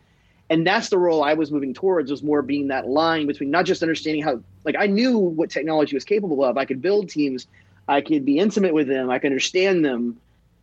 and 0.48 0.66
that's 0.66 0.88
the 0.90 0.98
role 0.98 1.24
I 1.24 1.34
was 1.34 1.50
moving 1.50 1.74
towards 1.74 2.10
was 2.10 2.22
more 2.22 2.42
being 2.42 2.68
that 2.68 2.86
line 2.86 3.26
between 3.26 3.50
not 3.50 3.64
just 3.64 3.82
understanding 3.82 4.22
how 4.22 4.40
like 4.64 4.76
I 4.78 4.86
knew 4.86 5.18
what 5.18 5.50
technology 5.50 5.96
was 5.96 6.04
capable 6.04 6.44
of. 6.44 6.56
I 6.56 6.64
could 6.64 6.80
build 6.80 7.08
teams, 7.08 7.46
I 7.88 8.00
could 8.00 8.24
be 8.24 8.38
intimate 8.38 8.74
with 8.74 8.86
them, 8.86 9.10
I 9.10 9.18
could 9.18 9.32
understand 9.32 9.84
them, 9.84 10.18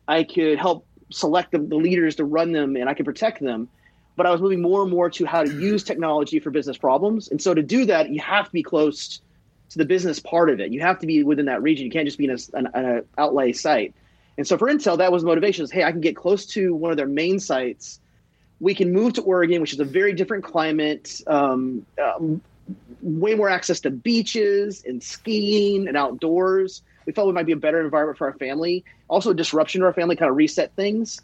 I 0.08 0.24
could 0.24 0.58
help 0.58 0.86
select 1.12 1.52
the, 1.52 1.60
the 1.60 1.76
leaders 1.76 2.16
to 2.18 2.26
run 2.26 2.52
them, 2.52 2.76
and 2.76 2.90
I 2.90 2.94
could 2.94 3.06
protect 3.06 3.42
them. 3.42 3.68
But 4.16 4.26
I 4.26 4.32
was 4.32 4.42
moving 4.42 4.62
more 4.62 4.84
and 4.84 4.92
more 4.92 5.10
to 5.10 5.26
how 5.26 5.44
to 5.44 5.52
use 5.52 5.84
technology 5.84 6.40
for 6.40 6.52
business 6.52 6.78
problems. 6.78 7.30
And 7.30 7.42
so 7.42 7.54
to 7.54 7.64
do 7.64 7.86
that, 7.86 8.10
you 8.10 8.22
have 8.22 8.46
to 8.46 8.52
be 8.52 8.64
close 8.64 9.22
to 9.70 9.78
the 9.78 9.86
business 9.86 10.20
part 10.20 10.50
of 10.50 10.60
it. 10.60 10.72
You 10.72 10.82
have 10.82 11.00
to 11.00 11.08
be 11.08 11.24
within 11.24 11.46
that 11.48 11.64
region. 11.64 11.86
You 11.86 11.92
can't 11.92 12.06
just 12.06 12.20
be 12.20 12.26
in 12.26 12.38
an, 12.54 12.68
an 12.74 13.04
outlay 13.18 13.54
site. 13.54 13.94
And 14.38 14.48
so 14.48 14.58
for 14.58 14.68
Intel, 14.68 14.98
that 15.00 15.12
was 15.12 15.24
motivation. 15.24 15.64
Is 15.64 15.72
hey, 15.72 15.84
I 15.84 15.92
can 15.92 16.02
get 16.02 16.16
close 16.16 16.46
to 16.48 16.76
one 16.76 16.92
of 16.92 16.98
their 16.98 17.08
main 17.08 17.40
sites 17.40 18.00
we 18.64 18.74
can 18.74 18.94
move 18.94 19.12
to 19.14 19.22
Oregon, 19.22 19.60
which 19.60 19.74
is 19.74 19.80
a 19.82 19.86
very 19.86 20.14
different 20.14 20.46
climate, 20.46 21.22
um, 21.28 21.86
um, 22.02 22.42
way 23.02 23.36
more 23.36 23.50
access 23.50 23.82
to 23.82 23.92
beaches 23.92 24.86
and 24.88 25.04
skiing 25.04 25.90
and 25.90 25.98
outdoors. 25.98 26.82
We 27.06 27.12
felt 27.12 27.28
it 27.28 27.34
might 27.34 27.46
be 27.46 27.52
a 27.52 27.58
better 27.58 27.82
environment 27.82 28.18
for 28.18 28.28
our 28.28 28.34
family. 28.36 28.86
Also, 29.10 29.32
a 29.32 29.34
disruption 29.34 29.82
to 29.82 29.88
our 29.88 29.94
family 29.94 30.16
kind 30.16 30.32
of 30.32 30.38
reset 30.38 30.74
things. 30.78 31.20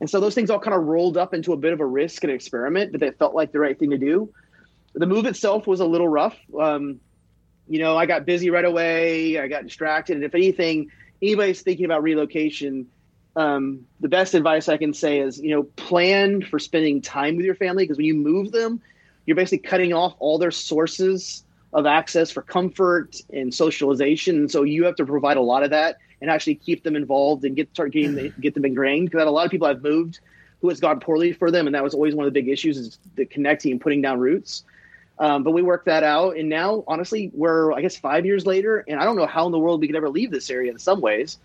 And 0.00 0.10
so 0.10 0.20
those 0.20 0.34
things 0.34 0.50
all 0.50 0.58
kind 0.58 0.76
of 0.76 0.82
rolled 0.82 1.16
up 1.16 1.32
into 1.32 1.54
a 1.54 1.56
bit 1.56 1.72
of 1.72 1.80
a 1.80 1.86
risk 1.86 2.24
and 2.24 2.32
experiment, 2.32 2.92
but 2.92 3.00
they 3.00 3.10
felt 3.12 3.34
like 3.34 3.52
the 3.52 3.58
right 3.58 3.78
thing 3.78 3.88
to 3.90 3.98
do. 3.98 4.30
The 4.92 5.06
move 5.06 5.24
itself 5.24 5.66
was 5.66 5.80
a 5.80 5.86
little 5.86 6.08
rough. 6.08 6.36
Um, 6.60 7.00
you 7.68 7.78
know, 7.78 7.96
I 7.96 8.04
got 8.04 8.26
busy 8.26 8.50
right 8.50 8.66
away. 8.66 9.38
I 9.38 9.48
got 9.48 9.64
distracted. 9.64 10.16
And 10.16 10.24
if 10.24 10.34
anything, 10.34 10.90
anybody's 11.22 11.62
thinking 11.62 11.86
about 11.86 12.02
relocation, 12.02 12.88
um, 13.36 13.86
the 14.00 14.08
best 14.08 14.34
advice 14.34 14.68
I 14.68 14.76
can 14.76 14.92
say 14.92 15.20
is, 15.20 15.40
you 15.40 15.50
know, 15.50 15.62
plan 15.62 16.42
for 16.42 16.58
spending 16.58 17.00
time 17.00 17.36
with 17.36 17.46
your 17.46 17.54
family 17.54 17.84
because 17.84 17.96
when 17.96 18.06
you 18.06 18.14
move 18.14 18.52
them, 18.52 18.80
you're 19.26 19.36
basically 19.36 19.66
cutting 19.68 19.92
off 19.92 20.14
all 20.18 20.38
their 20.38 20.50
sources 20.50 21.44
of 21.72 21.86
access 21.86 22.30
for 22.30 22.42
comfort 22.42 23.16
and 23.32 23.54
socialization. 23.54 24.36
And 24.36 24.50
so 24.50 24.62
you 24.62 24.84
have 24.84 24.96
to 24.96 25.06
provide 25.06 25.36
a 25.36 25.42
lot 25.42 25.62
of 25.62 25.70
that 25.70 25.98
and 26.20 26.30
actually 26.30 26.56
keep 26.56 26.84
them 26.84 26.94
involved 26.94 27.44
and 27.44 27.56
get 27.56 27.70
start 27.70 27.92
getting 27.92 28.32
get 28.40 28.54
them 28.54 28.64
ingrained. 28.64 29.10
Because 29.10 29.26
a 29.26 29.30
lot 29.30 29.46
of 29.46 29.50
people 29.50 29.66
I've 29.66 29.82
moved 29.82 30.20
who 30.60 30.68
has 30.68 30.78
gone 30.78 31.00
poorly 31.00 31.32
for 31.32 31.50
them, 31.50 31.66
and 31.66 31.74
that 31.74 31.82
was 31.82 31.94
always 31.94 32.14
one 32.14 32.26
of 32.26 32.32
the 32.32 32.40
big 32.40 32.48
issues 32.48 32.76
is 32.76 32.98
the 33.16 33.24
connecting 33.24 33.72
and 33.72 33.80
putting 33.80 34.02
down 34.02 34.20
roots. 34.20 34.64
Um, 35.18 35.42
but 35.42 35.52
we 35.52 35.62
worked 35.62 35.86
that 35.86 36.04
out, 36.04 36.36
and 36.36 36.48
now 36.48 36.84
honestly, 36.86 37.30
we're 37.34 37.72
I 37.72 37.80
guess 37.80 37.96
five 37.96 38.26
years 38.26 38.44
later, 38.44 38.84
and 38.86 39.00
I 39.00 39.04
don't 39.04 39.16
know 39.16 39.26
how 39.26 39.46
in 39.46 39.52
the 39.52 39.58
world 39.58 39.80
we 39.80 39.86
could 39.86 39.96
ever 39.96 40.10
leave 40.10 40.30
this 40.30 40.50
area 40.50 40.70
in 40.70 40.78
some 40.78 41.00
ways 41.00 41.38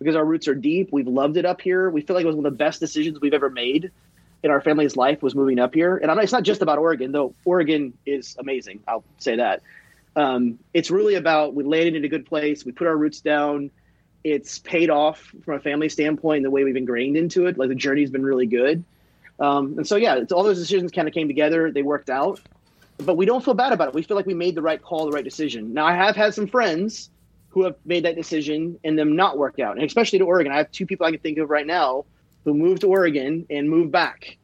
because 0.00 0.16
our 0.16 0.24
roots 0.24 0.48
are 0.48 0.54
deep. 0.54 0.88
We've 0.90 1.06
loved 1.06 1.36
it 1.36 1.44
up 1.44 1.60
here. 1.60 1.90
We 1.90 2.00
feel 2.00 2.16
like 2.16 2.24
it 2.24 2.26
was 2.26 2.34
one 2.34 2.46
of 2.46 2.52
the 2.52 2.56
best 2.56 2.80
decisions 2.80 3.20
we've 3.20 3.34
ever 3.34 3.50
made 3.50 3.92
in 4.42 4.50
our 4.50 4.60
family's 4.60 4.96
life 4.96 5.22
was 5.22 5.34
moving 5.34 5.58
up 5.58 5.74
here. 5.74 5.98
And 5.98 6.10
I'm, 6.10 6.18
it's 6.18 6.32
not 6.32 6.42
just 6.42 6.62
about 6.62 6.78
Oregon, 6.78 7.12
though. 7.12 7.34
Oregon 7.44 7.92
is 8.06 8.34
amazing. 8.38 8.80
I'll 8.88 9.04
say 9.18 9.36
that. 9.36 9.62
Um, 10.16 10.58
it's 10.72 10.90
really 10.90 11.14
about 11.14 11.54
we 11.54 11.62
landed 11.62 11.94
in 11.94 12.04
a 12.04 12.08
good 12.08 12.26
place. 12.26 12.64
We 12.64 12.72
put 12.72 12.86
our 12.86 12.96
roots 12.96 13.20
down. 13.20 13.70
It's 14.24 14.58
paid 14.58 14.90
off 14.90 15.32
from 15.44 15.54
a 15.54 15.60
family 15.60 15.90
standpoint. 15.90 16.42
The 16.42 16.50
way 16.50 16.64
we've 16.64 16.76
ingrained 16.76 17.16
into 17.16 17.46
it, 17.46 17.58
like 17.58 17.68
the 17.68 17.74
journey's 17.74 18.10
been 18.10 18.24
really 18.24 18.46
good. 18.46 18.82
Um, 19.38 19.74
and 19.78 19.86
so 19.86 19.96
yeah, 19.96 20.20
all 20.32 20.42
those 20.42 20.58
decisions 20.58 20.90
kind 20.92 21.06
of 21.06 21.14
came 21.14 21.28
together. 21.28 21.70
They 21.70 21.82
worked 21.82 22.10
out, 22.10 22.40
but 22.98 23.16
we 23.16 23.24
don't 23.24 23.44
feel 23.44 23.54
bad 23.54 23.72
about 23.72 23.88
it. 23.88 23.94
We 23.94 24.02
feel 24.02 24.16
like 24.16 24.26
we 24.26 24.34
made 24.34 24.54
the 24.54 24.62
right 24.62 24.82
call, 24.82 25.06
the 25.06 25.12
right 25.12 25.24
decision. 25.24 25.72
Now 25.72 25.86
I 25.86 25.94
have 25.94 26.16
had 26.16 26.34
some 26.34 26.46
friends 26.46 27.10
who 27.50 27.64
have 27.64 27.76
made 27.84 28.04
that 28.04 28.16
decision 28.16 28.78
and 28.84 28.98
them 28.98 29.16
not 29.16 29.36
work 29.36 29.58
out, 29.58 29.76
and 29.76 29.84
especially 29.84 30.18
to 30.20 30.24
Oregon. 30.24 30.52
I 30.52 30.58
have 30.58 30.70
two 30.70 30.86
people 30.86 31.06
I 31.06 31.10
can 31.10 31.20
think 31.20 31.38
of 31.38 31.50
right 31.50 31.66
now 31.66 32.04
who 32.44 32.54
moved 32.54 32.80
to 32.82 32.88
Oregon 32.88 33.46
and 33.50 33.68
moved 33.68 33.92
back. 33.92 34.36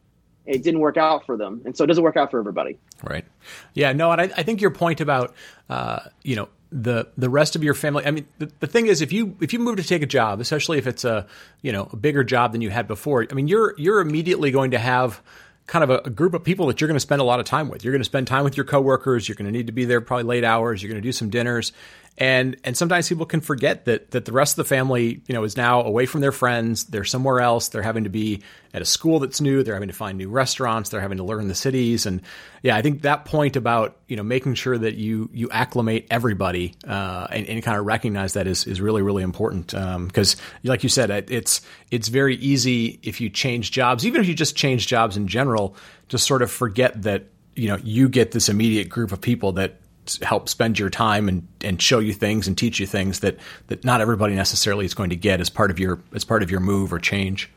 It 0.45 0.63
didn't 0.63 0.79
work 0.79 0.97
out 0.97 1.25
for 1.25 1.35
them, 1.35 1.61
and 1.65 1.75
so 1.75 1.83
it 1.83 1.87
doesn't 1.87 2.03
work 2.03 2.15
out 2.15 2.31
for 2.31 2.39
everybody. 2.39 2.77
Right. 3.03 3.25
Yeah. 3.73 3.91
No, 3.93 4.11
and 4.11 4.21
I, 4.21 4.25
I 4.37 4.43
think 4.43 4.61
your 4.61 4.71
point 4.71 5.01
about 5.01 5.35
uh, 5.69 5.99
you 6.23 6.35
know 6.35 6.49
the 6.71 7.07
the 7.17 7.29
rest 7.29 7.55
of 7.55 7.63
your 7.63 7.73
family. 7.73 8.05
I 8.05 8.11
mean, 8.11 8.27
the, 8.39 8.51
the 8.59 8.67
thing 8.67 8.87
is, 8.87 9.01
if 9.01 9.11
you 9.11 9.35
if 9.41 9.53
you 9.53 9.59
move 9.59 9.77
to 9.77 9.83
take 9.83 10.01
a 10.01 10.07
job, 10.07 10.39
especially 10.39 10.77
if 10.77 10.87
it's 10.87 11.03
a 11.03 11.27
you 11.61 11.71
know 11.71 11.89
a 11.91 11.95
bigger 11.95 12.23
job 12.23 12.51
than 12.51 12.61
you 12.61 12.69
had 12.69 12.87
before, 12.87 13.25
I 13.29 13.33
mean, 13.33 13.47
you're 13.47 13.73
you're 13.77 13.99
immediately 13.99 14.51
going 14.51 14.71
to 14.71 14.79
have 14.79 15.21
kind 15.67 15.83
of 15.83 15.89
a, 15.89 15.97
a, 16.05 16.09
group 16.09 16.33
of 16.33 16.43
people 16.45 16.67
that 16.67 16.79
you're 16.79 16.87
going 16.87 16.95
to 16.95 17.01
spend 17.01 17.21
a 17.21 17.25
lot 17.25 17.41
of 17.41 17.45
time 17.45 17.67
with. 17.67 17.83
You're 17.83 17.91
going 17.91 17.99
to 17.99 18.05
spend 18.05 18.25
time 18.25 18.45
with 18.45 18.55
your 18.55 18.65
coworkers. 18.65 19.27
You're 19.27 19.35
going 19.35 19.51
to 19.51 19.51
need 19.51 19.67
to 19.67 19.73
be 19.73 19.83
there 19.83 19.99
probably 19.99 20.23
late 20.23 20.45
hours. 20.45 20.81
You're 20.81 20.89
going 20.89 21.01
to 21.01 21.05
do 21.07 21.11
some 21.11 21.29
dinners, 21.29 21.73
and 22.17 22.57
and 22.63 22.75
sometimes 22.75 23.07
people 23.07 23.25
can 23.25 23.41
forget 23.41 23.85
that 23.85 24.11
that 24.11 24.25
the 24.25 24.31
rest 24.31 24.53
of 24.53 24.65
the 24.65 24.69
family 24.69 25.21
you 25.27 25.33
know 25.33 25.43
is 25.43 25.55
now 25.55 25.81
away 25.83 26.05
from 26.05 26.21
their 26.21 26.31
friends. 26.31 26.85
They're 26.85 27.03
somewhere 27.03 27.39
else. 27.39 27.69
They're 27.69 27.81
having 27.81 28.05
to 28.05 28.09
be 28.09 28.41
at 28.73 28.81
a 28.81 28.85
school 28.85 29.19
that's 29.19 29.39
new. 29.39 29.63
They're 29.63 29.73
having 29.73 29.89
to 29.89 29.95
find 29.95 30.17
new 30.17 30.29
restaurants. 30.29 30.89
They're 30.89 31.01
having 31.01 31.19
to 31.19 31.23
learn 31.23 31.47
the 31.47 31.55
cities. 31.55 32.05
And 32.05 32.21
yeah 32.61 32.75
i 32.75 32.81
think 32.81 33.01
that 33.01 33.25
point 33.25 33.55
about 33.55 33.97
you 34.07 34.15
know 34.15 34.23
making 34.23 34.53
sure 34.53 34.77
that 34.77 34.95
you 34.95 35.29
you 35.33 35.49
acclimate 35.51 36.07
everybody 36.11 36.75
uh, 36.87 37.27
and, 37.31 37.47
and, 37.47 37.63
kind 37.63 37.77
of 37.79 37.85
recognize 37.85 38.33
that 38.33 38.47
is 38.47 38.65
is 38.67 38.81
really 38.81 39.01
really 39.01 39.23
important 39.23 39.67
because 39.67 40.35
um, 40.35 40.41
like 40.63 40.83
you 40.83 40.89
said 40.89 41.09
it's 41.31 41.61
it's 41.91 42.07
very 42.07 42.35
easy 42.35 42.99
if 43.03 43.21
you 43.21 43.29
change 43.29 43.71
jobs 43.71 44.05
even 44.05 44.21
if 44.21 44.27
you 44.27 44.33
just 44.33 44.55
change 44.55 44.87
jobs 44.87 45.17
in 45.17 45.27
general 45.27 45.75
to 46.09 46.17
sort 46.17 46.41
of 46.41 46.51
forget 46.51 47.01
that 47.03 47.25
you 47.55 47.67
know 47.67 47.77
you 47.83 48.09
get 48.09 48.31
this 48.31 48.49
immediate 48.49 48.89
group 48.89 49.11
of 49.11 49.21
people 49.21 49.53
that 49.53 49.79
help 50.23 50.49
spend 50.49 50.79
your 50.79 50.89
time 50.89 51.27
and, 51.27 51.47
and 51.61 51.81
show 51.81 51.99
you 51.99 52.13
things 52.13 52.47
and 52.47 52.57
teach 52.57 52.79
you 52.79 52.85
things 52.85 53.19
that, 53.21 53.37
that 53.67 53.83
not 53.83 54.01
everybody 54.01 54.35
necessarily 54.35 54.85
is 54.85 54.93
going 54.93 55.09
to 55.09 55.15
get 55.15 55.39
as 55.39 55.49
part 55.49 55.71
of 55.71 55.79
your 55.79 55.99
as 56.13 56.23
part 56.23 56.43
of 56.43 56.51
your 56.51 56.59
move 56.59 56.91
or 56.93 56.99
change. 56.99 57.49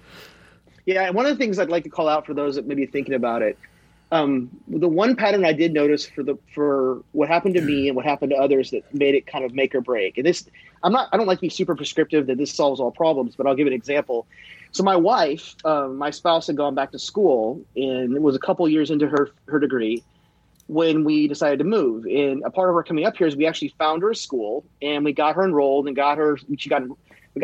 Yeah, 0.86 1.06
and 1.06 1.14
one 1.14 1.26
of 1.26 1.32
the 1.32 1.38
things 1.38 1.58
I'd 1.58 1.68
like 1.68 1.84
to 1.84 1.90
call 1.90 2.08
out 2.08 2.26
for 2.26 2.34
those 2.34 2.56
that 2.56 2.66
may 2.66 2.74
be 2.74 2.86
thinking 2.86 3.14
about 3.14 3.42
it, 3.42 3.58
um, 4.12 4.50
the 4.66 4.88
one 4.88 5.14
pattern 5.14 5.44
I 5.44 5.52
did 5.52 5.72
notice 5.72 6.06
for 6.06 6.22
the 6.22 6.36
for 6.54 7.02
what 7.12 7.28
happened 7.28 7.54
to 7.54 7.60
me 7.60 7.86
and 7.86 7.96
what 7.96 8.04
happened 8.04 8.30
to 8.30 8.36
others 8.36 8.70
that 8.70 8.92
made 8.92 9.14
it 9.14 9.26
kind 9.26 9.44
of 9.44 9.54
make 9.54 9.74
or 9.74 9.80
break. 9.80 10.18
And 10.18 10.26
this, 10.26 10.48
I'm 10.82 10.92
not, 10.92 11.08
I 11.12 11.16
don't 11.16 11.26
like 11.26 11.38
to 11.38 11.42
be 11.42 11.48
super 11.48 11.76
prescriptive 11.76 12.26
that 12.26 12.38
this 12.38 12.52
solves 12.52 12.80
all 12.80 12.90
problems, 12.90 13.36
but 13.36 13.46
I'll 13.46 13.54
give 13.54 13.66
an 13.66 13.72
example. 13.72 14.26
So 14.72 14.82
my 14.82 14.96
wife, 14.96 15.54
um, 15.64 15.96
my 15.96 16.10
spouse, 16.10 16.46
had 16.46 16.56
gone 16.56 16.74
back 16.74 16.92
to 16.92 16.98
school, 16.98 17.60
and 17.76 18.14
it 18.14 18.22
was 18.22 18.34
a 18.34 18.38
couple 18.38 18.68
years 18.68 18.90
into 18.90 19.06
her 19.08 19.30
her 19.46 19.58
degree 19.58 20.02
when 20.70 21.02
we 21.02 21.26
decided 21.26 21.58
to 21.58 21.64
move. 21.64 22.04
And 22.04 22.44
a 22.44 22.50
part 22.50 22.68
of 22.68 22.76
her 22.76 22.84
coming 22.84 23.04
up 23.04 23.16
here 23.16 23.26
is 23.26 23.34
we 23.34 23.44
actually 23.44 23.74
found 23.76 24.02
her 24.02 24.10
a 24.10 24.14
school 24.14 24.64
and 24.80 25.04
we 25.04 25.12
got 25.12 25.34
her 25.34 25.42
enrolled 25.42 25.88
and 25.88 25.96
got 25.96 26.16
her, 26.16 26.38
she 26.58 26.68
got, 26.68 26.82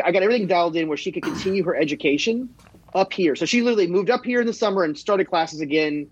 I 0.01 0.13
got 0.13 0.23
everything 0.23 0.47
dialed 0.47 0.77
in 0.77 0.87
where 0.87 0.95
she 0.95 1.11
could 1.11 1.23
continue 1.23 1.65
her 1.65 1.75
education 1.75 2.55
up 2.95 3.11
here. 3.11 3.35
So 3.35 3.43
she 3.43 3.63
literally 3.63 3.87
moved 3.87 4.09
up 4.09 4.23
here 4.23 4.39
in 4.39 4.47
the 4.47 4.53
summer 4.53 4.85
and 4.85 4.97
started 4.97 5.25
classes 5.25 5.59
again 5.59 6.09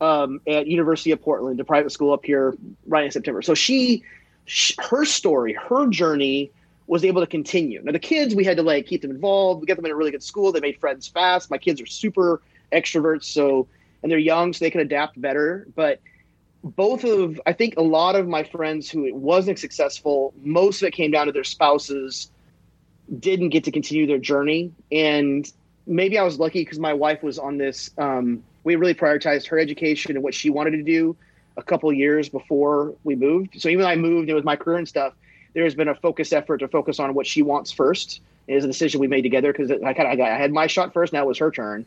um, 0.00 0.40
at 0.46 0.68
University 0.68 1.10
of 1.10 1.20
Portland, 1.20 1.58
a 1.58 1.64
private 1.64 1.90
school 1.90 2.12
up 2.12 2.24
here 2.24 2.54
right 2.86 3.06
in 3.06 3.10
September. 3.10 3.42
So 3.42 3.54
she, 3.54 4.04
she, 4.44 4.76
her 4.88 5.04
story, 5.04 5.54
her 5.54 5.88
journey 5.88 6.52
was 6.86 7.04
able 7.04 7.22
to 7.22 7.26
continue. 7.26 7.82
Now 7.82 7.90
the 7.90 7.98
kids, 7.98 8.36
we 8.36 8.44
had 8.44 8.58
to 8.58 8.62
like 8.62 8.86
keep 8.86 9.02
them 9.02 9.10
involved. 9.10 9.62
We 9.62 9.66
got 9.66 9.78
them 9.78 9.86
in 9.86 9.90
a 9.90 9.96
really 9.96 10.12
good 10.12 10.22
school. 10.22 10.52
They 10.52 10.60
made 10.60 10.78
friends 10.78 11.08
fast. 11.08 11.50
My 11.50 11.58
kids 11.58 11.80
are 11.80 11.86
super 11.86 12.40
extroverts. 12.72 13.24
So, 13.24 13.66
and 14.04 14.12
they're 14.12 14.18
young, 14.18 14.52
so 14.52 14.64
they 14.64 14.70
can 14.70 14.80
adapt 14.80 15.20
better. 15.20 15.66
But 15.74 16.00
both 16.64 17.04
of 17.04 17.40
I 17.46 17.52
think 17.52 17.74
a 17.76 17.82
lot 17.82 18.14
of 18.16 18.28
my 18.28 18.44
friends 18.44 18.90
who 18.90 19.04
it 19.04 19.14
wasn't 19.14 19.58
successful, 19.58 20.32
most 20.42 20.82
of 20.82 20.88
it 20.88 20.92
came 20.92 21.10
down 21.10 21.26
to 21.26 21.32
their 21.32 21.44
spouses 21.44 22.30
didn't 23.18 23.50
get 23.50 23.64
to 23.64 23.70
continue 23.70 24.06
their 24.06 24.18
journey. 24.18 24.72
And 24.90 25.50
maybe 25.86 26.18
I 26.18 26.22
was 26.22 26.38
lucky 26.38 26.60
because 26.60 26.78
my 26.78 26.94
wife 26.94 27.22
was 27.22 27.38
on 27.38 27.58
this. 27.58 27.90
Um, 27.98 28.42
we 28.64 28.76
really 28.76 28.94
prioritized 28.94 29.48
her 29.48 29.58
education 29.58 30.14
and 30.14 30.22
what 30.22 30.34
she 30.34 30.50
wanted 30.50 30.72
to 30.72 30.82
do 30.82 31.16
a 31.56 31.62
couple 31.62 31.92
years 31.92 32.28
before 32.28 32.94
we 33.04 33.16
moved. 33.16 33.60
So 33.60 33.68
even 33.68 33.82
though 33.82 33.88
I 33.88 33.96
moved 33.96 34.28
and 34.28 34.36
with 34.36 34.44
my 34.44 34.56
career 34.56 34.78
and 34.78 34.88
stuff, 34.88 35.14
there's 35.54 35.74
been 35.74 35.88
a 35.88 35.94
focused 35.94 36.32
effort 36.32 36.58
to 36.58 36.68
focus 36.68 36.98
on 36.98 37.12
what 37.12 37.26
she 37.26 37.42
wants 37.42 37.72
first. 37.72 38.20
It 38.46 38.54
is 38.54 38.64
a 38.64 38.68
decision 38.68 39.00
we 39.00 39.08
made 39.08 39.22
together 39.22 39.52
because 39.52 39.70
I 39.70 39.92
kind 39.92 40.20
of 40.20 40.26
I 40.26 40.30
had 40.30 40.52
my 40.52 40.66
shot 40.66 40.92
first. 40.92 41.12
Now 41.12 41.24
it 41.24 41.26
was 41.26 41.38
her 41.38 41.50
turn, 41.50 41.84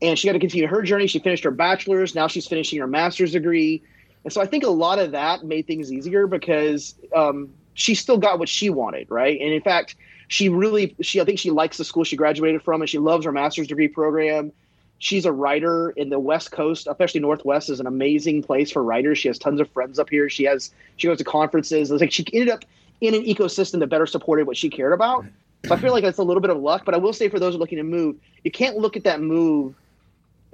and 0.00 0.18
she 0.18 0.28
got 0.28 0.34
to 0.34 0.38
continue 0.38 0.66
her 0.68 0.82
journey. 0.82 1.06
She 1.08 1.18
finished 1.18 1.44
her 1.44 1.50
bachelor's. 1.50 2.14
Now 2.14 2.28
she's 2.28 2.46
finishing 2.46 2.78
her 2.78 2.86
master's 2.86 3.32
degree 3.32 3.82
and 4.24 4.32
so 4.32 4.40
I 4.40 4.46
think 4.46 4.64
a 4.64 4.70
lot 4.70 4.98
of 4.98 5.12
that 5.12 5.44
made 5.44 5.66
things 5.66 5.92
easier 5.92 6.26
because 6.26 6.94
um, 7.14 7.52
she 7.74 7.94
still 7.94 8.18
got 8.18 8.38
what 8.38 8.48
she 8.48 8.70
wanted, 8.70 9.10
right? 9.10 9.38
And 9.38 9.52
in 9.52 9.60
fact, 9.60 9.96
she 10.28 10.48
really, 10.48 10.96
she 11.02 11.20
I 11.20 11.24
think 11.24 11.38
she 11.38 11.50
likes 11.50 11.76
the 11.76 11.84
school 11.84 12.04
she 12.04 12.16
graduated 12.16 12.62
from, 12.62 12.80
and 12.80 12.88
she 12.88 12.98
loves 12.98 13.24
her 13.26 13.32
master's 13.32 13.66
degree 13.66 13.88
program. 13.88 14.50
She's 14.98 15.26
a 15.26 15.32
writer 15.32 15.90
in 15.90 16.08
the 16.08 16.18
West 16.18 16.50
Coast, 16.52 16.86
especially 16.86 17.20
Northwest, 17.20 17.68
is 17.68 17.80
an 17.80 17.86
amazing 17.86 18.42
place 18.42 18.70
for 18.70 18.82
writers. 18.82 19.18
She 19.18 19.28
has 19.28 19.38
tons 19.38 19.60
of 19.60 19.68
friends 19.70 19.98
up 19.98 20.08
here. 20.08 20.30
She 20.30 20.44
has 20.44 20.70
she 20.96 21.08
goes 21.08 21.18
to 21.18 21.24
conferences. 21.24 21.90
It's 21.90 22.00
like 22.00 22.12
she 22.12 22.24
ended 22.32 22.48
up 22.48 22.64
in 23.02 23.14
an 23.14 23.22
ecosystem 23.22 23.80
that 23.80 23.88
better 23.88 24.06
supported 24.06 24.46
what 24.46 24.56
she 24.56 24.70
cared 24.70 24.94
about. 24.94 25.26
So 25.66 25.74
I 25.74 25.78
feel 25.78 25.92
like 25.92 26.04
that's 26.04 26.18
a 26.18 26.22
little 26.22 26.40
bit 26.40 26.50
of 26.50 26.58
luck. 26.58 26.84
But 26.86 26.94
I 26.94 26.98
will 26.98 27.12
say 27.12 27.28
for 27.28 27.38
those 27.38 27.54
are 27.54 27.58
looking 27.58 27.78
to 27.78 27.84
move, 27.84 28.16
you 28.44 28.50
can't 28.50 28.78
look 28.78 28.96
at 28.96 29.04
that 29.04 29.20
move 29.20 29.74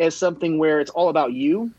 as 0.01 0.17
something 0.17 0.59
where 0.59 0.81
it's 0.81 0.91
all 0.91 1.11
about 1.11 1.33
you 1.33 1.71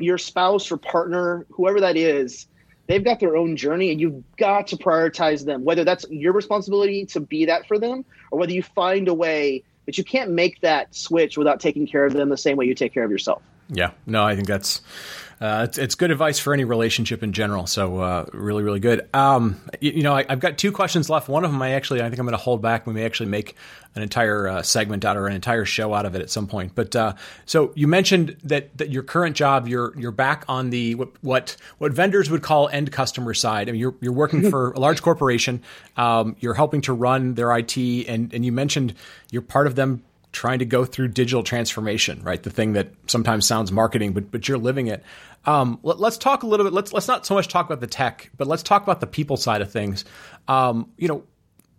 your 0.00 0.18
spouse 0.18 0.70
or 0.70 0.76
partner, 0.76 1.46
whoever 1.50 1.80
that 1.80 1.96
is, 1.96 2.46
they've 2.86 3.04
got 3.04 3.20
their 3.20 3.36
own 3.36 3.56
journey 3.56 3.90
and 3.90 4.00
you've 4.00 4.22
got 4.36 4.66
to 4.68 4.76
prioritize 4.76 5.44
them, 5.44 5.64
whether 5.64 5.84
that's 5.84 6.04
your 6.10 6.32
responsibility 6.32 7.06
to 7.06 7.20
be 7.20 7.44
that 7.46 7.66
for 7.68 7.78
them 7.78 8.04
or 8.30 8.38
whether 8.38 8.52
you 8.52 8.62
find 8.62 9.08
a 9.08 9.14
way 9.14 9.62
that 9.86 9.96
you 9.96 10.04
can't 10.04 10.30
make 10.30 10.60
that 10.60 10.94
switch 10.94 11.38
without 11.38 11.60
taking 11.60 11.86
care 11.86 12.04
of 12.04 12.12
them 12.12 12.28
the 12.28 12.36
same 12.36 12.56
way 12.56 12.66
you 12.66 12.74
take 12.74 12.92
care 12.92 13.04
of 13.04 13.10
yourself. 13.10 13.42
Yeah, 13.68 13.92
no, 14.06 14.24
I 14.24 14.34
think 14.34 14.48
that's 14.48 14.80
uh, 15.40 15.64
it's, 15.66 15.78
it's 15.78 15.94
good 15.94 16.10
advice 16.10 16.38
for 16.38 16.52
any 16.52 16.64
relationship 16.64 17.22
in 17.22 17.32
general. 17.32 17.66
So 17.66 17.98
uh, 17.98 18.26
really, 18.34 18.62
really 18.62 18.80
good. 18.80 19.08
Um, 19.14 19.58
you, 19.80 19.92
you, 19.92 20.02
know, 20.02 20.14
I, 20.14 20.26
have 20.28 20.40
got 20.40 20.58
two 20.58 20.70
questions 20.70 21.08
left. 21.08 21.30
One 21.30 21.44
of 21.44 21.50
them, 21.50 21.62
I 21.62 21.70
actually, 21.70 22.02
I 22.02 22.08
think 22.08 22.18
I'm 22.18 22.26
going 22.26 22.36
to 22.36 22.42
hold 22.42 22.60
back. 22.60 22.86
We 22.86 22.92
may 22.92 23.06
actually 23.06 23.30
make 23.30 23.56
an 23.94 24.02
entire 24.02 24.46
uh, 24.46 24.62
segment 24.62 25.04
out 25.04 25.16
or 25.16 25.26
an 25.26 25.34
entire 25.34 25.64
show 25.64 25.94
out 25.94 26.04
of 26.04 26.14
it 26.14 26.20
at 26.20 26.30
some 26.30 26.46
point. 26.46 26.74
But 26.74 26.94
uh, 26.94 27.14
so 27.46 27.72
you 27.74 27.88
mentioned 27.88 28.36
that 28.44 28.76
that 28.78 28.90
your 28.90 29.02
current 29.02 29.34
job, 29.34 29.66
you're 29.66 29.98
you're 29.98 30.12
back 30.12 30.44
on 30.46 30.70
the 30.70 30.94
what 30.94 31.10
what, 31.22 31.56
what 31.78 31.92
vendors 31.92 32.30
would 32.30 32.42
call 32.42 32.68
end 32.68 32.92
customer 32.92 33.34
side. 33.34 33.68
I 33.68 33.72
mean, 33.72 33.80
you're 33.80 33.94
you're 34.00 34.12
working 34.12 34.50
for 34.50 34.72
a 34.72 34.78
large 34.78 35.02
corporation. 35.02 35.62
Um, 35.96 36.36
you're 36.40 36.54
helping 36.54 36.82
to 36.82 36.92
run 36.92 37.34
their 37.34 37.56
IT, 37.56 37.76
and 37.76 38.32
and 38.32 38.44
you 38.44 38.52
mentioned 38.52 38.94
you're 39.30 39.42
part 39.42 39.66
of 39.66 39.74
them 39.74 40.02
trying 40.32 40.60
to 40.60 40.64
go 40.64 40.84
through 40.84 41.08
digital 41.08 41.42
transformation, 41.42 42.22
right? 42.22 42.42
The 42.42 42.50
thing 42.50 42.74
that 42.74 42.92
sometimes 43.06 43.46
sounds 43.46 43.72
marketing, 43.72 44.12
but 44.12 44.30
but 44.30 44.48
you're 44.48 44.58
living 44.58 44.86
it. 44.86 45.02
Um, 45.46 45.78
let, 45.82 46.00
us 46.00 46.18
talk 46.18 46.42
a 46.42 46.46
little 46.46 46.64
bit. 46.64 46.72
Let's 46.72 46.92
let's 46.92 47.08
not 47.08 47.24
so 47.24 47.34
much 47.34 47.48
talk 47.48 47.66
about 47.66 47.80
the 47.80 47.86
tech, 47.86 48.30
but 48.36 48.46
let's 48.46 48.62
talk 48.62 48.82
about 48.82 49.00
the 49.00 49.06
people 49.06 49.36
side 49.36 49.62
of 49.62 49.72
things. 49.72 50.04
Um, 50.48 50.90
you 50.98 51.08
know, 51.08 51.24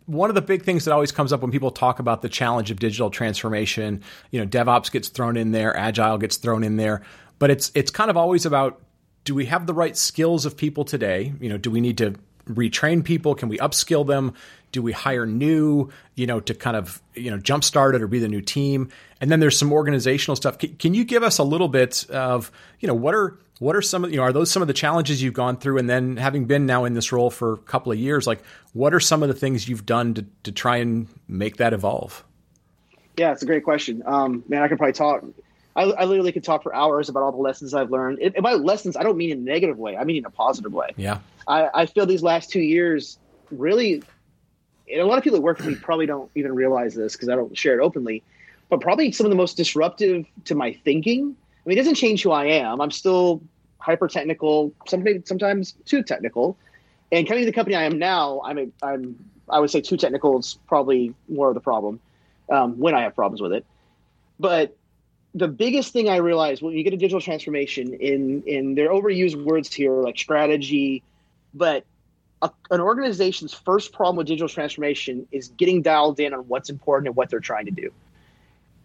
one 0.08 0.30
of 0.30 0.36
the 0.36 0.42
big 0.42 0.64
things 0.64 0.86
that 0.86 0.92
always 0.92 1.12
comes 1.12 1.32
up 1.32 1.42
when 1.42 1.52
people 1.52 1.72
talk 1.72 2.00
about 2.00 2.22
the 2.22 2.30
challenge 2.30 2.72
of 2.72 2.80
digital 2.80 3.10
transformation, 3.10 4.02
you 4.32 4.40
know, 4.40 4.48
DevOps 4.48 4.92
gets 4.92 5.10
thrown 5.10 5.38
in 5.38 5.52
there, 5.52 5.76
Agile 5.78 6.18
gets 6.18 6.38
thrown 6.38 6.64
in 6.64 6.78
there, 6.78 7.02
but 7.38 7.52
it's 7.52 7.72
it's 7.76 7.92
kind 7.92 8.10
of 8.10 8.18
always 8.18 8.46
about 8.46 8.82
do 9.24 9.36
we 9.36 9.46
have 9.46 9.68
the 9.68 9.74
right 9.74 9.96
skills 9.96 10.46
of 10.46 10.58
people 10.58 10.84
today? 10.84 11.34
You 11.40 11.50
know, 11.50 11.58
do 11.58 11.70
we 11.70 11.82
need 11.82 11.98
to 12.00 12.16
retrain 12.46 13.04
people? 13.04 13.36
Can 13.36 13.50
we 13.50 13.58
upskill 13.60 14.06
them? 14.06 14.34
Do 14.72 14.82
we 14.82 14.92
hire 14.92 15.26
new, 15.26 15.90
you 16.16 16.26
know, 16.26 16.40
to 16.40 16.54
kind 16.54 16.76
of, 16.76 17.02
you 17.14 17.30
know, 17.30 17.38
jumpstart 17.38 17.94
it 17.94 18.02
or 18.02 18.08
be 18.08 18.20
the 18.20 18.28
new 18.28 18.42
team? 18.42 18.90
And 19.20 19.32
then 19.32 19.40
there's 19.40 19.58
some 19.58 19.72
organizational 19.72 20.36
stuff. 20.36 20.58
Can, 20.58 20.76
can 20.76 20.94
you 20.94 21.04
give 21.04 21.24
us 21.24 21.38
a 21.38 21.44
little 21.44 21.68
bit 21.68 22.10
of, 22.10 22.52
you 22.80 22.88
know, 22.88 22.94
what 22.94 23.14
are 23.14 23.38
what 23.62 23.76
are 23.76 23.82
some 23.82 24.04
of 24.04 24.12
you 24.12 24.18
know 24.18 24.24
are 24.24 24.34
those 24.34 24.50
some 24.50 24.62
of 24.62 24.68
the 24.68 24.74
challenges 24.74 25.22
you've 25.22 25.34
gone 25.34 25.56
through 25.56 25.78
and 25.78 25.90
then 25.90 26.18
having 26.18 26.46
been 26.46 26.66
now 26.66 26.86
in 26.86 26.94
this 26.94 27.12
role 27.12 27.30
for 27.30 27.54
a 27.54 27.58
couple 27.58 27.92
of 27.92 27.98
years 27.98 28.26
like 28.26 28.44
what 28.74 28.94
are 28.94 29.00
some 29.00 29.24
of 29.24 29.30
the 29.30 29.36
things 29.36 29.70
you've 29.70 29.86
done 29.86 30.14
to, 30.14 30.26
to 30.44 30.52
try 30.52 30.78
and 30.78 31.08
make 31.28 31.58
that 31.58 31.74
evolve 31.74 32.24
Yeah, 33.18 33.32
it's 33.32 33.44
a 33.44 33.46
great 33.46 33.64
question. 33.64 34.04
Um, 34.06 34.44
man, 34.48 34.62
I 34.62 34.68
could 34.68 34.78
probably 34.78 34.94
talk. 34.94 35.24
I, 35.76 35.84
I 35.84 36.06
literally 36.06 36.32
could 36.32 36.44
talk 36.44 36.64
for 36.64 36.74
hours 36.76 37.10
about 37.10 37.24
all 37.24 37.32
the 37.32 37.38
lessons 37.38 37.74
I've 37.74 37.92
learned. 37.92 38.20
And 38.20 38.44
by 38.44 38.54
lessons, 38.54 38.98
I 38.98 39.04
don't 39.04 39.18
mean 39.18 39.32
in 39.32 39.40
a 39.40 39.42
negative 39.42 39.78
way. 39.78 39.96
I 39.96 40.04
mean 40.04 40.18
in 40.18 40.26
a 40.26 40.30
positive 40.30 40.74
way. 40.74 40.90
Yeah. 40.98 41.20
I, 41.48 41.70
I 41.74 41.86
feel 41.86 42.06
these 42.06 42.24
last 42.24 42.50
two 42.50 42.62
years 42.62 43.18
really, 43.50 44.04
and 44.92 45.02
a 45.02 45.06
lot 45.06 45.18
of 45.18 45.24
people 45.24 45.38
that 45.38 45.44
work 45.44 45.58
with 45.58 45.68
me 45.68 45.76
probably 45.76 46.06
don't 46.06 46.30
even 46.36 46.54
realize 46.54 46.94
this 46.96 47.14
because 47.14 47.30
I 47.30 47.36
don't 47.36 47.58
share 47.58 47.80
it 47.80 47.84
openly, 47.84 48.24
but 48.70 48.82
probably 48.82 49.12
some 49.12 49.26
of 49.26 49.30
the 49.30 49.36
most 49.36 49.56
disruptive 49.56 50.26
to 50.46 50.56
my 50.56 50.74
thinking. 50.84 51.36
I 51.66 51.70
mean, 51.70 51.78
it 51.78 51.82
doesn't 51.82 51.96
change 51.96 52.24
who 52.24 52.32
I 52.32 52.46
am. 52.46 52.82
I'm 52.82 52.92
still 52.92 53.42
hyper 53.80 54.08
technical, 54.08 54.74
sometimes 54.88 55.28
sometimes 55.28 55.74
too 55.86 56.04
technical. 56.04 56.58
And 57.12 57.28
coming 57.28 57.42
to 57.44 57.46
the 57.46 57.54
company 57.54 57.76
I 57.76 57.84
am 57.84 58.00
now, 58.00 58.42
I'm 58.44 58.58
a, 58.58 58.68
I'm 58.82 59.16
I 59.50 59.60
would 59.60 59.70
say 59.70 59.82
too 59.82 59.98
technical 59.98 60.40
is 60.40 60.58
probably 60.68 61.14
more 61.28 61.50
of 61.50 61.56
the 61.56 61.62
problem 61.62 62.00
um, 62.50 62.80
when 62.80 62.96
I 62.96 63.02
have 63.02 63.16
problems 63.16 63.42
with 63.42 63.54
it. 63.54 63.66
But 64.40 64.76
the 65.36 65.48
biggest 65.48 65.94
thing 65.94 66.10
I 66.10 66.18
realized 66.18 66.62
when 66.62 66.74
you 66.74 66.84
get 66.84 66.94
a 66.94 66.98
digital 66.98 67.22
transformation 67.22 67.94
in 67.94 68.44
in 68.44 68.76
their 68.76 68.90
overused 68.90 69.42
words 69.44 69.74
here 69.74 69.94
like 69.94 70.18
strategy, 70.18 71.04
but 71.54 71.86
a, 72.42 72.50
an 72.72 72.82
organization's 72.82 73.54
first 73.54 73.94
problem 73.94 74.16
with 74.16 74.28
digital 74.28 74.50
transformation 74.50 75.28
is 75.32 75.50
getting 75.50 75.82
dialed 75.82 76.20
in 76.20 76.34
on 76.34 76.40
what's 76.48 76.70
important 76.70 77.08
and 77.08 77.16
what 77.16 77.30
they're 77.30 77.40
trying 77.40 77.66
to 77.66 77.72
do. 77.72 77.92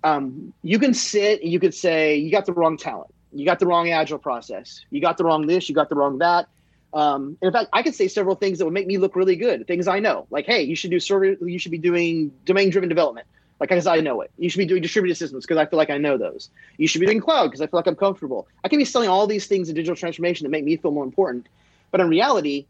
Um, 0.06 0.52
you 0.62 0.78
can 0.78 0.94
sit 0.94 1.42
and 1.42 1.50
you 1.50 1.58
could 1.58 1.74
say 1.74 2.16
you 2.16 2.30
got 2.30 2.46
the 2.46 2.52
wrong 2.52 2.76
talent, 2.76 3.12
you 3.32 3.44
got 3.44 3.58
the 3.58 3.66
wrong 3.66 3.90
agile 3.90 4.18
process, 4.18 4.84
you 4.90 5.00
got 5.00 5.18
the 5.18 5.24
wrong 5.24 5.48
this, 5.48 5.68
you 5.68 5.74
got 5.74 5.88
the 5.88 5.96
wrong 5.96 6.18
that. 6.18 6.46
Um, 6.94 7.36
in 7.42 7.50
fact, 7.50 7.70
I 7.72 7.82
could 7.82 7.94
say 7.94 8.06
several 8.06 8.36
things 8.36 8.58
that 8.58 8.66
would 8.66 8.72
make 8.72 8.86
me 8.86 8.98
look 8.98 9.16
really 9.16 9.34
good. 9.34 9.66
Things 9.66 9.88
I 9.88 9.98
know, 9.98 10.28
like, 10.30 10.46
hey, 10.46 10.62
you 10.62 10.76
should 10.76 10.92
do 10.92 11.00
server, 11.00 11.32
you 11.44 11.58
should 11.58 11.72
be 11.72 11.78
doing 11.78 12.30
domain-driven 12.44 12.88
development, 12.88 13.26
like 13.58 13.70
because 13.70 13.88
I 13.88 13.96
know 13.96 14.20
it. 14.20 14.30
You 14.38 14.48
should 14.48 14.58
be 14.58 14.66
doing 14.66 14.80
distributed 14.80 15.16
systems 15.16 15.44
because 15.44 15.58
I 15.58 15.66
feel 15.66 15.76
like 15.76 15.90
I 15.90 15.98
know 15.98 16.16
those. 16.16 16.50
You 16.78 16.86
should 16.86 17.00
be 17.00 17.06
doing 17.06 17.20
cloud 17.20 17.48
because 17.48 17.60
I 17.60 17.66
feel 17.66 17.80
like 17.80 17.88
I'm 17.88 17.96
comfortable. 17.96 18.46
I 18.62 18.68
can 18.68 18.78
be 18.78 18.84
selling 18.84 19.08
all 19.08 19.26
these 19.26 19.48
things 19.48 19.68
in 19.68 19.74
digital 19.74 19.96
transformation 19.96 20.44
that 20.44 20.50
make 20.50 20.64
me 20.64 20.76
feel 20.76 20.92
more 20.92 21.04
important, 21.04 21.48
but 21.90 22.00
in 22.00 22.08
reality, 22.08 22.66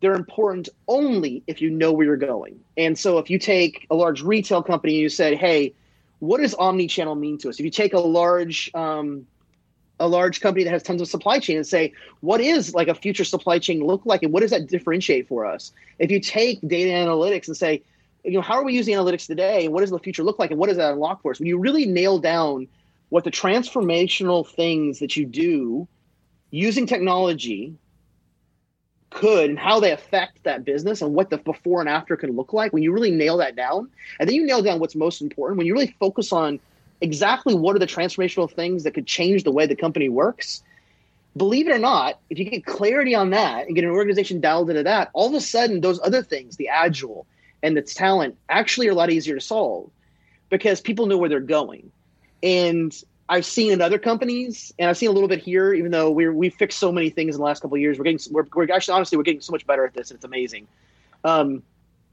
they're 0.00 0.14
important 0.14 0.70
only 0.86 1.42
if 1.46 1.60
you 1.60 1.68
know 1.68 1.92
where 1.92 2.06
you're 2.06 2.16
going. 2.16 2.60
And 2.78 2.98
so, 2.98 3.18
if 3.18 3.28
you 3.28 3.38
take 3.38 3.86
a 3.90 3.94
large 3.94 4.22
retail 4.22 4.62
company 4.62 4.94
and 4.94 5.02
you 5.02 5.10
said, 5.10 5.34
hey, 5.34 5.74
what 6.20 6.40
does 6.40 6.54
omni-channel 6.54 7.14
mean 7.14 7.38
to 7.38 7.48
us? 7.48 7.58
If 7.58 7.64
you 7.64 7.70
take 7.70 7.92
a 7.92 7.98
large 7.98 8.70
um, 8.74 9.26
a 10.00 10.08
large 10.08 10.40
company 10.40 10.64
that 10.64 10.70
has 10.70 10.82
tons 10.82 11.00
of 11.00 11.08
supply 11.08 11.38
chain 11.38 11.56
and 11.56 11.66
say, 11.66 11.92
what 12.20 12.40
is 12.40 12.74
like 12.74 12.88
a 12.88 12.94
future 12.94 13.24
supply 13.24 13.58
chain 13.58 13.84
look 13.84 14.06
like 14.06 14.22
and 14.22 14.32
what 14.32 14.40
does 14.40 14.50
that 14.50 14.66
differentiate 14.68 15.26
for 15.28 15.44
us? 15.44 15.72
If 15.98 16.10
you 16.10 16.20
take 16.20 16.60
data 16.66 16.90
analytics 16.90 17.48
and 17.48 17.56
say, 17.56 17.82
you 18.24 18.32
know, 18.32 18.40
how 18.40 18.54
are 18.54 18.64
we 18.64 18.74
using 18.74 18.94
analytics 18.94 19.26
today 19.26 19.64
and 19.64 19.74
what 19.74 19.80
does 19.80 19.90
the 19.90 19.98
future 19.98 20.22
look 20.22 20.38
like 20.38 20.50
and 20.50 20.58
what 20.58 20.68
does 20.68 20.76
that 20.76 20.92
unlock 20.92 21.22
for 21.22 21.32
us? 21.32 21.40
When 21.40 21.48
you 21.48 21.58
really 21.58 21.86
nail 21.86 22.18
down 22.18 22.68
what 23.08 23.24
the 23.24 23.30
transformational 23.30 24.46
things 24.46 24.98
that 24.98 25.16
you 25.16 25.24
do 25.24 25.88
using 26.50 26.86
technology 26.86 27.74
could 29.10 29.50
and 29.50 29.58
how 29.58 29.80
they 29.80 29.92
affect 29.92 30.42
that 30.44 30.64
business 30.64 31.00
and 31.02 31.14
what 31.14 31.30
the 31.30 31.38
before 31.38 31.80
and 31.80 31.88
after 31.88 32.16
can 32.16 32.32
look 32.32 32.52
like, 32.52 32.72
when 32.72 32.82
you 32.82 32.92
really 32.92 33.10
nail 33.10 33.38
that 33.38 33.56
down, 33.56 33.88
and 34.20 34.28
then 34.28 34.36
you 34.36 34.44
nail 34.44 34.62
down 34.62 34.78
what's 34.78 34.94
most 34.94 35.20
important, 35.22 35.58
when 35.58 35.66
you 35.66 35.72
really 35.72 35.94
focus 35.98 36.32
on 36.32 36.60
exactly 37.00 37.54
what 37.54 37.76
are 37.76 37.78
the 37.78 37.86
transformational 37.86 38.50
things 38.50 38.84
that 38.84 38.92
could 38.92 39.06
change 39.06 39.44
the 39.44 39.52
way 39.52 39.66
the 39.66 39.76
company 39.76 40.08
works. 40.08 40.62
Believe 41.36 41.68
it 41.68 41.72
or 41.72 41.78
not, 41.78 42.18
if 42.30 42.38
you 42.38 42.44
get 42.44 42.66
clarity 42.66 43.14
on 43.14 43.30
that 43.30 43.66
and 43.66 43.74
get 43.74 43.84
an 43.84 43.90
organization 43.90 44.40
dialed 44.40 44.70
into 44.70 44.82
that, 44.82 45.10
all 45.12 45.28
of 45.28 45.34
a 45.34 45.40
sudden 45.40 45.80
those 45.80 46.00
other 46.02 46.22
things, 46.22 46.56
the 46.56 46.68
agile 46.68 47.26
and 47.62 47.76
the 47.76 47.82
talent, 47.82 48.36
actually 48.48 48.88
are 48.88 48.92
a 48.92 48.94
lot 48.94 49.10
easier 49.10 49.34
to 49.34 49.40
solve 49.40 49.90
because 50.48 50.80
people 50.80 51.06
know 51.06 51.16
where 51.16 51.28
they're 51.28 51.40
going. 51.40 51.90
And 52.42 52.92
I've 53.28 53.44
seen 53.44 53.72
in 53.72 53.82
other 53.82 53.98
companies, 53.98 54.72
and 54.78 54.88
I've 54.88 54.96
seen 54.96 55.10
a 55.10 55.12
little 55.12 55.28
bit 55.28 55.40
here, 55.40 55.74
even 55.74 55.90
though 55.90 56.10
we're 56.10 56.32
we 56.32 56.48
fixed 56.48 56.78
so 56.78 56.90
many 56.90 57.10
things 57.10 57.34
in 57.34 57.40
the 57.40 57.44
last 57.44 57.60
couple 57.60 57.76
of 57.76 57.80
years. 57.80 57.98
We're 57.98 58.04
getting 58.04 58.20
we're, 58.32 58.46
we're 58.54 58.72
actually 58.72 58.94
honestly 58.94 59.18
we're 59.18 59.24
getting 59.24 59.40
so 59.40 59.52
much 59.52 59.66
better 59.66 59.84
at 59.84 59.94
this, 59.94 60.10
and 60.10 60.16
it's 60.16 60.24
amazing. 60.24 60.66
Um, 61.24 61.62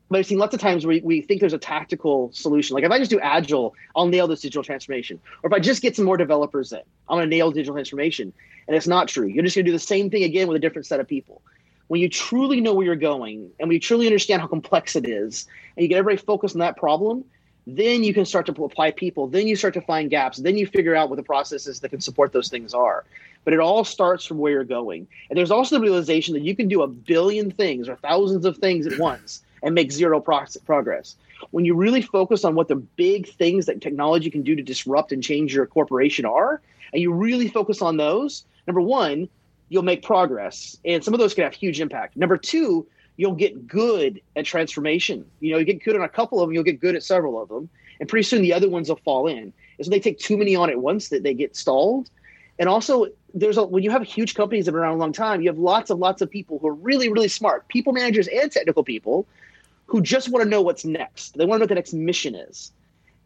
but 0.10 0.20
I've 0.20 0.26
seen 0.28 0.38
lots 0.38 0.54
of 0.54 0.60
times 0.60 0.86
where 0.86 1.00
we 1.04 1.22
think 1.22 1.40
there's 1.40 1.54
a 1.54 1.58
tactical 1.58 2.30
solution. 2.32 2.76
Like 2.76 2.84
if 2.84 2.92
I 2.92 3.00
just 3.00 3.10
do 3.10 3.20
agile, 3.20 3.74
I'll 3.96 4.08
nail 4.08 4.28
this 4.28 4.42
digital 4.42 4.64
transformation. 4.64 5.20
Or 5.42 5.48
if 5.48 5.54
I 5.54 5.60
just 5.60 5.82
get 5.82 5.96
some 5.96 6.06
more 6.06 6.18
developers 6.18 6.72
in, 6.72 6.82
I'm 7.10 7.18
going 7.18 7.30
to 7.30 7.36
nail 7.36 7.50
digital 7.50 7.74
transformation. 7.74 8.32
And 8.68 8.78
it's 8.78 8.88
not 8.88 9.08
true. 9.08 9.26
You're 9.26 9.44
just 9.44 9.56
going 9.56 9.66
to 9.66 9.72
do 9.72 9.76
the 9.76 9.80
same 9.80 10.12
thing 10.12 10.24
again 10.24 10.48
with 10.48 10.58
a 10.58 10.60
different 10.60 10.86
set 10.86 11.00
of 11.00 11.08
people. 11.08 11.42
When 11.88 12.02
you 12.02 12.10
truly 12.10 12.62
know 12.62 12.74
where 12.74 12.86
you're 12.86 12.96
going 12.96 13.50
and 13.60 13.68
when 13.68 13.74
you 13.74 13.80
truly 13.80 14.06
understand 14.06 14.42
how 14.42 14.48
complex 14.48 14.96
it 14.96 15.08
is, 15.08 15.48
and 15.76 15.84
you 15.84 15.88
get 15.88 15.98
everybody 15.98 16.24
focused 16.24 16.56
on 16.56 16.60
that 16.60 16.78
problem, 16.78 17.26
then 17.68 18.04
you 18.04 18.14
can 18.14 18.26
start 18.26 18.46
to 18.46 18.64
apply 18.64 18.92
people. 18.92 19.28
Then 19.28 19.48
you 19.48 19.56
start 19.56 19.74
to 19.74 19.82
find 19.82 20.10
gaps. 20.10 20.38
Then 20.38 20.58
you 20.58 20.68
figure 20.68 20.96
out 20.96 21.10
what 21.10 21.16
the 21.16 21.24
processes 21.24 21.80
that 21.80 21.90
can 21.90 22.02
support 22.02 22.32
those 22.32 22.50
things 22.50 22.74
are. 22.74 23.06
But 23.44 23.54
it 23.54 23.60
all 23.60 23.84
starts 23.84 24.26
from 24.26 24.38
where 24.38 24.52
you're 24.52 24.64
going. 24.64 25.08
And 25.30 25.38
there's 25.38 25.52
also 25.52 25.76
the 25.76 25.82
realization 25.82 26.34
that 26.34 26.44
you 26.44 26.56
can 26.56 26.68
do 26.68 26.84
a 26.84 26.88
billion 26.88 27.52
things 27.52 27.90
or 27.90 27.96
thousands 27.96 28.46
of 28.46 28.58
things 28.58 28.86
at 28.86 29.00
once 29.00 29.44
and 29.64 29.74
make 29.74 29.92
zero 29.92 30.20
pro- 30.20 30.46
progress. 30.66 31.16
When 31.52 31.66
you 31.66 31.76
really 31.76 32.02
focus 32.02 32.46
on 32.46 32.56
what 32.56 32.68
the 32.68 32.76
big 32.76 33.28
things 33.28 33.66
that 33.66 33.82
technology 33.82 34.30
can 34.30 34.44
do 34.44 34.56
to 34.56 34.62
disrupt 34.62 35.12
and 35.12 35.24
change 35.24 35.54
your 35.54 35.66
corporation 35.66 36.26
are, 36.26 36.62
and 36.94 37.02
you 37.02 37.12
really 37.12 37.48
focus 37.48 37.82
on 37.82 37.98
those, 37.98 38.46
number 38.68 38.82
one, 38.82 39.28
you'll 39.70 39.84
make 39.84 40.04
progress. 40.04 40.78
And 40.86 41.04
some 41.04 41.14
of 41.14 41.20
those 41.20 41.34
can 41.34 41.44
have 41.44 41.54
huge 41.54 41.82
impact. 41.82 42.16
Number 42.16 42.38
two, 42.38 42.88
you'll 43.18 43.36
get 43.36 43.68
good 43.68 44.22
at 44.36 44.46
transformation. 44.46 45.26
You 45.40 45.54
know, 45.54 45.58
you 45.60 45.66
get 45.66 45.84
good 45.84 45.96
on 45.96 46.02
a 46.02 46.10
couple 46.10 46.42
of 46.42 46.48
them, 46.48 46.54
you'll 46.54 46.64
get 46.64 46.80
good 46.80 46.96
at 46.96 47.04
several 47.04 47.42
of 47.42 47.50
them. 47.50 47.70
And 48.00 48.10
pretty 48.10 48.24
soon 48.24 48.42
the 48.42 48.54
other 48.54 48.70
ones 48.70 48.90
will 48.90 48.98
fall 48.98 49.28
in. 49.28 49.54
And 49.78 49.86
so 49.86 49.90
they 49.90 50.00
take 50.00 50.20
too 50.20 50.38
many 50.38 50.56
on 50.56 50.70
at 50.70 50.80
once 50.82 51.10
that 51.10 51.24
they 51.24 51.34
get 51.34 51.56
stalled. 51.56 52.10
And 52.60 52.70
also, 52.70 53.08
there's 53.34 53.58
a 53.58 53.66
when 53.66 53.84
you 53.84 53.92
have 53.92 54.04
huge 54.04 54.36
companies 54.36 54.66
that 54.66 54.70
have 54.70 54.76
been 54.76 54.84
around 54.84 54.96
a 54.96 55.00
long 55.00 55.12
time, 55.12 55.42
you 55.42 55.50
have 55.50 55.58
lots 55.58 55.90
of 55.90 56.00
lots 56.00 56.22
of 56.22 56.30
people 56.30 56.60
who 56.60 56.68
are 56.68 56.74
really, 56.74 57.12
really 57.12 57.28
smart, 57.28 57.68
people 57.68 57.92
managers 57.92 58.28
and 58.28 58.52
technical 58.52 58.84
people 58.84 59.28
who 59.88 60.02
just 60.02 60.30
want 60.30 60.44
to 60.44 60.50
know 60.50 60.62
what's 60.62 60.86
next. 60.86 61.38
They 61.38 61.46
want 61.46 61.58
to 61.58 61.60
know 61.60 61.64
what 61.64 61.70
the 61.70 61.76
next 61.76 61.94
mission 61.94 62.34
is. 62.34 62.72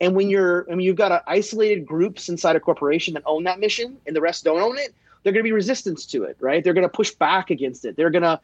And 0.02 0.16
when 0.16 0.30
you're, 0.30 0.66
I 0.72 0.76
mean, 0.76 0.86
you've 0.86 0.96
got 0.96 1.24
isolated 1.28 1.86
groups 1.86 2.30
inside 2.30 2.56
a 2.56 2.60
corporation 2.60 3.14
that 3.16 3.24
own 3.26 3.44
that 3.44 3.60
mission, 3.60 3.98
and 4.08 4.16
the 4.16 4.22
rest 4.22 4.46
don't 4.46 4.62
own 4.62 4.78
it. 4.78 4.94
They're 5.24 5.34
going 5.34 5.44
to 5.44 5.48
be 5.48 5.52
resistance 5.52 6.06
to 6.08 6.24
it, 6.24 6.38
right? 6.40 6.64
They're 6.64 6.74
going 6.74 6.88
to 6.88 6.90
push 6.90 7.12
back 7.12 7.50
against 7.50 7.84
it. 7.84 7.98
They're 7.98 8.10
going 8.10 8.24
to, 8.24 8.40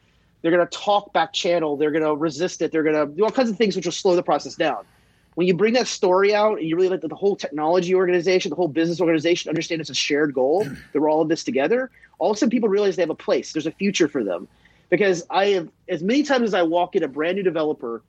they're 0.46 0.56
going 0.56 0.68
to 0.68 0.78
talk 0.78 1.12
back 1.12 1.34
channel. 1.34 1.76
They're 1.76 1.90
going 1.90 2.04
to 2.04 2.16
resist 2.16 2.62
it. 2.62 2.72
They're 2.72 2.84
going 2.84 2.94
to 2.94 3.12
do 3.12 3.24
all 3.24 3.32
kinds 3.32 3.50
of 3.50 3.58
things 3.58 3.76
which 3.76 3.86
will 3.86 3.92
slow 3.92 4.16
the 4.16 4.22
process 4.22 4.54
down. 4.54 4.86
When 5.34 5.48
you 5.48 5.56
bring 5.56 5.74
that 5.74 5.88
story 5.88 6.36
out 6.36 6.60
and 6.60 6.70
you 6.70 6.76
really 6.76 6.90
let 6.90 7.02
the, 7.02 7.16
whole 7.16 7.36
technology 7.36 7.96
organization, 7.96 8.52
the 8.52 8.56
whole 8.56 8.68
business 8.68 9.02
organization 9.02 9.50
understand 9.50 9.82
it's 9.82 9.90
a 9.90 9.96
shared 9.96 10.36
goal, 10.36 10.64
that 10.94 11.02
we're 11.02 11.10
all 11.10 11.24
in 11.24 11.30
this 11.30 11.44
together. 11.44 11.90
All 12.20 12.30
of 12.30 12.38
a 12.38 12.38
sudden, 12.38 12.52
people 12.52 12.70
realize 12.70 12.96
they 12.96 13.02
have 13.02 13.10
a 13.10 13.16
place. 13.16 13.54
There's 13.54 13.66
a 13.66 13.72
future 13.72 14.08
for 14.08 14.24
them 14.24 14.48
because 14.92 15.26
I 15.32 15.46
have 15.48 15.68
as 15.90 16.04
many 16.04 16.22
times 16.22 16.44
as 16.44 16.54
I 16.54 16.62
walk 16.62 16.96
in 16.96 17.02
a 17.02 17.08
brand 17.08 17.38
new 17.38 17.44
developer 17.44 18.04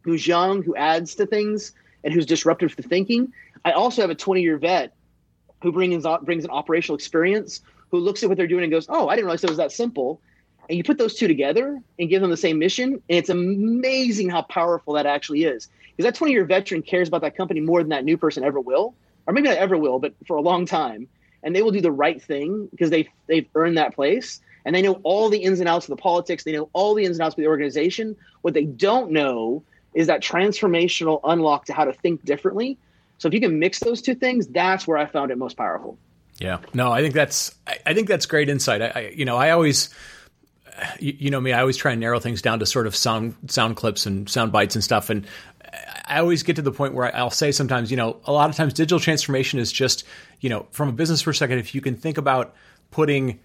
who's 0.00 0.26
young, 0.26 0.62
who 0.62 0.74
adds 0.76 1.14
to 1.16 1.26
things, 1.26 1.72
and 2.04 2.14
who's 2.14 2.24
disruptive 2.24 2.74
to 2.76 2.82
thinking. 2.84 3.34
I 3.66 3.72
also 3.72 4.00
have 4.00 4.08
a 4.08 4.14
20 4.14 4.40
year 4.40 4.56
vet 4.56 4.94
who 5.62 5.72
brings 5.72 6.06
brings 6.22 6.44
an 6.44 6.50
operational 6.50 6.96
experience, 6.96 7.60
who 7.90 7.98
looks 7.98 8.22
at 8.22 8.30
what 8.30 8.38
they're 8.38 8.46
doing 8.46 8.64
and 8.64 8.72
goes, 8.72 8.86
"Oh, 8.88 9.08
I 9.08 9.14
didn't 9.14 9.26
realize 9.26 9.44
it 9.44 9.50
was 9.50 9.58
that 9.58 9.72
simple." 9.72 10.22
And 10.68 10.76
you 10.76 10.84
put 10.84 10.98
those 10.98 11.14
two 11.14 11.28
together 11.28 11.80
and 11.98 12.08
give 12.08 12.20
them 12.20 12.30
the 12.30 12.36
same 12.36 12.58
mission, 12.58 12.94
and 12.94 13.02
it's 13.08 13.28
amazing 13.28 14.30
how 14.30 14.42
powerful 14.42 14.94
that 14.94 15.06
actually 15.06 15.44
is. 15.44 15.68
Because 15.96 16.10
that 16.10 16.16
20 16.16 16.32
year 16.32 16.44
veteran 16.44 16.82
cares 16.82 17.08
about 17.08 17.22
that 17.22 17.36
company 17.36 17.60
more 17.60 17.80
than 17.80 17.90
that 17.90 18.04
new 18.04 18.16
person 18.16 18.44
ever 18.44 18.60
will, 18.60 18.94
or 19.26 19.32
maybe 19.32 19.48
not 19.48 19.56
ever 19.56 19.76
will, 19.76 19.98
but 19.98 20.14
for 20.26 20.36
a 20.36 20.42
long 20.42 20.66
time. 20.66 21.08
And 21.42 21.54
they 21.54 21.62
will 21.62 21.70
do 21.70 21.80
the 21.80 21.92
right 21.92 22.20
thing 22.20 22.68
because 22.70 22.90
they 22.90 23.08
they've 23.28 23.46
earned 23.54 23.78
that 23.78 23.94
place 23.94 24.40
and 24.66 24.74
they 24.74 24.82
know 24.82 25.00
all 25.04 25.30
the 25.30 25.38
ins 25.38 25.60
and 25.60 25.68
outs 25.68 25.86
of 25.88 25.96
the 25.96 26.02
politics. 26.02 26.42
They 26.42 26.52
know 26.52 26.68
all 26.72 26.94
the 26.94 27.04
ins 27.04 27.18
and 27.18 27.24
outs 27.24 27.34
of 27.34 27.36
the 27.36 27.46
organization. 27.46 28.16
What 28.42 28.52
they 28.52 28.64
don't 28.64 29.12
know 29.12 29.62
is 29.94 30.08
that 30.08 30.22
transformational 30.22 31.20
unlock 31.22 31.66
to 31.66 31.72
how 31.72 31.84
to 31.84 31.92
think 31.92 32.24
differently. 32.24 32.76
So 33.18 33.28
if 33.28 33.34
you 33.34 33.40
can 33.40 33.60
mix 33.60 33.78
those 33.78 34.02
two 34.02 34.14
things, 34.14 34.46
that's 34.48 34.86
where 34.86 34.98
I 34.98 35.06
found 35.06 35.30
it 35.30 35.38
most 35.38 35.56
powerful. 35.56 35.96
Yeah, 36.38 36.58
no, 36.74 36.92
I 36.92 37.00
think 37.00 37.14
that's 37.14 37.54
I, 37.66 37.78
I 37.86 37.94
think 37.94 38.08
that's 38.08 38.26
great 38.26 38.48
insight. 38.48 38.82
I, 38.82 38.92
I, 38.94 39.12
you 39.14 39.24
know 39.24 39.36
I 39.36 39.50
always 39.50 39.88
you, 41.00 41.16
you 41.18 41.30
know 41.30 41.40
me, 41.40 41.52
I 41.52 41.60
always 41.60 41.76
try 41.76 41.92
and 41.92 42.00
narrow 42.00 42.20
things 42.20 42.42
down 42.42 42.58
to 42.58 42.66
sort 42.66 42.86
of 42.86 42.94
sound 42.94 43.34
sound 43.48 43.76
clips 43.76 44.06
and 44.06 44.28
sound 44.28 44.52
bites 44.52 44.74
and 44.74 44.84
stuff, 44.84 45.10
and 45.10 45.26
I 46.06 46.20
always 46.20 46.42
get 46.42 46.56
to 46.56 46.62
the 46.62 46.72
point 46.72 46.94
where 46.94 47.14
I'll 47.14 47.30
say 47.30 47.52
sometimes, 47.52 47.90
you 47.90 47.96
know, 47.96 48.20
a 48.24 48.32
lot 48.32 48.48
of 48.50 48.56
times 48.56 48.72
digital 48.72 49.00
transformation 49.00 49.58
is 49.58 49.72
just, 49.72 50.04
you 50.40 50.48
know, 50.48 50.66
from 50.70 50.88
a 50.88 50.92
business 50.92 51.22
perspective, 51.22 51.58
if 51.58 51.74
you 51.74 51.80
can 51.80 51.96
think 51.96 52.18
about 52.18 52.54
putting 52.90 53.40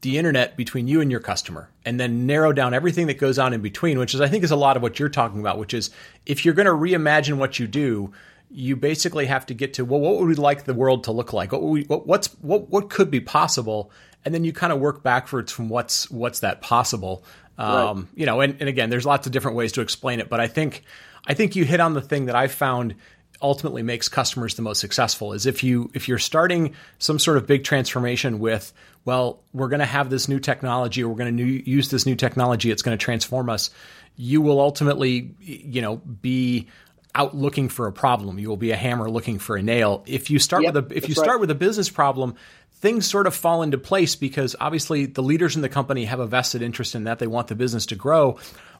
the 0.00 0.18
internet 0.18 0.56
between 0.56 0.86
you 0.86 1.00
and 1.00 1.10
your 1.10 1.20
customer 1.20 1.70
and 1.84 1.98
then 1.98 2.26
narrow 2.26 2.52
down 2.52 2.72
everything 2.72 3.08
that 3.08 3.18
goes 3.18 3.36
on 3.36 3.52
in 3.52 3.60
between 3.60 3.98
which 3.98 4.14
is 4.14 4.20
i 4.20 4.28
think 4.28 4.44
is 4.44 4.52
a 4.52 4.56
lot 4.56 4.76
of 4.76 4.82
what 4.82 4.96
you're 4.96 5.08
talking 5.08 5.40
about 5.40 5.58
which 5.58 5.74
is 5.74 5.90
if 6.24 6.44
you're 6.44 6.54
going 6.54 6.66
to 6.66 6.72
reimagine 6.72 7.36
what 7.36 7.58
you 7.58 7.66
do 7.66 8.12
you 8.50 8.76
basically 8.76 9.26
have 9.26 9.44
to 9.46 9.54
get 9.54 9.74
to 9.74 9.84
well 9.84 10.00
what 10.00 10.18
would 10.18 10.28
we 10.28 10.34
like 10.34 10.64
the 10.64 10.74
world 10.74 11.04
to 11.04 11.12
look 11.12 11.32
like? 11.32 11.52
What 11.52 11.62
we, 11.62 11.82
what, 11.84 12.06
what's 12.06 12.28
what 12.40 12.68
what 12.70 12.90
could 12.90 13.10
be 13.10 13.20
possible 13.20 13.90
and 14.28 14.34
then 14.34 14.44
you 14.44 14.52
kind 14.52 14.74
of 14.74 14.78
work 14.78 15.02
backwards 15.02 15.50
from 15.50 15.70
what's 15.70 16.10
what's 16.10 16.40
that 16.40 16.60
possible 16.60 17.24
um, 17.56 18.00
right. 18.00 18.06
you 18.14 18.26
know 18.26 18.42
and, 18.42 18.58
and 18.60 18.68
again 18.68 18.90
there's 18.90 19.06
lots 19.06 19.26
of 19.26 19.32
different 19.32 19.56
ways 19.56 19.72
to 19.72 19.80
explain 19.80 20.20
it 20.20 20.28
but 20.28 20.38
i 20.38 20.46
think 20.46 20.84
i 21.26 21.32
think 21.32 21.56
you 21.56 21.64
hit 21.64 21.80
on 21.80 21.94
the 21.94 22.02
thing 22.02 22.26
that 22.26 22.36
i 22.36 22.46
found 22.46 22.94
ultimately 23.40 23.82
makes 23.82 24.06
customers 24.10 24.54
the 24.56 24.62
most 24.62 24.80
successful 24.80 25.32
is 25.32 25.46
if 25.46 25.64
you 25.64 25.90
if 25.94 26.08
you're 26.08 26.18
starting 26.18 26.74
some 26.98 27.18
sort 27.18 27.38
of 27.38 27.46
big 27.46 27.64
transformation 27.64 28.38
with 28.38 28.70
well 29.06 29.42
we're 29.54 29.68
going 29.68 29.80
to 29.80 29.86
have 29.86 30.10
this 30.10 30.28
new 30.28 30.38
technology 30.38 31.02
or 31.02 31.08
we're 31.08 31.16
going 31.16 31.34
to 31.34 31.70
use 31.70 31.88
this 31.88 32.04
new 32.04 32.14
technology 32.14 32.70
it's 32.70 32.82
going 32.82 32.96
to 32.96 33.02
transform 33.02 33.48
us 33.48 33.70
you 34.16 34.42
will 34.42 34.60
ultimately 34.60 35.34
you 35.40 35.80
know 35.80 35.96
be 35.96 36.68
out 37.14 37.34
looking 37.34 37.70
for 37.70 37.86
a 37.86 37.92
problem 37.92 38.38
you 38.38 38.48
will 38.48 38.58
be 38.58 38.72
a 38.72 38.76
hammer 38.76 39.08
looking 39.08 39.38
for 39.38 39.56
a 39.56 39.62
nail 39.62 40.02
if 40.06 40.28
you 40.28 40.38
start 40.38 40.64
Yep, 40.64 40.74
with 40.74 40.92
a 40.92 40.96
if 40.96 41.08
you 41.08 41.14
start 41.14 41.28
right. 41.28 41.40
with 41.40 41.50
a 41.50 41.54
business 41.54 41.88
problem 41.88 42.34
things 42.80 43.06
sort 43.06 43.26
of 43.26 43.34
fall 43.34 43.62
into 43.62 43.78
place 43.78 44.14
because 44.16 44.54
obviously 44.60 45.06
the 45.06 45.22
leaders 45.22 45.56
in 45.56 45.62
the 45.62 45.68
company 45.68 46.04
have 46.04 46.20
a 46.20 46.26
vested 46.26 46.62
interest 46.62 46.94
in 46.94 47.04
that 47.04 47.18
they 47.18 47.26
want 47.26 47.48
the 47.48 47.54
business 47.54 47.86
to 47.86 47.96
grow 47.96 48.38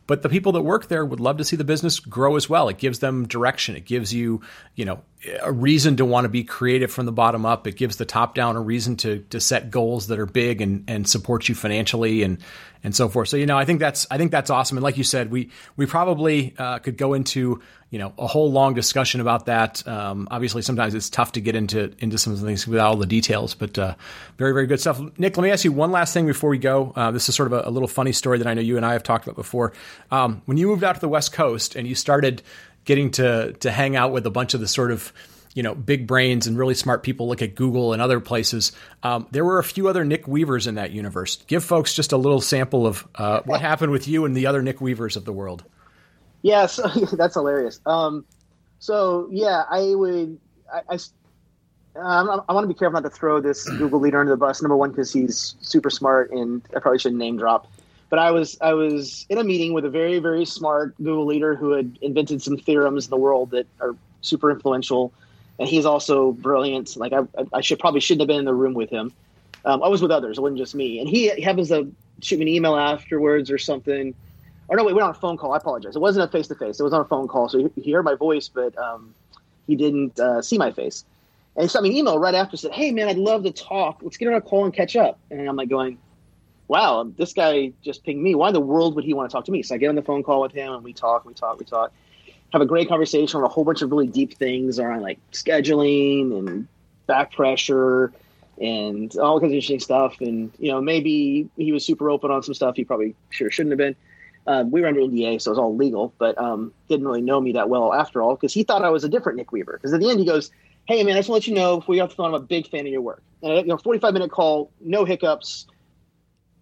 but 0.09 0.23
the 0.23 0.31
people 0.31 0.53
that 0.53 0.63
work 0.63 0.89
there 0.89 1.05
would 1.05 1.21
love 1.21 1.37
to 1.37 1.45
see 1.45 1.55
the 1.55 1.65
business 1.65 2.01
grow 2.01 2.37
as 2.37 2.49
well. 2.49 2.71
It 2.71 2.79
gives 2.79 2.99
them 2.99 3.29
direction. 3.29 3.77
It 3.77 3.85
gives 3.85 4.13
you, 4.13 4.41
you 4.75 4.87
know, 4.87 5.03
a 5.43 5.51
reason 5.51 5.97
to 5.97 6.05
want 6.05 6.25
to 6.27 6.29
be 6.29 6.45
creative 6.45 6.93
from 6.93 7.07
the 7.07 7.13
bottom 7.13 7.45
up. 7.45 7.67
It 7.67 7.77
gives 7.77 7.97
the 7.97 8.05
top 8.05 8.35
down 8.35 8.57
a 8.57 8.61
reason 8.61 8.97
to 8.99 9.21
to 9.31 9.41
set 9.41 9.71
goals 9.71 10.09
that 10.09 10.19
are 10.19 10.27
big 10.27 10.61
and 10.61 10.85
and 10.89 11.09
support 11.09 11.49
you 11.49 11.55
financially 11.55 12.23
and 12.23 12.39
and 12.85 12.95
so 12.95 13.09
forth. 13.09 13.29
So 13.29 13.37
you 13.37 13.47
know, 13.47 13.59
I 13.59 13.65
think 13.65 13.81
that's 13.81 14.07
I 14.11 14.19
think 14.19 14.31
that's 14.31 14.51
awesome. 14.51 14.79
And 14.79 14.85
like 14.85 14.97
you 14.97 15.05
said, 15.05 15.31
we 15.31 15.51
we 15.77 15.87
probably 15.87 16.55
uh, 16.57 16.79
could 16.79 16.97
go 16.97 17.15
into 17.15 17.61
you 17.91 17.99
know 17.99 18.13
a 18.17 18.29
whole 18.29 18.53
long 18.53 18.75
discussion 18.75 19.21
about 19.21 19.47
that. 19.47 19.87
Um, 19.89 20.29
obviously, 20.31 20.63
sometimes 20.63 20.95
it's 20.95 21.11
tough 21.11 21.33
to 21.33 21.41
get 21.41 21.57
into 21.57 21.93
into 21.99 22.17
some 22.17 22.33
of 22.33 22.41
the 22.41 22.47
things 22.47 22.69
without 22.69 22.87
all 22.87 22.97
the 22.97 23.07
details, 23.07 23.55
but 23.55 23.77
uh, 23.77 23.97
very 24.37 24.53
very 24.53 24.69
good 24.69 24.81
stuff. 24.81 25.01
Nick, 25.19 25.37
let 25.37 25.43
me 25.43 25.51
ask 25.51 25.65
you 25.65 25.73
one 25.73 25.91
last 25.91 26.15
thing 26.15 26.27
before 26.27 26.51
we 26.51 26.59
go. 26.59 26.93
Uh, 26.95 27.11
this 27.11 27.29
is 27.29 27.35
sort 27.35 27.53
of 27.53 27.65
a, 27.65 27.69
a 27.69 27.71
little 27.71 27.89
funny 27.89 28.13
story 28.13 28.39
that 28.39 28.47
I 28.47 28.55
know 28.55 28.61
you 28.61 28.77
and 28.77 28.87
I 28.87 28.93
have 28.93 29.03
talked 29.03 29.27
about 29.27 29.37
before. 29.37 29.73
Um, 30.13 30.43
when 30.47 30.57
you 30.59 30.69
moved 30.69 30.85
out 30.85 30.95
to 30.95 31.01
the 31.01 31.09
West 31.09 31.33
Coast 31.33 31.75
and 31.75 31.89
you 31.89 31.97
started 31.97 32.43
getting 32.89 33.11
to 33.11 33.53
to 33.61 33.71
hang 33.71 33.97
out 33.97 34.13
with 34.13 34.27
a 34.27 34.31
bunch 34.31 34.55
of 34.55 34.61
the 34.61 34.67
sort 34.67 34.91
of 34.91 35.13
you 35.55 35.63
know 35.63 35.75
big 35.75 36.07
brains 36.07 36.47
and 36.47 36.57
really 36.57 36.73
smart 36.73 37.03
people 37.03 37.29
look 37.29 37.43
at 37.43 37.55
Google 37.55 37.93
and 37.93 38.01
other 38.01 38.19
places. 38.19 38.73
Um, 39.03 39.27
there 39.31 39.45
were 39.45 39.59
a 39.59 39.65
few 39.65 39.89
other 39.89 40.07
Nick 40.07 40.27
Weavers 40.27 40.67
in 40.67 40.77
that 40.77 40.91
universe. 40.91 41.37
Give 41.47 41.63
folks 41.63 41.93
just 41.93 42.13
a 42.13 42.17
little 42.17 42.41
sample 42.41 42.87
of 42.87 43.07
uh, 43.15 43.43
what 43.45 43.61
happened 43.61 43.93
with 43.93 44.09
you 44.09 44.25
and 44.25 44.35
the 44.35 44.47
other 44.47 44.63
Nick 44.63 44.81
Weavers 44.81 45.17
of 45.17 45.27
the 45.27 45.33
world. 45.35 45.65
Yes, 46.41 46.81
that's 47.13 47.35
hilarious. 47.35 47.79
Um, 47.85 48.25
so 48.79 49.29
yeah, 49.31 49.65
I 49.71 49.95
would. 49.95 50.41
I, 50.73 50.81
I, 50.89 50.99
um, 52.01 52.43
I 52.49 52.53
want 52.55 52.65
to 52.65 52.69
be 52.69 52.79
careful 52.79 53.01
not 53.01 53.09
to 53.09 53.15
throw 53.15 53.41
this 53.41 53.69
Google 53.69 54.01
leader 54.01 54.19
under 54.19 54.33
the 54.33 54.39
bus. 54.39 54.63
Number 54.63 54.77
one, 54.77 54.91
because 54.91 55.13
he's 55.13 55.57
super 55.61 55.91
smart, 55.91 56.31
and 56.31 56.63
I 56.75 56.81
probably 56.81 57.01
shouldn't 57.01 57.19
name 57.19 57.37
drop. 57.37 57.71
But 58.11 58.19
I 58.19 58.31
was 58.31 58.57
I 58.61 58.73
was 58.75 59.27
in 59.29 59.39
a 59.39 59.45
meeting 59.45 59.73
with 59.75 59.85
a 59.85 59.91
very 59.91 60.19
very 60.19 60.45
smart 60.45 60.97
Google 60.97 61.27
leader 61.27 61.55
who 61.55 61.73
had 61.73 61.99
invented 62.01 62.43
some 62.43 62.57
theorems 62.57 63.07
in 63.07 63.11
the 63.11 63.17
world 63.17 63.51
that 63.51 63.67
are 63.81 63.95
super 64.23 64.51
influential, 64.51 65.13
and 65.59 65.69
he's 65.69 65.85
also 65.85 66.33
brilliant. 66.33 66.97
Like 66.97 67.13
I, 67.13 67.23
I 67.53 67.61
should 67.61 67.79
probably 67.79 68.01
shouldn't 68.01 68.23
have 68.23 68.29
been 68.29 68.39
in 68.39 68.45
the 68.45 68.55
room 68.55 68.75
with 68.75 68.91
him. 68.91 69.13
Um, 69.65 69.83
I 69.83 69.89
was 69.89 70.01
with 70.01 70.11
others; 70.11 70.39
it 70.39 70.41
wasn't 70.41 70.59
just 70.59 70.75
me. 70.75 71.01
And 71.01 71.09
he 71.09 71.41
happens 71.43 71.69
to 71.69 71.93
shoot 72.23 72.39
me 72.39 72.47
an 72.47 72.49
email 72.49 72.77
afterwards 72.77 73.51
or 73.51 73.59
something. 73.59 74.15
Or 74.69 74.77
no, 74.77 74.85
wait, 74.85 74.93
we 74.93 74.97
went 74.97 75.05
on 75.05 75.11
a 75.11 75.15
phone 75.15 75.37
call. 75.37 75.53
I 75.53 75.57
apologize. 75.57 75.97
It 75.97 76.01
wasn't 76.01 76.29
a 76.29 76.33
face 76.33 76.47
to 76.49 76.55
face. 76.55 76.79
It 76.79 76.83
was 76.83 76.93
on 76.93 77.01
a 77.01 77.05
phone 77.07 77.27
call, 77.27 77.49
so 77.49 77.59
he, 77.59 77.83
he 77.83 77.93
heard 77.93 78.05
my 78.05 78.15
voice, 78.15 78.49
but 78.49 78.77
um, 78.77 79.15
he 79.67 79.77
didn't 79.77 80.19
uh, 80.21 80.43
see 80.43 80.59
my 80.59 80.71
face. 80.73 81.05
And 81.57 81.63
he 81.63 81.69
sent 81.69 81.83
me 81.83 81.91
an 81.91 81.97
email 81.97 82.19
right 82.19 82.35
after. 82.35 82.57
Said, 82.57 82.73
"Hey, 82.73 82.91
man, 82.91 83.09
I'd 83.09 83.19
love 83.19 83.45
to 83.45 83.51
talk. 83.51 84.01
Let's 84.03 84.17
get 84.17 84.29
on 84.29 84.35
a 84.35 84.41
call 84.41 84.65
and 84.65 84.73
catch 84.73 84.95
up." 84.95 85.19
And 85.31 85.49
I'm 85.49 85.57
like 85.57 85.69
going, 85.69 85.99
"Wow, 86.69 87.11
this 87.17 87.33
guy 87.33 87.73
just 87.83 88.05
pinged 88.05 88.23
me. 88.23 88.35
Why 88.35 88.49
in 88.49 88.55
the 88.55 88.61
world 88.61 88.95
would 88.95 89.05
he 89.05 89.15
want 89.15 89.31
to 89.31 89.35
talk 89.35 89.45
to 89.47 89.53
me?" 89.53 89.63
So 89.63 89.75
I 89.75 89.79
get 89.79 89.89
on 89.89 89.97
the 89.97 90.03
phone 90.03 90.23
call 90.23 90.41
with 90.41 90.53
him, 90.53 90.73
and 90.73 90.85
we 90.85 90.93
talk, 90.93 91.25
we 91.25 91.35
talk, 91.35 91.59
we 91.59 91.65
talk. 91.65 91.93
Have 92.53 92.63
a 92.63 92.67
great 92.67 92.89
conversation 92.89 93.39
on 93.39 93.45
a 93.45 93.49
whole 93.49 93.65
bunch 93.65 93.83
of 93.83 93.91
really 93.91 94.07
deep 94.07 94.35
things 94.35 94.79
around 94.79 95.03
like 95.03 95.19
scheduling 95.33 96.39
and 96.39 96.69
back 97.07 97.33
pressure 97.33 98.13
and 98.61 99.17
all 99.17 99.41
kinds 99.41 99.51
of 99.51 99.55
interesting 99.55 99.81
stuff. 99.81 100.21
And 100.21 100.53
you 100.59 100.71
know, 100.71 100.81
maybe 100.81 101.49
he 101.57 101.73
was 101.73 101.85
super 101.85 102.11
open 102.11 102.31
on 102.31 102.43
some 102.43 102.55
stuff 102.55 102.77
he 102.77 102.85
probably 102.85 103.15
sure 103.31 103.51
shouldn't 103.51 103.73
have 103.73 103.79
been. 103.79 103.97
Um, 104.47 104.71
we 104.71 104.81
were 104.81 104.87
under 104.87 105.01
NDA, 105.01 105.43
so 105.43 105.51
it 105.51 105.53
was 105.53 105.59
all 105.59 105.77
legal, 105.77 106.15
but 106.17 106.39
um, 106.39 106.73
didn't 106.89 107.07
really 107.07 107.21
know 107.21 107.39
me 107.39 107.53
that 107.53 107.69
well 107.69 107.93
after 107.93 108.23
all 108.23 108.35
because 108.35 108.55
he 108.55 108.63
thought 108.63 108.83
I 108.83 108.89
was 108.89 109.05
a 109.05 109.09
different 109.09 109.37
Nick 109.37 109.53
Weaver. 109.53 109.75
Because 109.75 109.93
at 109.93 110.01
the 110.01 110.09
end, 110.09 110.21
he 110.21 110.25
goes, 110.25 110.51
"Hey, 110.87 111.05
man, 111.05 111.17
I 111.17 111.19
just 111.19 111.29
want 111.29 111.45
to 111.45 111.51
let 111.51 111.55
you 111.55 111.63
know 111.63 111.85
you 111.87 112.01
have 112.01 112.09
to 112.11 112.17
phone, 112.17 112.29
I'm 112.29 112.35
a 112.35 112.41
big 112.41 112.67
fan 112.67 112.81
of 112.81 112.87
your 112.87 113.03
work. 113.03 113.23
And, 113.43 113.59
you 113.59 113.65
know, 113.67 113.77
45 113.77 114.15
minute 114.15 114.31
call, 114.31 114.71
no 114.81 115.05
hiccups, 115.05 115.67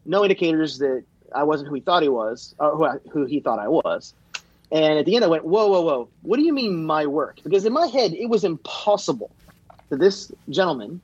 no 0.07 0.25
indicators 0.25 0.79
that 0.79 1.05
I 1.35 1.43
wasn't 1.43 1.69
who 1.69 1.75
he 1.75 1.81
thought 1.81 2.03
he 2.03 2.09
was, 2.09 2.55
or 2.59 2.77
who, 2.77 2.85
I, 2.85 2.97
who 3.13 3.25
he 3.25 3.41
thought 3.41 3.59
I 3.59 3.69
was." 3.69 4.15
And 4.71 4.99
at 4.99 5.07
the 5.07 5.15
end, 5.17 5.25
I 5.25 5.29
went, 5.29 5.45
"Whoa, 5.45 5.69
whoa, 5.69 5.83
whoa! 5.83 6.09
What 6.23 6.37
do 6.39 6.45
you 6.45 6.53
mean 6.53 6.85
my 6.85 7.07
work?" 7.07 7.39
Because 7.45 7.65
in 7.65 7.73
my 7.73 7.87
head, 7.87 8.13
it 8.15 8.29
was 8.29 8.45
impossible 8.45 9.31
that 9.91 10.01
this 10.01 10.31
gentleman 10.51 11.01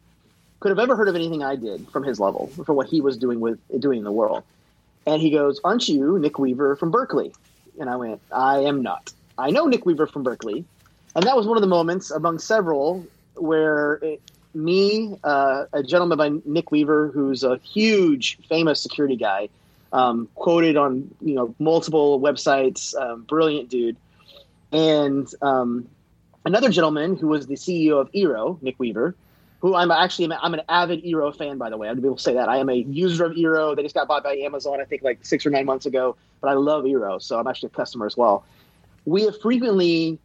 could 0.61 0.71
have 0.71 0.79
ever 0.79 0.97
heard 0.97 1.09
of 1.09 1.15
anything 1.15 1.43
I 1.43 1.57
did 1.57 1.89
from 1.93 2.05
his 2.05 2.21
level 2.21 2.53
for 2.67 2.73
what 2.75 2.87
he 2.87 3.01
was 3.01 3.17
doing 3.17 3.41
with 3.41 3.59
doing 3.81 3.99
in 3.99 4.05
the 4.05 4.13
world. 4.13 4.45
And 5.07 5.21
he 5.21 5.31
goes, 5.31 5.61
"Aren't 5.65 5.89
you 5.89 6.19
Nick 6.19 6.39
Weaver 6.39 6.77
from 6.77 6.91
Berkeley?" 6.91 7.33
And 7.81 7.91
I 7.91 7.97
went, 7.97 8.21
"I 8.33 8.61
am 8.61 8.83
not. 8.83 9.13
I 9.39 9.51
know 9.51 9.67
Nick 9.67 9.87
Weaver 9.87 10.07
from 10.07 10.23
Berkeley." 10.23 10.65
And 11.15 11.27
that 11.27 11.37
was 11.37 11.47
one 11.47 11.57
of 11.57 11.63
the 11.63 11.67
moments 11.69 12.11
among 12.11 12.39
several 12.39 13.07
where 13.35 13.95
it, 14.03 14.23
me, 14.55 15.17
uh, 15.25 15.65
a 15.73 15.83
gentleman 15.83 16.19
by 16.19 16.31
Nick 16.45 16.71
Weaver, 16.71 17.09
who's 17.09 17.45
a 17.45 17.59
huge, 17.59 18.39
famous 18.49 18.81
security 18.81 19.17
guy, 19.17 19.49
um, 19.93 20.29
quoted 20.35 20.77
on 20.77 21.15
you 21.21 21.35
know 21.35 21.55
multiple 21.59 22.21
websites, 22.21 22.95
um, 22.95 23.23
brilliant 23.23 23.69
dude, 23.69 23.97
and 24.73 25.29
um, 25.43 25.89
another 26.45 26.71
gentleman 26.71 27.17
who 27.17 27.29
was 27.29 27.47
the 27.47 27.55
CEO 27.55 28.01
of 28.01 28.11
Eero, 28.13 28.61
Nick 28.63 28.79
Weaver, 28.79 29.15
who 29.61 29.75
I'm 29.75 29.91
actually 29.91 30.33
I'm 30.33 30.55
an 30.55 30.63
avid 30.69 31.05
Eero 31.05 31.35
fan, 31.37 31.59
by 31.59 31.71
the 31.71 31.77
way. 31.77 31.89
I'd 31.89 32.01
be 32.01 32.09
able 32.09 32.17
to 32.17 32.23
say 32.23 32.35
that 32.35 32.49
I 32.49 32.59
am 32.59 32.69
a 32.69 32.75
user 32.75 33.25
of 33.25 33.33
Eero. 33.33 33.77
They 33.77 33.83
just 33.83 33.95
got 33.95 34.09
bought 34.09 34.25
by 34.25 34.37
Amazon, 34.37 34.81
I 34.81 34.85
think, 34.85 35.03
like 35.03 35.25
six 35.25 35.47
or 35.47 35.51
nine 35.51 35.67
months 35.67 35.87
ago. 35.87 36.17
But 36.41 36.49
I 36.49 36.55
love 36.55 36.85
Eero, 36.85 37.23
so 37.23 37.39
I'm 37.39 37.47
actually 37.47 37.69
a 37.69 37.77
customer 37.77 38.07
as 38.07 38.17
well. 38.17 38.45
We 39.05 39.23
have 39.23 39.41
frequently 39.41 40.19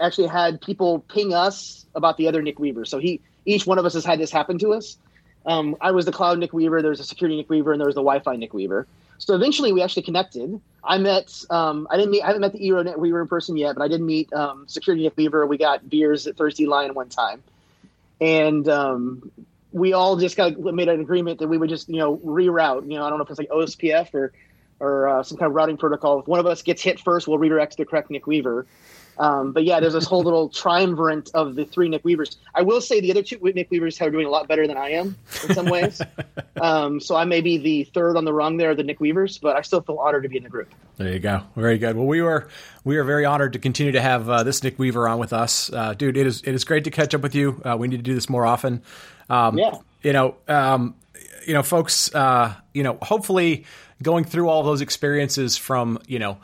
actually 0.00 0.26
had 0.26 0.60
people 0.60 1.00
ping 1.00 1.34
us 1.34 1.86
about 1.94 2.16
the 2.16 2.28
other 2.28 2.42
Nick 2.42 2.58
Weaver. 2.58 2.84
So 2.84 2.98
he 2.98 3.20
each 3.44 3.66
one 3.66 3.78
of 3.78 3.84
us 3.84 3.94
has 3.94 4.04
had 4.04 4.18
this 4.18 4.30
happen 4.30 4.58
to 4.58 4.72
us. 4.72 4.96
Um, 5.44 5.76
I 5.80 5.90
was 5.90 6.04
the 6.04 6.12
cloud 6.12 6.38
Nick 6.38 6.52
Weaver. 6.52 6.82
There 6.82 6.90
was 6.90 7.00
a 7.00 7.04
security 7.04 7.36
Nick 7.36 7.50
Weaver, 7.50 7.72
and 7.72 7.80
there 7.80 7.86
was 7.86 7.94
the 7.94 8.02
Wi-Fi 8.02 8.36
Nick 8.36 8.54
Weaver. 8.54 8.86
So 9.18 9.34
eventually, 9.34 9.72
we 9.72 9.82
actually 9.82 10.02
connected. 10.02 10.60
I 10.82 10.98
met. 10.98 11.44
Um, 11.50 11.86
I 11.90 11.96
didn't 11.96 12.10
meet. 12.10 12.22
I 12.22 12.26
haven't 12.26 12.40
met 12.40 12.52
the 12.52 12.58
Eero 12.58 12.84
Nick 12.84 12.96
Weaver 12.96 13.22
in 13.22 13.28
person 13.28 13.56
yet, 13.56 13.76
but 13.76 13.82
I 13.82 13.88
did 13.88 14.00
meet 14.00 14.32
um, 14.32 14.66
security 14.68 15.04
Nick 15.04 15.16
Weaver. 15.16 15.46
We 15.46 15.58
got 15.58 15.88
beers 15.88 16.26
at 16.26 16.36
Thirsty 16.36 16.66
Lion 16.66 16.94
one 16.94 17.08
time, 17.08 17.42
and 18.20 18.68
um, 18.68 19.30
we 19.72 19.92
all 19.92 20.16
just 20.16 20.36
got 20.36 20.58
made 20.58 20.88
an 20.88 21.00
agreement 21.00 21.38
that 21.38 21.48
we 21.48 21.56
would 21.56 21.68
just 21.68 21.88
you 21.88 21.98
know 21.98 22.16
reroute. 22.18 22.90
You 22.90 22.98
know, 22.98 23.04
I 23.04 23.10
don't 23.10 23.18
know 23.18 23.24
if 23.24 23.30
it's 23.30 23.38
like 23.38 23.50
OSPF 23.50 24.12
or 24.14 24.32
or 24.80 25.08
uh, 25.08 25.22
some 25.22 25.38
kind 25.38 25.48
of 25.48 25.54
routing 25.54 25.76
protocol. 25.76 26.20
If 26.20 26.26
one 26.26 26.40
of 26.40 26.46
us 26.46 26.62
gets 26.62 26.82
hit 26.82 26.98
first, 26.98 27.28
we'll 27.28 27.38
redirect 27.38 27.72
to 27.72 27.78
the 27.78 27.84
correct 27.84 28.10
Nick 28.10 28.26
Weaver. 28.26 28.66
Um, 29.18 29.52
but 29.52 29.64
yeah, 29.64 29.80
there's 29.80 29.92
this 29.92 30.06
whole 30.06 30.22
little 30.22 30.48
triumvirate 30.48 31.30
of 31.34 31.54
the 31.54 31.64
three 31.64 31.88
Nick 31.88 32.04
Weavers. 32.04 32.38
I 32.54 32.62
will 32.62 32.80
say 32.80 33.00
the 33.00 33.10
other 33.10 33.22
two 33.22 33.38
Nick 33.42 33.70
Weavers 33.70 34.00
are 34.00 34.10
doing 34.10 34.26
a 34.26 34.30
lot 34.30 34.48
better 34.48 34.66
than 34.66 34.76
I 34.76 34.90
am 34.90 35.16
in 35.46 35.54
some 35.54 35.66
ways. 35.66 36.00
um, 36.60 37.00
so 37.00 37.16
I 37.16 37.24
may 37.24 37.40
be 37.40 37.58
the 37.58 37.84
third 37.84 38.16
on 38.16 38.24
the 38.24 38.32
rung 38.32 38.56
there, 38.56 38.74
the 38.74 38.82
Nick 38.82 39.00
Weavers, 39.00 39.38
but 39.38 39.56
I 39.56 39.62
still 39.62 39.82
feel 39.82 39.98
honored 39.98 40.22
to 40.22 40.28
be 40.28 40.38
in 40.38 40.42
the 40.42 40.48
group. 40.48 40.72
There 40.96 41.12
you 41.12 41.18
go. 41.18 41.42
Very 41.56 41.78
good. 41.78 41.96
Well, 41.96 42.06
we 42.06 42.22
were 42.22 42.48
we 42.84 42.96
are 42.96 43.04
very 43.04 43.24
honored 43.24 43.52
to 43.54 43.58
continue 43.58 43.92
to 43.92 44.00
have 44.00 44.28
uh, 44.28 44.42
this 44.42 44.62
Nick 44.62 44.78
Weaver 44.78 45.08
on 45.08 45.18
with 45.18 45.32
us, 45.32 45.72
uh, 45.72 45.94
dude. 45.94 46.16
It 46.16 46.26
is 46.26 46.42
it 46.42 46.54
is 46.54 46.64
great 46.64 46.84
to 46.84 46.90
catch 46.90 47.14
up 47.14 47.22
with 47.22 47.34
you. 47.34 47.60
Uh, 47.64 47.76
we 47.78 47.88
need 47.88 47.98
to 47.98 48.02
do 48.02 48.14
this 48.14 48.28
more 48.28 48.46
often. 48.46 48.82
Um, 49.28 49.58
Yeah. 49.58 49.72
You 50.02 50.12
know, 50.12 50.34
um, 50.48 50.96
you 51.46 51.54
know, 51.54 51.62
folks. 51.62 52.12
Uh, 52.14 52.54
you 52.74 52.82
know, 52.82 52.98
hopefully, 53.02 53.64
going 54.02 54.24
through 54.24 54.48
all 54.48 54.62
those 54.62 54.80
experiences 54.80 55.56
from 55.56 55.98
you 56.06 56.18
know 56.18 56.38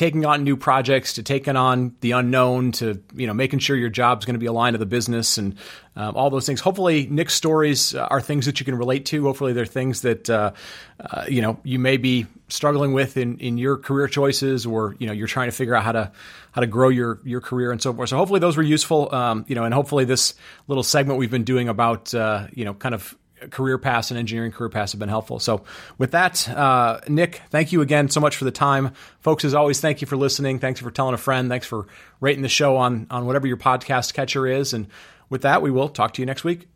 taking 0.00 0.24
on 0.24 0.44
new 0.44 0.56
projects 0.56 1.12
to 1.12 1.22
taking 1.22 1.56
on 1.56 1.94
the 2.00 2.12
unknown 2.12 2.72
to 2.72 3.02
you 3.14 3.26
know 3.26 3.34
making 3.34 3.58
sure 3.58 3.76
your 3.76 3.90
job's 3.90 4.24
going 4.24 4.32
to 4.32 4.38
be 4.38 4.46
aligned 4.46 4.72
to 4.72 4.78
the 4.78 4.86
business 4.86 5.36
and 5.36 5.56
um, 5.94 6.16
all 6.16 6.30
those 6.30 6.46
things. 6.46 6.58
Hopefully 6.58 7.06
nick's 7.10 7.34
stories 7.34 7.94
are 7.94 8.18
things 8.18 8.46
that 8.46 8.58
you 8.58 8.64
can 8.64 8.76
relate 8.76 9.04
to. 9.04 9.24
Hopefully 9.24 9.52
they're 9.52 9.66
things 9.66 10.00
that 10.00 10.30
uh, 10.30 10.52
uh, 10.98 11.26
you 11.28 11.42
know 11.42 11.60
you 11.64 11.78
may 11.78 11.98
be 11.98 12.26
struggling 12.48 12.94
with 12.94 13.18
in, 13.18 13.36
in 13.40 13.58
your 13.58 13.76
career 13.76 14.08
choices 14.08 14.64
or 14.64 14.96
you 14.98 15.06
know 15.06 15.12
you're 15.12 15.26
trying 15.26 15.48
to 15.48 15.54
figure 15.54 15.74
out 15.74 15.84
how 15.84 15.92
to 15.92 16.10
how 16.52 16.62
to 16.62 16.66
grow 16.66 16.88
your 16.88 17.20
your 17.22 17.42
career 17.42 17.70
and 17.70 17.82
so 17.82 17.92
forth. 17.92 18.08
So 18.08 18.16
hopefully 18.16 18.40
those 18.40 18.56
were 18.56 18.62
useful 18.62 19.14
um, 19.14 19.44
you 19.48 19.54
know 19.54 19.64
and 19.64 19.74
hopefully 19.74 20.06
this 20.06 20.32
little 20.66 20.82
segment 20.82 21.18
we've 21.18 21.30
been 21.30 21.44
doing 21.44 21.68
about 21.68 22.14
uh, 22.14 22.46
you 22.54 22.64
know 22.64 22.72
kind 22.72 22.94
of 22.94 23.14
career 23.50 23.78
paths 23.78 24.10
and 24.10 24.18
engineering 24.18 24.52
career 24.52 24.68
paths 24.68 24.92
have 24.92 24.98
been 24.98 25.08
helpful. 25.08 25.38
So, 25.38 25.64
with 25.98 26.12
that, 26.12 26.48
uh, 26.48 27.00
Nick, 27.08 27.42
thank 27.50 27.72
you 27.72 27.80
again 27.80 28.08
so 28.08 28.20
much 28.20 28.36
for 28.36 28.44
the 28.44 28.50
time, 28.50 28.92
folks. 29.20 29.44
As 29.44 29.54
always, 29.54 29.80
thank 29.80 30.00
you 30.00 30.06
for 30.06 30.16
listening. 30.16 30.58
Thanks 30.58 30.80
for 30.80 30.90
telling 30.90 31.14
a 31.14 31.18
friend. 31.18 31.48
Thanks 31.48 31.66
for 31.66 31.86
rating 32.20 32.42
the 32.42 32.48
show 32.48 32.76
on 32.76 33.06
on 33.10 33.26
whatever 33.26 33.46
your 33.46 33.56
podcast 33.56 34.14
catcher 34.14 34.46
is. 34.46 34.72
And 34.72 34.88
with 35.28 35.42
that, 35.42 35.62
we 35.62 35.70
will 35.70 35.88
talk 35.88 36.14
to 36.14 36.22
you 36.22 36.26
next 36.26 36.44
week. 36.44 36.68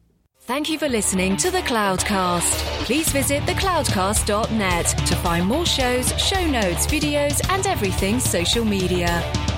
Thank 0.46 0.68
you 0.68 0.78
for 0.78 0.90
listening 0.90 1.38
to 1.38 1.50
the 1.50 1.60
Cloudcast. 1.60 2.84
Please 2.84 3.08
visit 3.08 3.42
thecloudcast.net 3.44 4.86
to 4.86 5.16
find 5.16 5.46
more 5.46 5.64
shows, 5.64 6.12
show 6.20 6.46
notes, 6.46 6.86
videos, 6.86 7.40
and 7.48 7.66
everything 7.66 8.20
social 8.20 8.62
media. 8.62 9.53